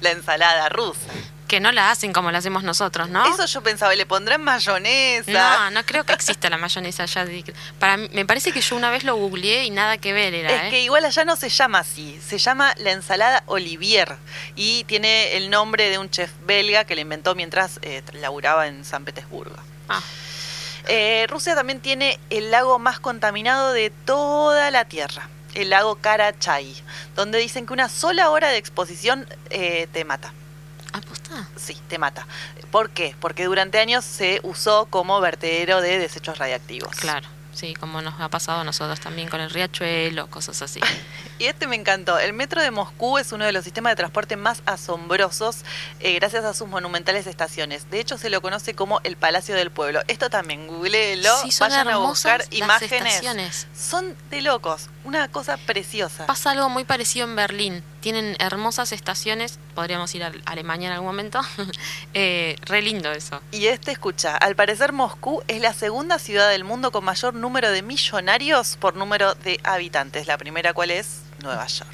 la 0.00 0.12
ensalada 0.12 0.70
rusa. 0.70 1.12
Que 1.48 1.60
no 1.60 1.70
la 1.70 1.90
hacen 1.92 2.12
como 2.12 2.30
la 2.32 2.38
hacemos 2.38 2.64
nosotros, 2.64 3.08
¿no? 3.08 3.24
Eso 3.32 3.46
yo 3.46 3.62
pensaba, 3.62 3.94
le 3.94 4.04
pondrán 4.04 4.42
mayonesa. 4.42 5.30
No, 5.30 5.70
no 5.70 5.84
creo 5.86 6.04
que 6.04 6.12
exista 6.12 6.50
la 6.50 6.56
mayonesa 6.58 7.04
allá. 7.04 7.24
de- 7.24 7.44
Para 7.78 7.96
mí- 7.96 8.08
me 8.12 8.24
parece 8.26 8.50
que 8.52 8.60
yo 8.60 8.74
una 8.76 8.90
vez 8.90 9.04
lo 9.04 9.14
googleé 9.16 9.64
y 9.64 9.70
nada 9.70 9.96
que 9.98 10.12
ver 10.12 10.34
era, 10.34 10.50
Es 10.52 10.62
¿eh? 10.64 10.70
que 10.70 10.80
igual 10.82 11.04
allá 11.04 11.24
no 11.24 11.36
se 11.36 11.48
llama 11.48 11.78
así, 11.78 12.20
se 12.26 12.38
llama 12.38 12.74
la 12.78 12.90
ensalada 12.92 13.44
Olivier 13.46 14.16
y 14.56 14.84
tiene 14.84 15.36
el 15.36 15.48
nombre 15.50 15.88
de 15.88 15.98
un 15.98 16.10
chef 16.10 16.30
belga 16.46 16.84
que 16.84 16.94
la 16.96 17.02
inventó 17.02 17.34
mientras 17.36 17.78
eh, 17.82 18.02
laburaba 18.14 18.66
en 18.66 18.84
San 18.84 19.04
Petersburgo. 19.04 19.56
Ah, 19.88 20.02
Eh, 20.88 21.26
Rusia 21.28 21.54
también 21.56 21.80
tiene 21.80 22.18
el 22.30 22.50
lago 22.52 22.78
más 22.78 23.00
contaminado 23.00 23.72
de 23.72 23.90
toda 23.90 24.70
la 24.70 24.84
Tierra, 24.84 25.28
el 25.54 25.70
lago 25.70 25.96
Karachay, 25.96 26.74
donde 27.16 27.38
dicen 27.38 27.66
que 27.66 27.72
una 27.72 27.88
sola 27.88 28.30
hora 28.30 28.48
de 28.50 28.56
exposición 28.58 29.26
eh, 29.50 29.88
te 29.92 30.04
mata. 30.04 30.32
¿Aposta? 30.96 31.48
Sí, 31.56 31.76
te 31.88 31.98
mata. 31.98 32.26
¿Por 32.70 32.90
qué? 32.90 33.14
Porque 33.20 33.44
durante 33.44 33.78
años 33.78 34.04
se 34.04 34.40
usó 34.42 34.86
como 34.86 35.20
vertedero 35.20 35.80
de 35.80 35.98
desechos 35.98 36.38
radiactivos. 36.38 36.94
Claro, 36.96 37.28
sí, 37.56 37.74
como 37.74 38.02
nos 38.02 38.20
ha 38.20 38.28
pasado 38.28 38.60
a 38.60 38.64
nosotros 38.64 39.00
también 39.00 39.28
con 39.28 39.40
el 39.40 39.50
riachuelo, 39.50 40.28
cosas 40.28 40.62
así. 40.62 40.80
Y 41.38 41.44
este 41.44 41.66
me 41.66 41.76
encantó. 41.76 42.18
El 42.18 42.32
metro 42.32 42.62
de 42.62 42.70
Moscú 42.70 43.18
es 43.18 43.30
uno 43.30 43.44
de 43.44 43.52
los 43.52 43.62
sistemas 43.64 43.90
de 43.92 43.96
transporte 43.96 44.36
más 44.36 44.62
asombrosos 44.64 45.64
eh, 46.00 46.14
gracias 46.14 46.46
a 46.46 46.54
sus 46.54 46.66
monumentales 46.66 47.26
estaciones. 47.26 47.90
De 47.90 48.00
hecho, 48.00 48.16
se 48.16 48.30
lo 48.30 48.40
conoce 48.40 48.74
como 48.74 49.00
el 49.04 49.16
Palacio 49.16 49.54
del 49.54 49.70
Pueblo. 49.70 50.00
Esto 50.08 50.30
también, 50.30 50.66
googleelo, 50.66 51.28
Sí, 51.42 51.50
son 51.50 51.68
vayan 51.68 51.88
a 51.88 51.98
buscar 51.98 52.38
las 52.40 52.52
imágenes. 52.52 53.16
estaciones. 53.16 53.66
Son 53.76 54.16
de 54.30 54.40
locos. 54.40 54.88
Una 55.04 55.28
cosa 55.28 55.58
preciosa. 55.58 56.24
Pasa 56.26 56.52
algo 56.52 56.70
muy 56.70 56.84
parecido 56.84 57.26
en 57.26 57.36
Berlín. 57.36 57.84
Tienen 58.00 58.36
hermosas 58.38 58.92
estaciones, 58.92 59.58
podríamos 59.74 60.14
ir 60.14 60.24
a 60.24 60.32
Alemania 60.46 60.88
en 60.88 60.94
algún 60.94 61.08
momento. 61.08 61.40
eh, 62.14 62.56
re 62.62 62.80
lindo 62.80 63.12
eso. 63.12 63.42
Y 63.50 63.66
este, 63.66 63.92
escucha, 63.92 64.36
al 64.36 64.56
parecer 64.56 64.92
Moscú 64.92 65.42
es 65.48 65.60
la 65.60 65.74
segunda 65.74 66.18
ciudad 66.18 66.48
del 66.48 66.64
mundo 66.64 66.92
con 66.92 67.04
mayor 67.04 67.34
número 67.34 67.45
de 67.50 67.82
millonarios 67.82 68.76
por 68.76 68.94
número 68.96 69.34
de 69.36 69.60
habitantes. 69.64 70.26
La 70.26 70.36
primera, 70.38 70.72
¿cuál 70.74 70.90
es? 70.90 71.20
Nueva 71.42 71.66
York. 71.66 71.90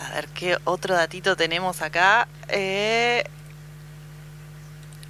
A 0.00 0.14
ver, 0.14 0.28
¿qué 0.28 0.58
otro 0.64 0.94
datito 0.94 1.36
tenemos 1.36 1.82
acá? 1.82 2.28
Eh, 2.48 3.24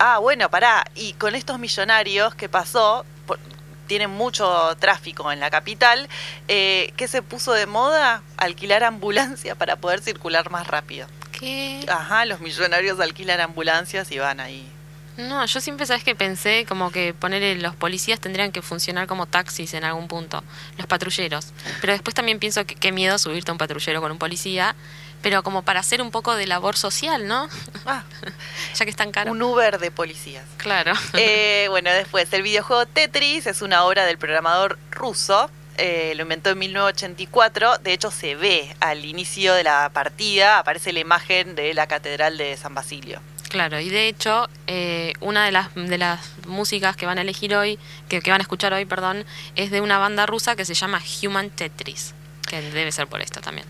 Ah, 0.04 0.18
bueno, 0.18 0.50
pará. 0.50 0.84
Y 0.96 1.12
con 1.12 1.34
estos 1.36 1.58
millonarios, 1.60 2.34
¿qué 2.34 2.48
pasó? 2.48 3.04
Por- 3.26 3.38
Tienen 3.86 4.10
mucho 4.10 4.76
tráfico 4.80 5.30
en 5.30 5.38
la 5.38 5.48
capital. 5.50 6.08
Eh, 6.48 6.92
¿Qué 6.96 7.06
se 7.06 7.22
puso 7.22 7.52
de 7.52 7.66
moda? 7.66 8.22
Alquilar 8.36 8.82
ambulancia 8.84 9.54
para 9.54 9.76
poder 9.76 10.00
circular 10.00 10.50
más 10.50 10.66
rápido. 10.66 11.06
¿Qué? 11.30 11.84
Ajá, 11.88 12.24
los 12.24 12.40
millonarios 12.40 12.98
alquilan 13.00 13.40
ambulancias 13.40 14.10
y 14.10 14.18
van 14.18 14.40
ahí. 14.40 14.68
No, 15.28 15.44
yo 15.46 15.60
siempre 15.60 15.86
sabes 15.86 16.04
que 16.04 16.14
pensé 16.14 16.64
como 16.68 16.90
que 16.90 17.14
poner 17.14 17.60
los 17.62 17.74
policías 17.76 18.20
tendrían 18.20 18.52
que 18.52 18.62
funcionar 18.62 19.06
como 19.06 19.26
taxis 19.26 19.74
en 19.74 19.84
algún 19.84 20.08
punto, 20.08 20.42
los 20.78 20.86
patrulleros. 20.86 21.52
Pero 21.80 21.92
después 21.92 22.14
también 22.14 22.38
pienso 22.38 22.64
que 22.64 22.74
qué 22.74 22.92
miedo 22.92 23.18
subirte 23.18 23.50
a 23.50 23.54
un 23.54 23.58
patrullero 23.58 24.00
con 24.00 24.10
un 24.12 24.18
policía, 24.18 24.74
pero 25.22 25.42
como 25.42 25.62
para 25.62 25.80
hacer 25.80 26.02
un 26.02 26.10
poco 26.10 26.34
de 26.34 26.46
labor 26.46 26.76
social, 26.76 27.26
¿no? 27.28 27.48
Ah, 27.86 28.04
ya 28.74 28.84
que 28.84 28.90
es 28.90 28.96
tan 28.96 29.10
caro. 29.12 29.30
un 29.32 29.42
Uber 29.42 29.78
de 29.78 29.90
policías. 29.90 30.44
Claro. 30.56 30.92
Eh, 31.14 31.66
bueno, 31.68 31.90
después, 31.90 32.32
el 32.32 32.42
videojuego 32.42 32.86
Tetris 32.86 33.46
es 33.46 33.62
una 33.62 33.84
obra 33.84 34.04
del 34.04 34.18
programador 34.18 34.78
ruso. 34.90 35.50
eh, 35.78 36.12
lo 36.16 36.22
inventó 36.22 36.50
en 36.50 36.58
1984. 36.58 37.78
De 37.78 37.92
hecho, 37.92 38.10
se 38.10 38.34
ve 38.34 38.74
al 38.80 39.04
inicio 39.04 39.54
de 39.54 39.64
la 39.64 39.90
partida, 39.92 40.58
aparece 40.58 40.92
la 40.92 41.00
imagen 41.00 41.54
de 41.54 41.74
la 41.74 41.86
Catedral 41.86 42.36
de 42.38 42.56
San 42.56 42.74
Basilio. 42.74 43.20
Claro, 43.52 43.78
y 43.80 43.90
de 43.90 44.08
hecho, 44.08 44.48
eh, 44.66 45.12
una 45.20 45.44
de 45.44 45.52
las, 45.52 45.74
de 45.74 45.98
las 45.98 46.26
músicas 46.46 46.96
que 46.96 47.04
van 47.04 47.18
a 47.18 47.20
elegir 47.20 47.54
hoy, 47.54 47.78
que, 48.08 48.18
van 48.20 48.40
a 48.40 48.44
escuchar 48.44 48.72
hoy, 48.72 48.86
perdón, 48.86 49.26
es 49.56 49.70
de 49.70 49.82
una 49.82 49.98
banda 49.98 50.24
rusa 50.24 50.56
que 50.56 50.64
se 50.64 50.72
llama 50.72 51.02
Human 51.22 51.50
Tetris, 51.50 52.14
que 52.48 52.62
debe 52.62 52.90
ser 52.92 53.08
por 53.08 53.20
esto 53.20 53.42
también. 53.42 53.66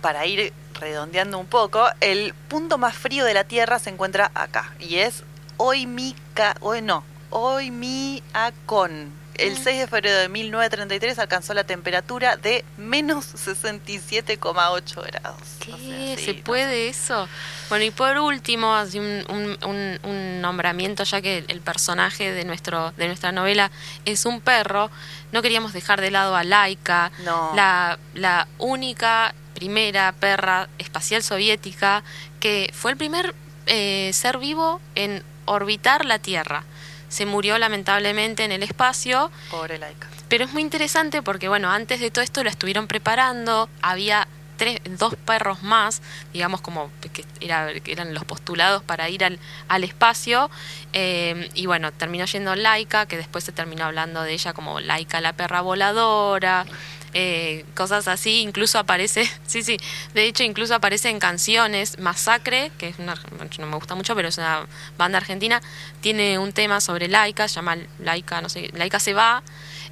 Para 0.00 0.24
ir 0.24 0.54
redondeando 0.80 1.38
un 1.38 1.44
poco, 1.44 1.90
el 2.00 2.32
punto 2.48 2.78
más 2.78 2.96
frío 2.96 3.26
de 3.26 3.34
la 3.34 3.44
Tierra 3.44 3.78
se 3.78 3.90
encuentra 3.90 4.30
acá. 4.32 4.72
Y 4.80 4.96
es 4.96 5.24
Oymika, 5.58 6.56
hoy 6.60 6.80
no, 6.80 7.04
Oymyakon. 7.28 9.12
El 9.38 9.56
6 9.56 9.78
de 9.80 9.86
febrero 9.86 10.18
de 10.18 10.28
1933 10.28 11.18
alcanzó 11.18 11.54
la 11.54 11.64
temperatura 11.64 12.36
de 12.36 12.64
menos 12.76 13.24
67,8 13.34 15.02
grados. 15.06 15.40
¿Qué? 15.60 15.72
O 15.72 15.76
sea, 15.78 15.86
sí, 16.16 16.24
¿Se 16.24 16.34
no 16.34 16.44
puede 16.44 16.88
eso? 16.88 17.28
Bueno, 17.68 17.84
y 17.84 17.90
por 17.90 18.18
último, 18.18 18.74
así 18.74 18.98
un, 18.98 19.24
un- 19.28 19.58
un- 19.64 20.00
un 20.02 20.40
nombramiento, 20.40 21.04
ya 21.04 21.20
que 21.20 21.44
el 21.48 21.60
personaje 21.60 22.32
de, 22.32 22.44
nuestro, 22.44 22.92
de 22.92 23.06
nuestra 23.06 23.32
novela 23.32 23.70
es 24.04 24.24
un 24.26 24.40
perro, 24.40 24.90
no 25.32 25.42
queríamos 25.42 25.72
dejar 25.72 26.00
de 26.00 26.10
lado 26.10 26.34
a 26.36 26.44
Laika, 26.44 27.10
No. 27.24 27.52
la, 27.54 27.98
la 28.14 28.48
única 28.58 29.34
primera 29.54 30.12
perra 30.12 30.68
espacial 30.78 31.22
soviética 31.22 32.02
que 32.40 32.70
fue 32.74 32.92
el 32.92 32.96
primer 32.96 33.34
eh, 33.66 34.10
ser 34.14 34.38
vivo 34.38 34.80
en 34.94 35.22
orbitar 35.44 36.04
la 36.04 36.18
Tierra. 36.18 36.64
Se 37.08 37.26
murió 37.26 37.56
lamentablemente 37.58 38.44
en 38.44 38.52
el 38.52 38.62
espacio, 38.62 39.30
Pobre 39.50 39.78
Laika. 39.78 40.08
pero 40.28 40.44
es 40.44 40.52
muy 40.52 40.62
interesante 40.62 41.22
porque, 41.22 41.48
bueno, 41.48 41.70
antes 41.70 42.00
de 42.00 42.10
todo 42.10 42.22
esto 42.24 42.42
lo 42.44 42.50
estuvieron 42.50 42.86
preparando, 42.86 43.68
había 43.82 44.28
tres, 44.58 44.80
dos 44.98 45.14
perros 45.14 45.62
más, 45.62 46.02
digamos 46.32 46.60
como 46.60 46.90
que, 47.12 47.24
era- 47.40 47.72
que 47.80 47.92
eran 47.92 48.12
los 48.12 48.24
postulados 48.24 48.82
para 48.82 49.08
ir 49.08 49.24
al, 49.24 49.38
al 49.68 49.84
espacio, 49.84 50.50
eh, 50.92 51.48
y 51.54 51.66
bueno, 51.66 51.92
terminó 51.92 52.24
yendo 52.24 52.54
Laika, 52.56 53.06
que 53.06 53.16
después 53.16 53.44
se 53.44 53.52
terminó 53.52 53.84
hablando 53.84 54.20
de 54.22 54.32
ella 54.32 54.52
como 54.54 54.80
Laika 54.80 55.20
la 55.20 55.32
perra 55.32 55.60
voladora, 55.60 56.66
eh, 57.14 57.64
cosas 57.74 58.08
así, 58.08 58.40
incluso 58.42 58.78
aparece, 58.78 59.30
sí, 59.46 59.62
sí, 59.62 59.78
de 60.14 60.24
hecho 60.26 60.42
incluso 60.42 60.74
aparece 60.74 61.08
en 61.08 61.18
canciones, 61.18 61.98
Masacre, 61.98 62.70
que 62.78 62.88
es 62.88 62.98
una, 62.98 63.14
no 63.58 63.66
me 63.66 63.76
gusta 63.76 63.94
mucho, 63.94 64.14
pero 64.14 64.28
es 64.28 64.38
una 64.38 64.66
banda 64.96 65.18
argentina, 65.18 65.60
tiene 66.00 66.38
un 66.38 66.52
tema 66.52 66.80
sobre 66.80 67.08
Laika, 67.08 67.48
se 67.48 67.56
llama 67.56 67.76
Laika, 67.98 68.40
no 68.40 68.48
sé, 68.48 68.70
Laika 68.74 69.00
se 69.00 69.14
va, 69.14 69.42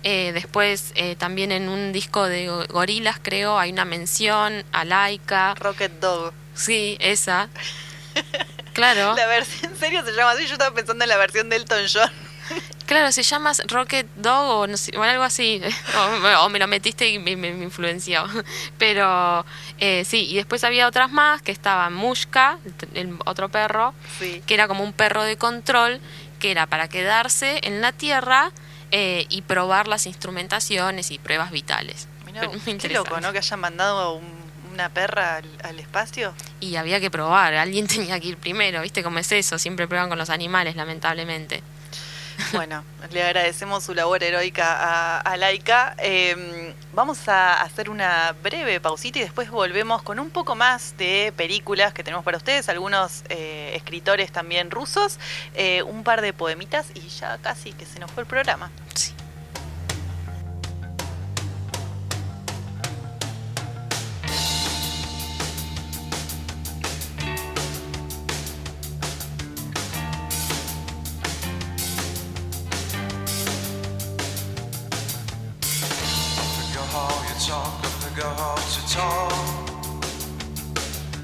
eh, 0.02 0.32
después 0.32 0.92
eh, 0.94 1.16
también 1.16 1.52
en 1.52 1.68
un 1.68 1.92
disco 1.92 2.26
de 2.26 2.48
go- 2.48 2.66
gorilas 2.68 3.16
creo 3.22 3.58
hay 3.58 3.72
una 3.72 3.84
mención 3.84 4.64
a 4.72 4.84
Laika, 4.84 5.54
Rocket 5.54 5.92
Dog. 6.00 6.32
sí, 6.54 6.96
esa, 7.00 7.48
claro. 8.72 9.14
La 9.16 9.26
versión, 9.26 9.72
en 9.72 9.78
serio 9.78 10.04
se 10.04 10.12
llama 10.12 10.32
así. 10.32 10.46
Yo 10.46 10.52
estaba 10.52 10.74
pensando 10.74 11.04
en 11.04 11.08
la 11.08 11.16
versión 11.16 11.48
de 11.48 11.56
Elton 11.56 11.86
John. 11.92 12.10
Claro, 12.86 13.10
se 13.12 13.22
llama 13.24 13.52
Rocket 13.66 14.06
Dog 14.16 14.48
o, 14.48 14.66
no 14.66 14.76
sé, 14.76 14.96
o 14.96 15.02
algo 15.02 15.22
así. 15.24 15.60
O, 15.96 16.44
o 16.44 16.48
me 16.48 16.58
lo 16.58 16.66
metiste 16.68 17.08
y 17.08 17.18
me, 17.18 17.36
me- 17.36 17.52
me 17.52 17.64
influenció. 17.64 18.24
Pero 18.78 19.44
eh, 19.78 20.04
sí, 20.04 20.26
y 20.30 20.36
después 20.36 20.62
había 20.64 20.86
otras 20.86 21.10
más 21.10 21.42
que 21.42 21.52
estaban 21.52 21.94
Mushka, 21.94 22.58
el, 22.94 23.16
otro 23.24 23.48
perro, 23.48 23.92
Sí. 24.18 24.42
que 24.46 24.54
era 24.54 24.68
como 24.68 24.84
un 24.84 24.92
perro 24.92 25.22
de 25.24 25.36
control, 25.36 26.00
que 26.38 26.50
era 26.50 26.66
para 26.66 26.88
quedarse 26.88 27.60
en 27.62 27.80
la 27.80 27.92
Tierra 27.92 28.52
eh, 28.92 29.26
y 29.30 29.42
probar 29.42 29.88
las 29.88 30.06
instrumentaciones 30.06 31.10
y 31.10 31.18
pruebas 31.18 31.50
vitales. 31.50 32.06
Mirá, 32.24 32.42
Pero 32.64 32.78
qué 32.78 32.88
loco, 32.90 33.20
¿no? 33.20 33.32
Que 33.32 33.38
hayan 33.38 33.60
mandado 33.60 34.14
un- 34.14 34.46
una 34.72 34.90
perra 34.90 35.36
al, 35.36 35.48
al 35.64 35.78
espacio. 35.80 36.34
Y 36.60 36.76
había 36.76 37.00
que 37.00 37.10
probar, 37.10 37.54
alguien 37.54 37.86
tenía 37.88 38.20
que 38.20 38.28
ir 38.28 38.36
primero, 38.36 38.82
¿viste 38.82 39.02
cómo 39.02 39.18
es 39.18 39.32
eso? 39.32 39.58
Siempre 39.58 39.88
prueban 39.88 40.08
con 40.10 40.18
los 40.18 40.28
animales, 40.30 40.76
lamentablemente. 40.76 41.62
Bueno, 42.52 42.84
le 43.10 43.22
agradecemos 43.22 43.84
su 43.84 43.94
labor 43.94 44.22
heroica 44.22 44.76
a, 44.78 45.20
a 45.20 45.36
Laika. 45.36 45.94
Eh, 45.98 46.74
vamos 46.92 47.28
a 47.28 47.62
hacer 47.62 47.90
una 47.90 48.34
breve 48.42 48.80
pausita 48.80 49.18
y 49.18 49.22
después 49.22 49.50
volvemos 49.50 50.02
con 50.02 50.18
un 50.18 50.30
poco 50.30 50.54
más 50.54 50.96
de 50.96 51.32
películas 51.36 51.92
que 51.92 52.04
tenemos 52.04 52.24
para 52.24 52.38
ustedes, 52.38 52.68
algunos 52.68 53.22
eh, 53.28 53.72
escritores 53.74 54.32
también 54.32 54.70
rusos, 54.70 55.18
eh, 55.54 55.82
un 55.82 56.04
par 56.04 56.20
de 56.20 56.32
poemitas 56.32 56.86
y 56.94 57.08
ya 57.08 57.38
casi 57.38 57.72
que 57.72 57.86
se 57.86 57.98
nos 57.98 58.10
fue 58.10 58.22
el 58.22 58.28
programa. 58.28 58.70
Sí. 58.94 59.12
talk, 77.46 77.78
I 77.80 77.88
figure 78.02 78.24
how 78.24 78.56
to 78.56 78.80
talk. 78.92 79.32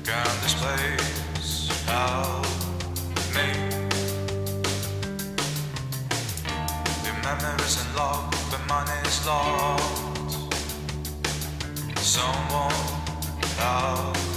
Can 0.04 0.24
this 0.42 0.54
place 0.54 1.68
help 1.84 2.46
me. 3.34 3.48
Your 7.04 7.16
memories 7.24 7.76
and 7.82 7.96
log, 7.96 8.32
the 8.52 8.58
money's 8.68 9.26
locked. 9.26 10.54
Someone 11.98 12.70
help. 13.58 14.31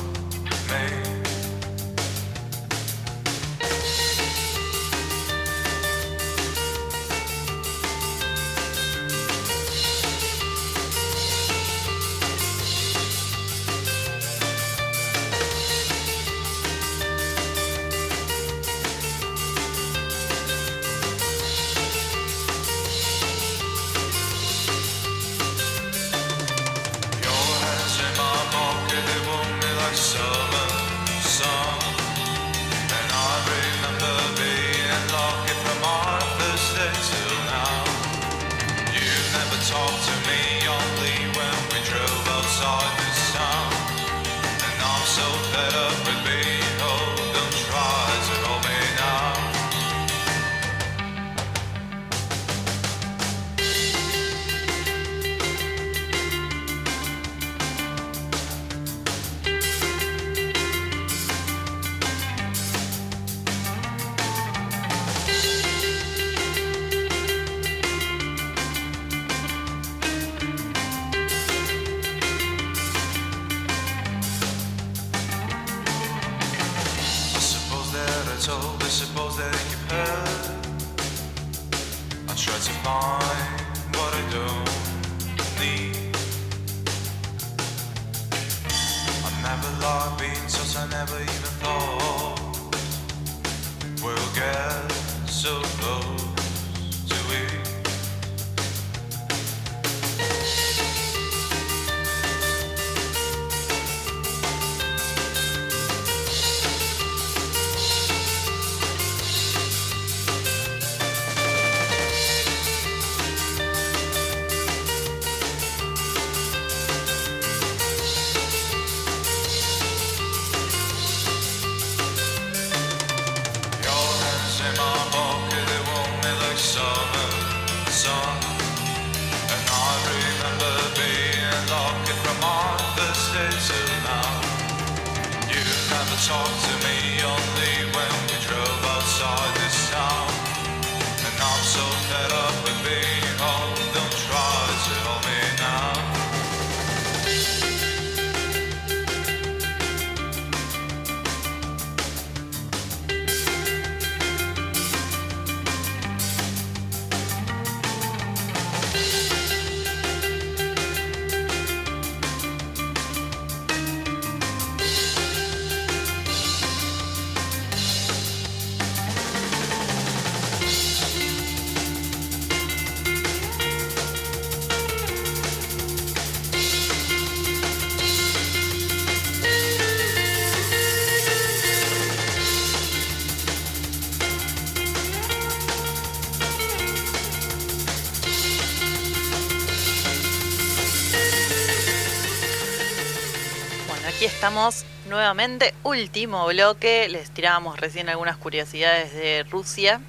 Estamos 194.46 194.86
nuevamente, 195.10 195.74
último 195.82 196.46
bloque. 196.46 197.08
Les 197.10 197.32
tirábamos 197.32 197.80
recién 197.80 198.10
algunas 198.10 198.38
curiosidades 198.38 199.12
de 199.12 199.44
Rusia. 199.50 200.00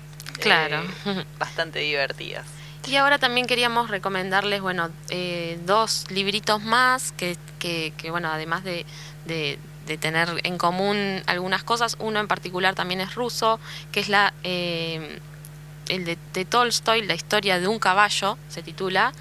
Claro. 0.41 0.83
eh, 1.07 1.25
bastante 1.39 1.79
divertidas. 1.79 2.45
Y 2.87 2.97
ahora 2.97 3.19
también 3.19 3.47
queríamos 3.47 3.89
recomendarles, 3.89 4.61
bueno, 4.61 4.91
eh, 5.09 5.59
dos 5.65 6.05
libritos 6.11 6.63
más 6.63 7.13
que, 7.13 7.39
que, 7.59 7.95
que, 7.97 8.11
bueno, 8.11 8.29
además 8.31 8.63
de, 8.63 8.85
de- 9.25 9.59
de 9.87 9.97
tener 9.97 10.29
en 10.43 10.59
común 10.59 11.23
algunas 11.27 11.63
cosas, 11.65 11.97
uno 11.99 12.21
en 12.21 12.29
particular 12.29 12.75
también 12.75 13.01
es 13.01 13.15
ruso, 13.15 13.59
que 13.91 14.01
es 14.01 14.11
la 14.11 14.35
eh, 14.45 15.19
el 15.89 16.05
de, 16.05 16.19
de 16.35 16.45
Tolstoy, 16.45 17.07
La 17.07 17.15
historia 17.15 17.59
de 17.59 17.69
un 17.69 17.79
caballo, 17.79 18.37
se 18.49 18.63
titula, 18.63 19.13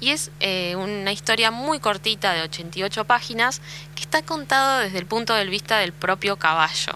y 0.00 0.10
es 0.10 0.30
eh, 0.40 0.76
una 0.76 1.12
historia 1.12 1.50
muy 1.50 1.80
cortita 1.80 2.32
de 2.32 2.42
88 2.42 3.04
páginas 3.04 3.60
que 3.94 4.02
está 4.02 4.22
contado 4.22 4.80
desde 4.80 4.98
el 4.98 5.06
punto 5.06 5.34
de 5.34 5.44
vista 5.46 5.78
del 5.78 5.92
propio 5.92 6.36
caballo. 6.36 6.92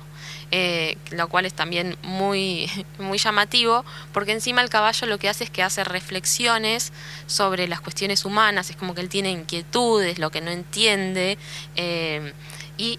eh, 0.51 0.97
lo 1.11 1.29
cual 1.29 1.45
es 1.45 1.53
también 1.53 1.97
muy, 2.03 2.71
muy 2.99 3.19
llamativo, 3.19 3.85
porque 4.13 4.33
encima 4.33 4.63
el 4.63 4.71
caballo 4.71 5.07
lo 5.07 5.19
que 5.19 5.29
hace 5.29 5.45
es 5.45 5.51
que 5.51 5.63
hace 5.63 5.85
reflexiones 5.85 6.93
sobre 7.27 7.69
las 7.69 7.81
cuestiones 7.81 8.25
humanas, 8.25 8.71
es 8.71 8.77
como 8.77 8.95
que 8.95 9.03
él 9.03 9.09
tiene 9.09 9.31
inquietudes, 9.31 10.19
lo 10.19 10.31
que 10.31 10.41
no 10.41 10.51
entiende, 10.51 11.39
eh, 11.77 12.33
y, 12.79 12.99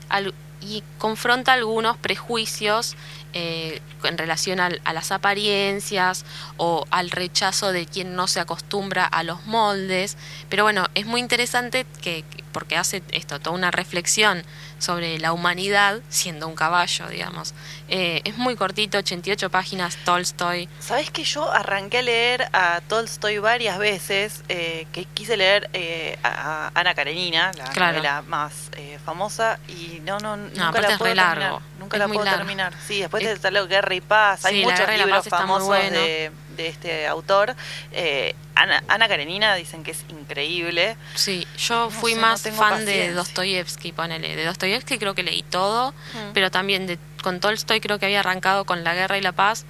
y 0.62 0.84
confronta 0.98 1.54
algunos 1.54 1.98
prejuicios 1.98 2.96
eh, 3.34 3.82
en 4.04 4.18
relación 4.18 4.60
a 4.60 4.70
las 4.94 5.12
apariencias 5.12 6.26
o 6.58 6.86
al 6.90 7.12
rechazo 7.12 7.72
de 7.72 7.86
quien 7.86 8.16
no 8.16 8.28
se 8.28 8.40
acostumbra 8.40 9.06
a 9.06 9.24
los 9.24 9.46
moldes. 9.46 10.18
Pero 10.50 10.64
bueno, 10.64 10.86
es 10.96 11.06
muy 11.06 11.20
interesante 11.22 11.86
que- 12.02 12.24
porque 12.52 12.78
hace 12.78 13.04
esto, 13.12 13.40
toda 13.40 13.56
una 13.56 13.70
reflexión 13.70 14.42
sobre 14.80 15.20
la 15.20 15.34
humanidad 15.34 16.00
siendo 16.10 16.48
un 16.48 16.56
caballo, 16.56 17.08
digamos. 17.08 17.54
Eh, 17.92 18.22
es 18.24 18.38
muy 18.38 18.56
cortito, 18.56 19.00
88 19.00 19.50
páginas, 19.50 19.98
Tolstoy. 20.06 20.70
Sabes 20.80 21.10
que 21.10 21.24
yo 21.24 21.52
arranqué 21.52 21.98
a 22.00 22.02
leer 22.04 22.48
a 22.54 22.82
Tolstoy 22.88 23.40
varias 23.40 23.80
veces, 23.80 24.44
eh, 24.48 24.86
que 24.94 25.06
quise 25.06 25.36
leer 25.38 25.70
eh, 25.74 26.18
a 26.24 26.72
Ana 26.76 26.94
Karenina, 26.94 27.52
la 27.58 27.64
Claro. 27.72 27.94
novela 27.98 28.22
más 28.22 28.54
eh, 28.78 29.00
famosa, 29.04 29.60
y 29.68 30.02
no, 30.06 30.20
no, 30.20 30.38
nunca 30.38 30.68
aparte 30.70 30.88
la 30.88 30.94
es 30.94 30.98
puedo 31.00 31.14
re 31.14 31.16
terminar. 31.20 31.38
largo, 31.40 31.62
Nunca 31.80 31.98
es 31.98 32.00
la 32.00 32.08
puedo 32.08 32.24
largo. 32.26 32.38
terminar. 32.38 32.74
Sí, 32.88 33.00
después 33.00 33.24
Es- 33.24 33.32
está 33.32 33.50
lo 33.50 33.68
Guerra 33.68 33.96
y 33.96 34.02
Paz, 34.02 34.46
hay 34.46 34.60
Sí, 34.60 34.64
muchos 34.66 34.88
libros 34.98 35.28
famosos 35.28 35.68
bueno. 35.68 35.98
de, 36.00 36.32
de 36.58 36.68
este 36.68 37.08
autor. 37.08 37.56
Eh, 37.92 38.36
Ana, 38.56 38.84
Ana 38.88 39.08
Karenina 39.08 39.56
dicen 39.56 39.84
que 39.84 39.92
es 39.92 40.04
increíble. 40.10 40.98
Sí, 41.16 41.48
yo 41.58 41.86
No 41.86 41.90
fui 41.90 42.12
sé, 42.14 42.20
no 42.20 42.28
más 42.28 42.44
tengo 42.44 42.58
fan 42.58 42.80
de 42.80 42.86
paciencia. 42.86 43.14
Dostoyevsky, 43.16 43.92
ponele. 43.94 44.36
De 44.36 44.44
Dostoyevsky 44.46 45.00
creo 45.00 45.16
que 45.16 45.24
leí 45.24 45.42
todo, 45.44 45.92
Mm. 46.14 46.34
pero 46.34 46.52
también 46.52 46.86
de, 46.86 47.00
con 47.22 47.40
Tolstoy 47.40 47.80
creo 47.82 48.00
que 48.00 48.06
había 48.06 48.20
arrancado 48.22 48.66
con 48.66 48.84
La 48.84 48.94
Guerra 48.96 49.18
y 49.18 49.22
la 49.22 49.32
Paz. 49.32 49.66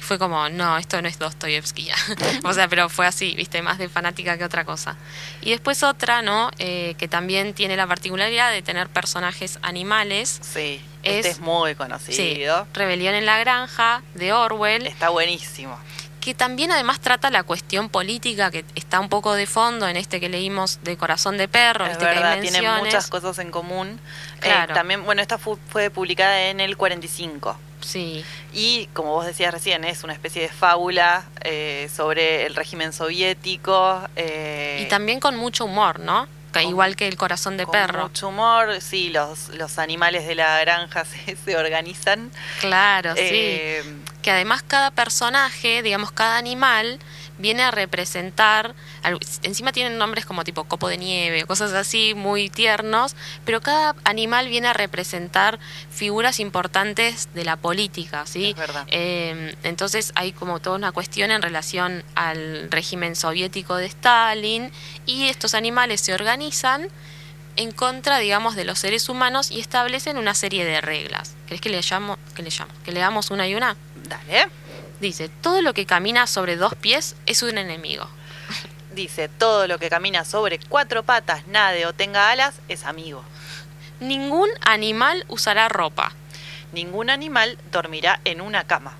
Fue 0.00 0.18
como, 0.18 0.48
no, 0.48 0.76
esto 0.78 1.00
no 1.00 1.06
es 1.06 1.18
Dostoyevsky. 1.20 1.88
o 2.44 2.52
sea, 2.52 2.66
pero 2.66 2.88
fue 2.88 3.06
así, 3.06 3.34
viste, 3.36 3.62
más 3.62 3.78
de 3.78 3.88
fanática 3.88 4.36
que 4.36 4.44
otra 4.44 4.64
cosa. 4.64 4.96
Y 5.42 5.50
después 5.52 5.84
otra, 5.84 6.22
¿no? 6.22 6.50
Eh, 6.58 6.96
que 6.98 7.06
también 7.06 7.54
tiene 7.54 7.76
la 7.76 7.86
particularidad 7.86 8.50
de 8.50 8.62
tener 8.62 8.88
personajes 8.88 9.60
animales. 9.62 10.40
Sí, 10.42 10.80
Es- 11.04 11.16
este 11.18 11.28
es 11.30 11.38
muy 11.40 11.70
Sí, 11.72 11.76
conocido. 11.76 12.66
Rebelión 12.74 13.14
en 13.14 13.26
la 13.26 13.38
Granja, 13.38 14.02
de 14.14 14.32
Orwell. 14.32 14.88
Está 14.88 15.10
buenísimo. 15.10 15.78
Que 16.22 16.34
también 16.34 16.70
además 16.70 17.00
trata 17.00 17.30
la 17.30 17.42
cuestión 17.42 17.88
política 17.88 18.50
que 18.52 18.64
está 18.76 19.00
un 19.00 19.08
poco 19.08 19.34
de 19.34 19.46
fondo 19.46 19.88
en 19.88 19.96
este 19.96 20.20
que 20.20 20.28
leímos 20.28 20.78
de 20.84 20.96
Corazón 20.96 21.36
de 21.36 21.48
Perro, 21.48 21.84
Es 21.84 21.92
este 21.92 22.04
que 22.04 22.10
verdad, 22.14 22.32
tiene 22.40 22.52
menciones. 22.62 22.84
muchas 22.84 23.08
cosas 23.08 23.38
en 23.40 23.50
común. 23.50 23.98
Eh, 24.36 24.40
Claro. 24.42 24.72
también, 24.72 25.04
bueno, 25.04 25.20
esta 25.20 25.36
fu- 25.36 25.58
fue 25.68 25.90
publicada 25.90 26.42
en 26.48 26.60
el 26.60 26.76
45. 26.76 27.58
Sí, 27.80 28.24
Y 28.52 28.86
como 28.92 29.10
vos 29.10 29.26
decías 29.26 29.52
recién, 29.52 29.82
es 29.84 30.04
una 30.04 30.12
especie 30.12 30.42
de 30.42 30.48
fábula 30.48 31.24
eh, 31.42 31.90
sobre 31.94 32.46
el 32.46 32.54
régimen 32.54 32.92
soviético. 32.92 34.00
eh, 34.14 34.84
y 34.86 34.88
también 34.88 35.18
con 35.18 35.36
mucho 35.36 35.64
humor, 35.64 35.98
¿no? 35.98 36.28
Que 36.52 36.60
con- 36.60 36.68
igual 36.70 36.94
que 36.96 37.08
el 37.08 37.16
Corazón 37.16 37.56
de 37.56 37.64
con 37.64 37.72
Perro. 37.72 38.02
mucho 38.08 38.28
humor, 38.28 38.80
sí, 38.80 39.08
los, 39.08 39.48
los 39.48 39.78
animales 39.80 40.26
de 40.28 40.34
la 40.36 40.60
granja 40.60 41.04
se, 41.26 41.34
se 41.34 41.56
organizan. 41.56 42.30
Claro, 42.60 43.14
sí. 43.16 43.66
Que 44.22 44.30
además 44.30 44.62
cada 44.62 44.90
personaje, 44.90 45.82
digamos, 45.82 46.12
cada 46.12 46.38
animal 46.38 46.98
viene 47.38 47.62
a 47.64 47.70
representar, 47.70 48.74
encima 49.42 49.72
tienen 49.72 49.98
nombres 49.98 50.24
como 50.24 50.44
tipo 50.44 50.64
copo 50.64 50.88
de 50.88 50.96
nieve, 50.96 51.44
cosas 51.44 51.72
así 51.72 52.14
muy 52.14 52.48
tiernos, 52.50 53.16
pero 53.44 53.60
cada 53.60 53.96
animal 54.04 54.48
viene 54.48 54.68
a 54.68 54.72
representar 54.72 55.58
figuras 55.90 56.38
importantes 56.40 57.28
de 57.34 57.44
la 57.44 57.56
política, 57.56 58.26
¿sí? 58.26 58.50
Es 58.50 58.56
verdad. 58.56 58.86
Eh, 58.88 59.56
entonces 59.64 60.12
hay 60.14 60.32
como 60.32 60.60
toda 60.60 60.76
una 60.76 60.92
cuestión 60.92 61.30
en 61.30 61.42
relación 61.42 62.04
al 62.14 62.70
régimen 62.70 63.16
soviético 63.16 63.76
de 63.76 63.86
Stalin 63.86 64.70
y 65.04 65.28
estos 65.28 65.54
animales 65.54 66.00
se 66.00 66.14
organizan 66.14 66.88
en 67.56 67.72
contra, 67.72 68.18
digamos, 68.18 68.54
de 68.54 68.64
los 68.64 68.78
seres 68.78 69.08
humanos 69.08 69.50
y 69.50 69.60
establecen 69.60 70.16
una 70.16 70.34
serie 70.34 70.64
de 70.64 70.80
reglas. 70.80 71.34
¿Crees 71.46 71.60
que 71.60 71.68
le 71.68 71.80
llamo, 71.82 72.18
que 72.34 72.42
le 72.42 72.50
llamo, 72.50 72.72
que 72.84 72.92
leamos 72.92 73.30
una 73.30 73.46
y 73.46 73.54
una? 73.54 73.76
Dale. 74.12 74.48
Dice, 75.00 75.28
todo 75.28 75.62
lo 75.62 75.74
que 75.74 75.86
camina 75.86 76.26
sobre 76.26 76.56
dos 76.56 76.74
pies 76.74 77.16
es 77.26 77.42
un 77.42 77.58
enemigo. 77.58 78.06
Dice, 78.94 79.28
todo 79.28 79.66
lo 79.66 79.78
que 79.78 79.88
camina 79.88 80.24
sobre 80.24 80.58
cuatro 80.58 81.02
patas, 81.02 81.46
nade 81.48 81.86
o 81.86 81.92
tenga 81.92 82.30
alas 82.30 82.54
es 82.68 82.84
amigo. 82.84 83.24
Ningún 84.00 84.48
animal 84.64 85.24
usará 85.28 85.68
ropa. 85.68 86.12
Ningún 86.72 87.10
animal 87.10 87.58
dormirá 87.70 88.20
en 88.24 88.40
una 88.40 88.64
cama. 88.64 88.94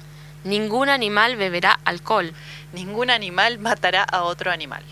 Ningún 0.44 0.88
animal 0.88 1.36
beberá 1.36 1.78
alcohol. 1.84 2.32
Ningún 2.72 3.10
animal 3.10 3.58
matará 3.58 4.02
a 4.02 4.22
otro 4.22 4.50
animal. 4.50 4.82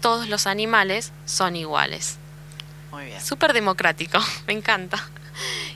Todos 0.00 0.28
los 0.28 0.46
animales 0.46 1.12
son 1.26 1.56
iguales. 1.56 2.18
Muy 2.90 3.06
bien. 3.06 3.20
Súper 3.20 3.52
democrático, 3.52 4.18
me 4.46 4.52
encanta. 4.52 5.08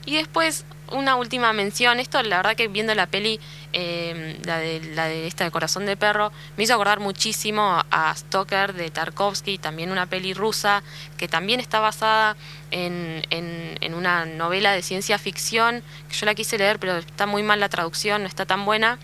Y 0.06 0.16
después, 0.16 0.64
una 0.90 1.16
última 1.16 1.52
mención. 1.52 2.00
Esto, 2.00 2.22
la 2.22 2.38
verdad 2.38 2.56
que 2.56 2.68
viendo 2.68 2.94
la 2.94 3.06
peli, 3.06 3.40
eh, 3.72 4.38
la, 4.44 4.58
de, 4.58 4.80
la 4.94 5.06
de 5.06 5.26
esta 5.26 5.44
de 5.44 5.50
Corazón 5.50 5.86
de 5.86 5.96
Perro, 5.96 6.32
me 6.56 6.64
hizo 6.64 6.74
acordar 6.74 7.00
muchísimo 7.00 7.82
a 7.90 8.14
Stoker 8.14 8.72
de 8.74 8.90
Tarkovsky, 8.90 9.58
también 9.58 9.90
una 9.90 10.06
peli 10.06 10.34
rusa, 10.34 10.82
que 11.16 11.28
también 11.28 11.60
está 11.60 11.80
basada 11.80 12.36
en, 12.70 13.22
en, 13.30 13.78
en 13.80 13.94
una 13.94 14.24
novela 14.26 14.72
de 14.72 14.82
ciencia 14.82 15.18
ficción, 15.18 15.82
que 16.08 16.14
yo 16.16 16.26
la 16.26 16.34
quise 16.34 16.58
leer, 16.58 16.78
pero 16.78 16.98
está 16.98 17.26
muy 17.26 17.42
mal 17.42 17.60
la 17.60 17.68
traducción, 17.68 18.22
no 18.22 18.28
está 18.28 18.46
tan 18.46 18.64
buena. 18.64 18.98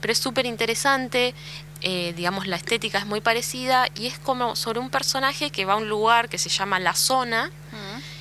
Pero 0.00 0.12
es 0.12 0.18
súper 0.18 0.44
interesante. 0.46 1.34
eh, 1.86 2.14
digamos, 2.16 2.46
la 2.46 2.56
estética 2.56 2.98
es 2.98 3.04
muy 3.04 3.20
parecida 3.20 3.88
y 3.94 4.06
es 4.06 4.18
como 4.18 4.56
sobre 4.56 4.80
un 4.80 4.88
personaje 4.88 5.50
que 5.50 5.66
va 5.66 5.74
a 5.74 5.76
un 5.76 5.88
lugar 5.88 6.30
que 6.30 6.38
se 6.38 6.48
llama 6.48 6.78
La 6.80 6.94
Zona, 6.94 7.50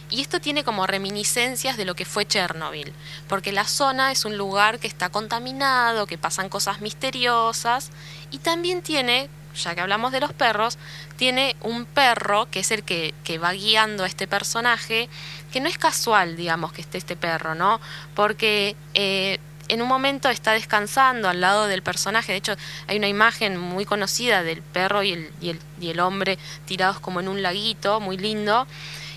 y 0.09 0.21
esto 0.21 0.39
tiene 0.39 0.63
como 0.63 0.87
reminiscencias 0.87 1.77
de 1.77 1.85
lo 1.85 1.95
que 1.95 2.05
fue 2.05 2.25
Chernobyl, 2.25 2.93
porque 3.27 3.51
la 3.51 3.65
zona 3.65 4.11
es 4.11 4.25
un 4.25 4.37
lugar 4.37 4.79
que 4.79 4.87
está 4.87 5.09
contaminado, 5.09 6.07
que 6.07 6.17
pasan 6.17 6.49
cosas 6.49 6.81
misteriosas, 6.81 7.89
y 8.31 8.37
también 8.39 8.81
tiene, 8.81 9.29
ya 9.55 9.75
que 9.75 9.81
hablamos 9.81 10.11
de 10.11 10.19
los 10.19 10.33
perros, 10.33 10.77
tiene 11.17 11.55
un 11.61 11.85
perro 11.85 12.47
que 12.51 12.59
es 12.59 12.71
el 12.71 12.83
que, 12.83 13.13
que 13.23 13.37
va 13.37 13.53
guiando 13.53 14.03
a 14.03 14.07
este 14.07 14.27
personaje, 14.27 15.09
que 15.51 15.59
no 15.59 15.69
es 15.69 15.77
casual, 15.77 16.35
digamos, 16.35 16.73
que 16.73 16.81
esté 16.81 16.97
este 16.97 17.15
perro, 17.15 17.55
¿no? 17.55 17.79
Porque... 18.15 18.75
eh, 18.93 19.39
en 19.69 19.81
un 19.81 19.87
momento 19.87 20.29
está 20.29 20.51
descansando 20.51 21.29
al 21.29 21.39
lado 21.39 21.67
del 21.67 21.81
personaje. 21.81 22.33
De 22.33 22.37
hecho, 22.37 22.55
hay 22.87 22.97
una 22.97 23.07
imagen 23.07 23.57
muy 23.57 23.85
conocida 23.85 24.43
del 24.43 24.61
perro 24.61 25.03
y 25.03 25.13
el, 25.13 25.31
y 25.41 25.49
el, 25.49 25.59
y 25.79 25.89
el 25.89 25.99
hombre 26.01 26.37
tirados 26.65 26.99
como 26.99 27.21
en 27.21 27.29
un 27.29 27.41
laguito, 27.41 28.01
muy 28.01 28.17
lindo. 28.17 28.67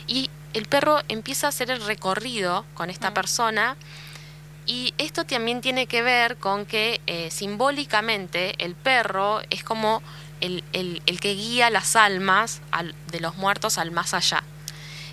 Y 0.07 0.31
el 0.55 0.67
perro 0.67 1.01
empieza 1.09 1.47
a 1.47 1.51
hacer 1.51 1.71
el 1.71 1.85
recorrido 1.85 2.65
con 2.75 2.91
esta 2.91 3.13
persona. 3.15 3.77
Y 4.67 4.95
esto 4.99 5.25
también 5.25 5.61
tiene 5.61 5.87
que 5.87 6.03
ver 6.03 6.37
con 6.39 6.67
que 6.67 7.01
eh, 7.07 7.31
simbólicamente 7.31 8.55
el 8.65 8.75
perro 8.75 9.41
es 9.51 9.63
como 9.63 10.03
el, 10.41 10.65
el- 10.73 11.03
el 11.07 11.21
que 11.21 11.35
guía 11.35 11.71
las 11.71 11.95
almas 11.97 12.61
al- 12.73 12.95
de 13.13 13.21
los 13.21 13.37
muertos 13.37 13.79
al 13.79 13.91
más 13.93 14.13
allá. 14.13 14.43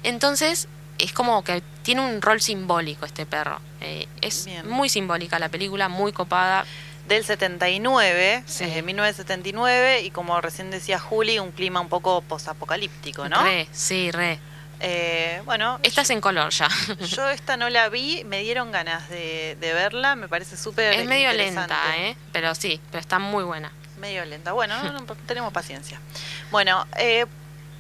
Entonces 0.01 0.67
es 0.97 1.13
como 1.13 1.43
que 1.43 1.61
tiene 1.83 2.01
un 2.01 2.21
rol 2.21 2.41
simbólico 2.41 3.05
este 3.05 3.25
perro. 3.25 3.59
Eh, 3.81 4.07
es 4.21 4.45
Bien. 4.45 4.67
muy 4.69 4.89
simbólica 4.89 5.37
la 5.39 5.49
película, 5.49 5.87
muy 5.89 6.13
copada. 6.13 6.65
Del 7.07 7.25
79, 7.25 8.43
Sí. 8.45 8.63
eh, 8.63 8.81
1979, 8.81 10.01
y 10.03 10.09
como 10.11 10.39
recién 10.39 10.71
decía 10.71 10.99
Juli, 10.99 11.37
un 11.37 11.51
clima 11.51 11.81
un 11.81 11.89
poco 11.89 12.21
posapocalíptico, 12.21 13.27
¿no? 13.27 13.43
Re, 13.43 13.67
sí, 13.73 14.09
re. 14.09 14.39
Eh, 14.85 15.41
bueno, 15.45 15.79
Esta 15.81 16.01
es 16.01 16.09
en 16.09 16.19
color 16.19 16.51
ya. 16.51 16.67
yo 16.99 17.29
esta 17.29 17.55
no 17.55 17.69
la 17.69 17.87
vi, 17.89 18.23
me 18.25 18.41
dieron 18.41 18.71
ganas 18.71 19.09
de, 19.09 19.57
de 19.59 19.73
verla, 19.73 20.15
me 20.15 20.27
parece 20.27 20.57
súper 20.57 20.93
es 20.93 21.07
medio 21.07 21.31
lenta, 21.31 21.79
¿eh? 21.97 22.17
Pero 22.33 22.53
sí, 22.53 22.81
pero 22.91 22.99
está 22.99 23.17
muy 23.17 23.45
buena. 23.45 23.71
Medio 23.99 24.25
lenta. 24.25 24.51
Bueno, 24.51 24.83
no, 24.83 24.91
no, 24.91 25.05
tenemos 25.25 25.53
paciencia. 25.53 26.01
Bueno, 26.51 26.85
eh, 26.97 27.25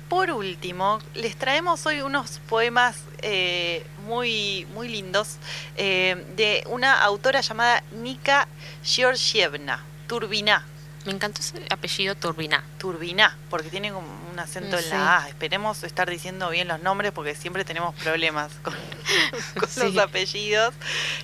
por 0.07 0.31
último, 0.31 0.99
les 1.15 1.35
traemos 1.35 1.85
hoy 1.85 2.01
unos 2.01 2.39
poemas 2.47 2.97
eh, 3.23 3.85
muy, 4.05 4.67
muy 4.73 4.87
lindos 4.87 5.37
eh, 5.75 6.23
de 6.35 6.63
una 6.67 7.01
autora 7.01 7.41
llamada 7.41 7.83
Nika 7.91 8.47
Georgievna, 8.83 9.83
Turbina. 10.07 10.65
Me 11.05 11.11
encantó 11.11 11.41
ese 11.41 11.55
apellido 11.69 12.15
Turbina. 12.15 12.63
Turbina, 12.77 13.37
porque 13.49 13.69
tiene 13.69 13.91
un 13.91 14.39
acento 14.39 14.77
en 14.77 14.89
la 14.89 15.17
A. 15.23 15.27
Esperemos 15.29 15.83
estar 15.83 16.09
diciendo 16.09 16.49
bien 16.49 16.67
los 16.69 16.81
nombres 16.81 17.11
porque 17.11 17.35
siempre 17.35 17.65
tenemos 17.65 17.93
problemas 17.95 18.51
con, 18.63 18.73
con 19.59 19.69
Sí. 19.69 19.81
los 19.81 19.97
apellidos. 19.97 20.73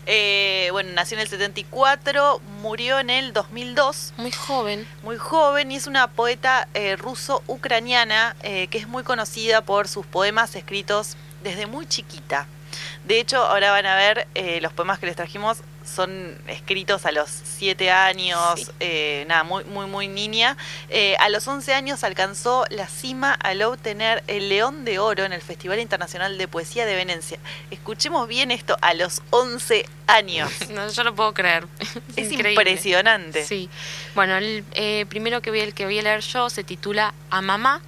Eh, 0.05 0.67
bueno, 0.73 0.91
nació 0.93 1.15
en 1.15 1.21
el 1.21 1.29
74, 1.29 2.39
murió 2.61 2.99
en 2.99 3.09
el 3.09 3.31
2002 3.31 4.13
Muy 4.17 4.31
joven. 4.33 4.85
muy 5.03 5.17
joven 5.17 5.71
y 5.71 5.77
es 5.77 5.87
una 5.87 6.07
poeta 6.09 6.67
eh, 6.73 6.97
ruso-ucraniana 6.97 8.35
eh, 8.43 8.67
que 8.67 8.77
es 8.79 8.87
muy 8.87 9.03
conocida 9.03 9.61
por 9.61 9.87
sus 9.87 10.05
poemas 10.05 10.55
escritos 10.55 11.15
desde 11.43 11.67
muy 11.67 11.87
chiquita. 11.87 12.47
De 13.05 13.19
hecho, 13.19 13.43
ahora 13.43 13.71
van 13.71 13.85
a 13.85 13.95
ver 13.95 14.27
eh, 14.35 14.59
los 14.61 14.73
poemas 14.73 14.99
que 14.99 15.05
les 15.05 15.15
trajimos 15.15 15.59
son 15.89 16.37
escritos 16.47 17.05
a 17.05 17.11
los 17.11 17.29
7 17.29 17.91
años, 17.91 18.39
Sí. 18.59 18.71
eh, 18.79 19.25
nada, 19.27 19.43
muy, 19.43 19.63
muy, 19.65 19.87
muy 19.87 20.07
niña. 20.07 20.55
Eh, 20.89 21.15
a 21.19 21.29
los 21.29 21.47
11 21.47 21.73
años 21.73 22.03
alcanzó 22.03 22.65
la 22.69 22.87
cima 22.87 23.33
al 23.33 23.61
obtener 23.63 24.23
el 24.27 24.49
León 24.49 24.85
de 24.85 24.99
Oro 24.99 25.25
en 25.25 25.33
el 25.33 25.41
Festival 25.41 25.79
Internacional 25.79 26.37
de 26.37 26.47
Poesía 26.47 26.85
de 26.85 26.95
Venecia. 26.95 27.39
Escuchemos 27.71 28.27
bien 28.27 28.51
esto, 28.51 28.77
a 28.81 28.93
los 28.93 29.21
11 29.31 29.85
años. 30.07 30.49
No, 30.69 30.87
yo 30.89 31.03
no 31.03 31.15
puedo 31.15 31.33
creer. 31.33 31.65
es 32.15 32.31
increíble. 32.31 32.51
impresionante. 32.53 33.43
Sí. 33.45 33.69
Bueno, 34.15 34.37
el 34.37 34.63
eh, 34.73 35.05
primero 35.09 35.41
que 35.41 35.49
voy, 35.49 35.59
el 35.61 35.73
que 35.73 35.85
voy 35.85 35.97
a 35.99 36.03
leer 36.03 36.21
yo 36.21 36.49
se 36.49 36.63
titula 36.63 37.13
A 37.31 37.41
Mamá 37.41 37.81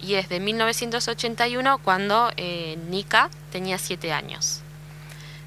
y 0.00 0.14
es 0.14 0.28
de 0.28 0.40
1981 0.40 1.78
cuando 1.78 2.32
eh, 2.36 2.76
Nika 2.88 3.30
tenía 3.52 3.78
siete 3.78 4.12
años. 4.12 4.60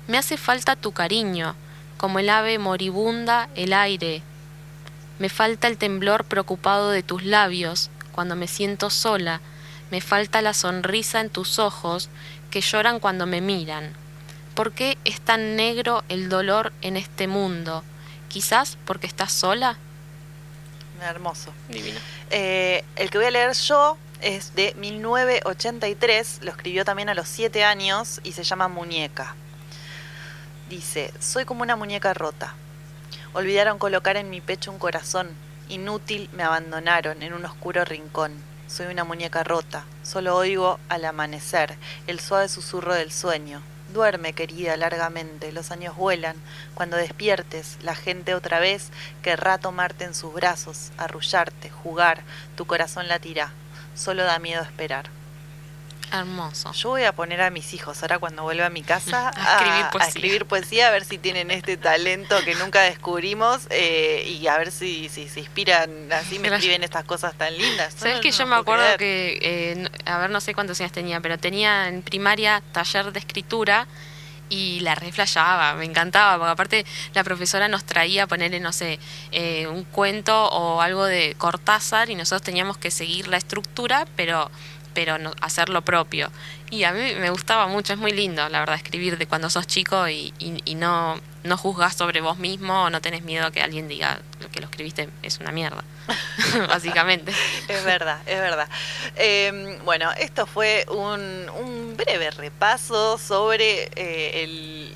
Me 0.07 0.18
hace 0.18 0.38
falta 0.38 0.76
tu 0.76 0.91
cariño, 0.93 1.55
como 2.02 2.18
el 2.18 2.32
ave 2.32 2.58
moribunda 2.58 3.47
el 3.54 3.74
aire. 3.74 4.24
Me 5.20 5.30
falta 5.30 5.68
el 5.68 5.78
temblor 5.78 6.26
preocupado 6.26 6.89
de 6.89 7.04
tus 7.04 7.24
labios 7.24 7.91
cuando 8.12 8.36
me 8.36 8.47
siento 8.47 8.89
sola. 8.89 9.39
Me 9.91 10.02
falta 10.02 10.41
la 10.41 10.56
sonrisa 10.56 11.22
en 11.22 11.30
tus 11.30 11.60
ojos 11.60 12.10
que 12.49 12.62
lloran 12.62 12.99
cuando 12.99 13.28
me 13.28 13.39
miran. 13.39 13.93
¿Por 14.56 14.72
qué 14.72 14.97
es 15.06 15.22
tan 15.22 15.56
negro 15.56 16.04
el 16.10 16.28
dolor 16.28 16.74
en 16.82 16.97
este 16.97 17.28
mundo? 17.28 17.84
Quizás 18.30 18.80
porque 18.86 19.06
estás 19.06 19.32
sola. 19.32 19.78
Hermoso. 21.04 21.54
Divino. 21.70 21.99
Eh, 22.32 22.84
el 22.95 23.12
que 23.12 23.20
voy 23.20 23.28
a 23.28 23.32
leer 23.32 23.54
yo 23.54 23.95
es 24.22 24.56
de 24.56 24.74
1983, 24.74 26.39
lo 26.41 26.49
escribió 26.49 26.84
también 26.84 27.10
a 27.10 27.14
los 27.14 27.28
7 27.28 27.64
años 27.64 28.22
y 28.24 28.32
se 28.32 28.43
llama 28.43 28.68
Muñeca. 28.70 29.36
Dice, 30.72 31.13
soy 31.19 31.43
como 31.43 31.63
una 31.63 31.76
muñeca 31.76 32.13
rota, 32.13 32.55
Olvidaron 33.34 33.78
colocar 33.78 34.15
en 34.15 34.30
mi 34.30 34.39
pecho 34.39 34.72
un 34.72 34.80
corazón. 34.80 35.30
Inútil 35.67 36.30
me 36.32 36.43
abandonaron 36.43 37.22
en 37.24 37.34
un 37.34 37.43
oscuro 37.43 37.84
rincón. 37.84 38.32
Soy 38.67 38.86
una 38.88 39.03
muñeca 39.03 39.43
rota. 39.43 39.84
Solo 40.01 40.34
oigo 40.38 40.80
al 40.88 41.03
amanecer 41.03 41.76
el 42.07 42.22
suave 42.22 42.47
susurro 42.47 42.93
del 42.93 43.11
sueño. 43.11 43.61
Duerme, 43.93 44.32
querida, 44.32 44.78
largamente. 44.78 45.51
Los 45.51 45.72
años 45.72 45.97
vuelan. 45.97 46.38
Cuando 46.74 46.95
despiertes, 46.95 47.78
la 47.82 47.93
gente 47.93 48.34
otra 48.34 48.59
vez 48.59 48.91
querrá 49.22 49.57
tomarte 49.57 50.05
en 50.05 50.15
sus 50.15 50.34
brazos, 50.34 50.93
arrullarte, 50.97 51.69
jugar. 51.69 52.24
Tu 52.55 52.65
corazón 52.65 53.09
latirá. 53.09 53.51
Solo 53.93 54.24
da 54.24 54.39
miedo 54.39 54.61
esperar. 54.61 55.09
Hermoso. 56.12 56.72
Yo 56.74 56.89
voy 56.89 57.03
a 57.03 57.14
poner 57.14 57.41
a 57.41 57.49
mis 57.49 57.74
hijos 57.74 58.01
ahora 58.01 58.20
cuando 58.20 58.43
vuelva 58.43 58.66
a 58.66 58.70
mi 58.70 58.84
casa 58.84 59.30
A 59.36 59.57
escribir 59.59 59.86
poesía. 59.91 60.07
escribir 60.09 60.45
poesía, 60.45 60.88
a 60.88 60.91
ver 60.91 61.05
si 61.05 61.18
tienen 61.18 61.51
este 61.51 61.78
talento 61.78 62.36
que 62.43 62.55
nunca 62.55 62.82
descubrimos 62.82 63.62
eh, 63.70 64.24
y 64.39 64.45
a 64.47 64.57
ver 64.57 64.72
si, 64.72 65.09
si 65.09 65.30
se 65.30 65.39
inspiran, 65.39 66.12
así 66.12 66.39
me 66.39 66.49
escriben 66.49 66.84
estas 66.84 67.05
cosas 67.05 67.34
tan 67.36 67.57
lindas. 67.57 67.93
¿Sabes 67.97 68.16
No, 68.16 68.22
que 68.22 68.32
no 68.32 68.38
yo 68.38 68.45
me 68.47 68.55
acuerdo 68.55 68.84
creer. 68.95 68.97
que, 68.97 69.39
eh, 69.74 69.89
a 70.05 70.18
ver, 70.20 70.30
no 70.30 70.41
sé 70.41 70.53
cuántos 70.53 70.80
años 70.82 70.91
tenía, 70.91 71.20
pero 71.22 71.38
tenía 71.38 71.88
en 71.88 72.01
primaria 72.01 72.62
taller 72.72 73.12
de 73.12 73.20
escritura 73.20 73.88
y 74.49 74.82
la 74.82 74.95
reflejaba, 74.95 75.76
me 75.76 75.86
encantaba, 75.86 76.38
porque 76.38 76.51
aparte 76.51 76.86
la 77.14 77.24
profesora 77.24 77.70
nos 77.70 77.86
traía 77.86 78.24
a 78.24 78.28
ponerle, 78.28 78.59
no 78.59 78.74
sé, 78.74 78.99
eh, 79.32 79.66
un 79.68 79.86
cuento 79.86 80.49
o 80.49 80.82
algo 80.82 81.05
de 81.05 81.36
Cortázar 81.38 82.09
y 82.09 82.16
nosotros 82.16 82.41
teníamos 82.41 82.78
que 82.78 82.91
seguir 82.91 83.30
la 83.30 83.38
estructura, 83.38 84.05
pero 84.18 84.51
pero 84.93 85.17
no, 85.17 85.33
hacer 85.41 85.69
lo 85.69 85.81
propio. 85.81 86.31
Y 86.69 86.83
a 86.83 86.93
mí 86.93 87.15
me 87.15 87.29
gustaba 87.29 87.67
mucho, 87.67 87.93
es 87.93 87.99
muy 87.99 88.11
lindo, 88.11 88.47
la 88.49 88.59
verdad, 88.59 88.75
escribir 88.75 89.17
de 89.17 89.27
cuando 89.27 89.49
sos 89.49 89.67
chico 89.67 90.07
y, 90.07 90.33
y, 90.39 90.61
y 90.65 90.75
no, 90.75 91.19
no 91.43 91.57
juzgas 91.57 91.95
sobre 91.95 92.21
vos 92.21 92.37
mismo 92.37 92.83
o 92.83 92.89
no 92.89 93.01
tenés 93.01 93.23
miedo 93.23 93.47
a 93.47 93.51
que 93.51 93.61
alguien 93.61 93.87
diga 93.87 94.21
que 94.51 94.59
lo 94.59 94.67
escribiste 94.67 95.09
es 95.23 95.39
una 95.39 95.51
mierda, 95.51 95.83
básicamente. 96.67 97.31
Es 97.67 97.83
verdad, 97.83 98.19
es 98.25 98.39
verdad. 98.39 98.67
Eh, 99.15 99.79
bueno, 99.83 100.11
esto 100.19 100.45
fue 100.45 100.85
un, 100.89 101.49
un 101.49 101.95
breve 101.97 102.31
repaso 102.31 103.17
sobre 103.17 103.89
eh, 103.95 104.43
el 104.43 104.91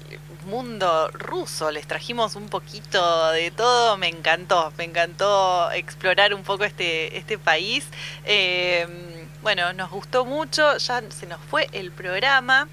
mundo 0.46 1.10
ruso. 1.10 1.72
Les 1.72 1.88
trajimos 1.88 2.36
un 2.36 2.50
poquito 2.50 3.32
de 3.32 3.52
todo. 3.52 3.98
Me 3.98 4.08
encantó, 4.08 4.72
me 4.78 4.86
encantó 4.86 5.72
explorar 5.72 6.34
un 6.34 6.44
poco 6.44 6.64
este, 6.64 7.18
este 7.18 7.38
país. 7.38 7.86
Eh, 8.26 8.88
bueno, 9.46 9.74
nos 9.74 9.92
gustó 9.92 10.26
mucho. 10.26 10.76
Ya 10.78 11.04
se 11.12 11.28
nos 11.28 11.40
fue 11.40 11.70
el 11.72 11.92
programa. 11.92 12.68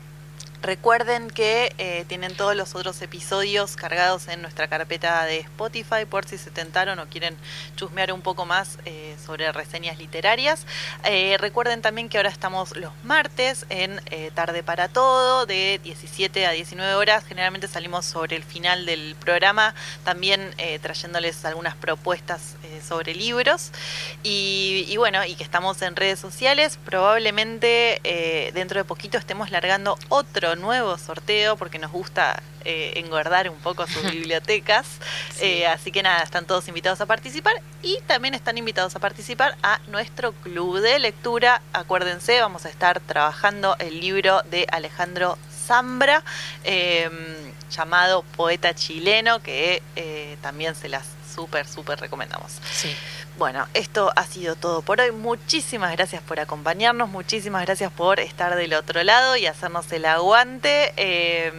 Recuerden 0.62 1.28
que 1.28 1.74
eh, 1.78 2.04
tienen 2.06 2.36
todos 2.36 2.54
los 2.54 2.76
otros 2.76 3.02
episodios 3.02 3.74
cargados 3.74 4.28
en 4.28 4.42
nuestra 4.42 4.68
carpeta 4.68 5.24
de 5.24 5.40
Spotify 5.40 6.04
por 6.08 6.24
si 6.24 6.38
se 6.38 6.52
tentaron 6.52 7.00
o 7.00 7.06
quieren 7.06 7.36
chusmear 7.74 8.12
un 8.12 8.22
poco 8.22 8.46
más 8.46 8.78
eh, 8.84 9.16
sobre 9.26 9.50
reseñas 9.50 9.98
literarias. 9.98 10.64
Eh, 11.02 11.36
recuerden 11.40 11.82
también 11.82 12.08
que 12.08 12.16
ahora 12.16 12.28
estamos 12.28 12.76
los 12.76 12.92
martes 13.02 13.66
en 13.70 14.00
Tarde 14.34 14.62
para 14.62 14.86
Todo 14.86 15.46
de 15.46 15.80
17 15.82 16.46
a 16.46 16.52
19 16.52 16.94
horas. 16.94 17.24
Generalmente 17.24 17.66
salimos 17.66 18.06
sobre 18.06 18.36
el 18.36 18.44
final 18.44 18.86
del 18.86 19.16
programa 19.18 19.74
también 20.04 20.54
trayéndoles 20.80 21.44
algunas 21.44 21.74
propuestas 21.74 22.54
sobre 22.86 23.14
libros. 23.14 23.72
Y, 24.22 24.86
y 24.88 24.96
bueno, 24.96 25.24
y 25.24 25.34
que 25.34 25.42
estamos 25.42 25.82
en 25.82 25.96
redes 25.96 26.20
sociales. 26.20 26.78
Probablemente 26.84 28.50
dentro 28.54 28.78
de 28.78 28.84
poquito 28.84 29.18
estemos 29.18 29.50
largando 29.50 29.98
otro 30.08 30.51
nuevo 30.57 30.98
sorteo 30.98 31.57
porque 31.57 31.78
nos 31.78 31.90
gusta 31.90 32.42
eh, 32.64 32.92
engordar 32.96 33.48
un 33.50 33.59
poco 33.59 33.86
sus 33.86 34.03
bibliotecas. 34.11 34.86
Eh, 35.40 35.66
así 35.66 35.90
que 35.92 36.03
nada, 36.03 36.22
están 36.22 36.46
todos 36.46 36.68
invitados 36.68 37.00
a 37.00 37.07
participar 37.07 37.55
y 37.82 37.98
también 38.07 38.34
están 38.34 38.59
invitados 38.59 38.94
a 38.96 38.98
participar 38.98 39.57
a 39.62 39.80
nuestro 39.88 40.32
club 40.32 40.80
de 40.80 40.98
lectura. 40.98 41.62
Acuérdense, 41.72 42.40
vamos 42.40 42.66
a 42.66 42.68
estar 42.68 43.00
trabajando 43.00 43.76
el 43.78 44.00
libro 44.00 44.42
de 44.50 44.66
Alejandro 44.70 45.38
Zambra, 45.66 46.22
eh, 46.64 47.09
llamado 47.70 48.22
Poeta 48.36 48.74
Chileno, 48.74 49.42
que 49.42 49.82
eh, 49.96 50.36
también 50.42 50.74
se 50.74 50.88
las 50.88 51.07
súper, 51.34 51.66
súper 51.66 51.98
recomendamos. 51.98 52.53
Sí. 52.72 52.94
Bueno, 53.39 53.66
esto 53.74 54.12
ha 54.14 54.24
sido 54.24 54.57
todo 54.57 54.83
por 54.83 55.01
hoy. 55.01 55.11
Muchísimas 55.11 55.93
gracias 55.93 56.22
por 56.22 56.39
acompañarnos, 56.39 57.09
muchísimas 57.09 57.64
gracias 57.64 57.91
por 57.91 58.20
estar 58.20 58.55
del 58.57 58.74
otro 58.74 59.03
lado 59.03 59.37
y 59.37 59.47
hacernos 59.47 59.91
el 59.93 60.05
aguante. 60.05 60.93
Eh, 60.97 61.53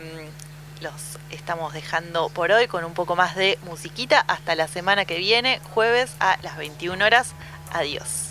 los 0.82 0.94
estamos 1.32 1.74
dejando 1.74 2.30
por 2.30 2.52
hoy 2.52 2.68
con 2.68 2.84
un 2.86 2.94
poco 2.94 3.16
más 3.16 3.36
de 3.36 3.58
musiquita. 3.66 4.20
Hasta 4.20 4.56
la 4.56 4.68
semana 4.68 5.06
que 5.06 5.18
viene, 5.18 5.60
jueves 5.74 6.14
a 6.20 6.38
las 6.42 6.58
21 6.58 7.04
horas. 7.04 7.34
Adiós. 7.72 8.30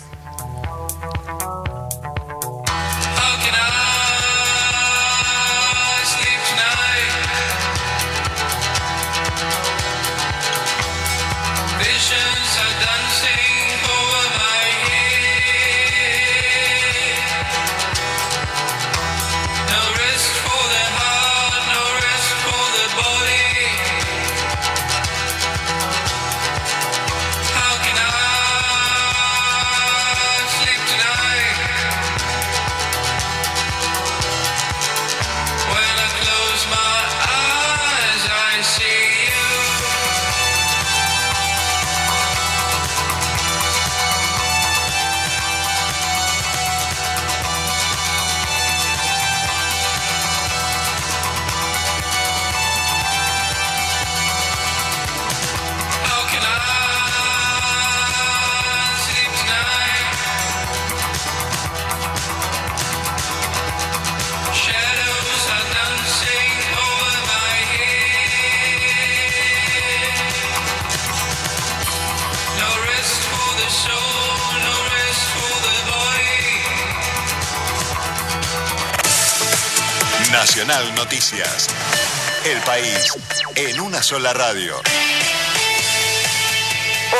País 82.65 83.13
en 83.55 83.79
una 83.79 84.01
sola 84.01 84.33
radio. 84.33 84.75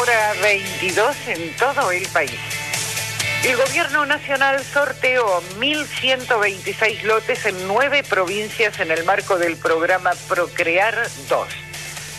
Hora 0.02 0.34
22 0.41 1.16
en 1.28 1.56
todo 1.56 1.91
el 1.91 2.08
país. 2.08 2.32
El 3.44 3.58
gobierno 3.58 4.06
nacional 4.06 4.64
sorteó 4.64 5.41
1.126 5.60 7.04
lotes 7.04 7.46
en 7.46 7.68
nueve 7.68 8.04
provincias 8.04 8.80
en 8.80 8.91
el 8.91 9.04
marco 9.04 9.38
del 9.38 9.58
programa 9.58 10.12
Procrear 10.30 11.08
2. 11.28 11.48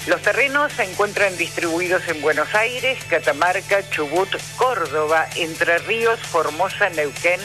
Los 0.06 0.20
terrenos 0.20 0.72
se 0.72 0.84
encuentran 0.84 1.36
distribuidos 1.38 2.06
en 2.08 2.20
Buenos 2.20 2.54
Aires, 2.54 2.98
Catamarca, 3.08 3.88
Chubut, 3.90 4.28
Córdoba, 4.56 5.26
Entre 5.36 5.78
Ríos, 5.78 6.20
Formosa, 6.20 6.90
Neuquén, 6.90 7.40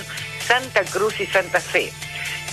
Santa 0.46 0.84
Cruz 0.84 1.20
y 1.22 1.26
Santa 1.26 1.62
Fe. 1.62 1.94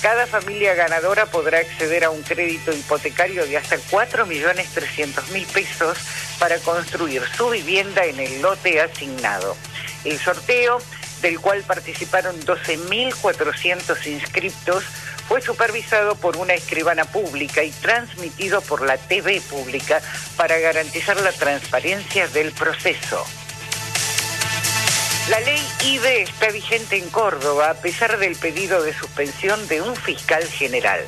Cada 0.03 0.26
familia 0.26 0.74
ganadora 0.74 1.26
podrá 1.26 1.59
acceder 1.59 2.05
a 2.05 2.11
un 2.11 2.22
crédito 2.22 2.72
hipotecario 2.72 3.47
de 3.47 3.57
hasta 3.57 3.76
4.300.000 3.76 5.47
pesos 5.47 5.99
para 6.38 6.59
construir 6.59 7.22
su 7.36 7.49
vivienda 7.51 8.05
en 8.05 8.20
el 8.20 8.42
lote 8.42 8.80
asignado. 8.80 9.57
El 10.05 10.18
sorteo, 10.18 10.78
del 11.22 11.40
cual 11.40 11.62
participaron 11.62 12.38
12.400 12.40 14.07
inscriptos, 14.07 14.84
fue 15.28 15.40
supervisado 15.40 16.14
por 16.14 16.36
una 16.36 16.55
escribana 16.55 17.05
pública 17.05 17.64
y 17.64 17.70
transmitido 17.72 18.61
por 18.61 18.82
la 18.82 18.97
TV 18.97 19.40
pública 19.40 20.01
para 20.36 20.59
garantizar 20.59 21.20
la 21.20 21.32
transparencia 21.32 22.28
del 22.28 22.53
proceso. 22.53 23.26
La 25.29 25.41
ley 25.41 25.61
IBE 25.85 26.22
está 26.22 26.51
vigente 26.51 26.97
en 26.97 27.11
Córdoba 27.11 27.70
a 27.70 27.74
pesar 27.74 28.16
del 28.18 28.37
pedido 28.37 28.81
de 28.85 28.95
suspensión 28.95 29.66
de 29.66 29.83
un 29.83 29.97
fiscal 29.97 30.45
general. 30.45 31.01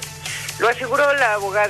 Lo 0.59 0.69
aseguró 0.69 1.13
la 1.15 1.35
abogada 1.35 1.67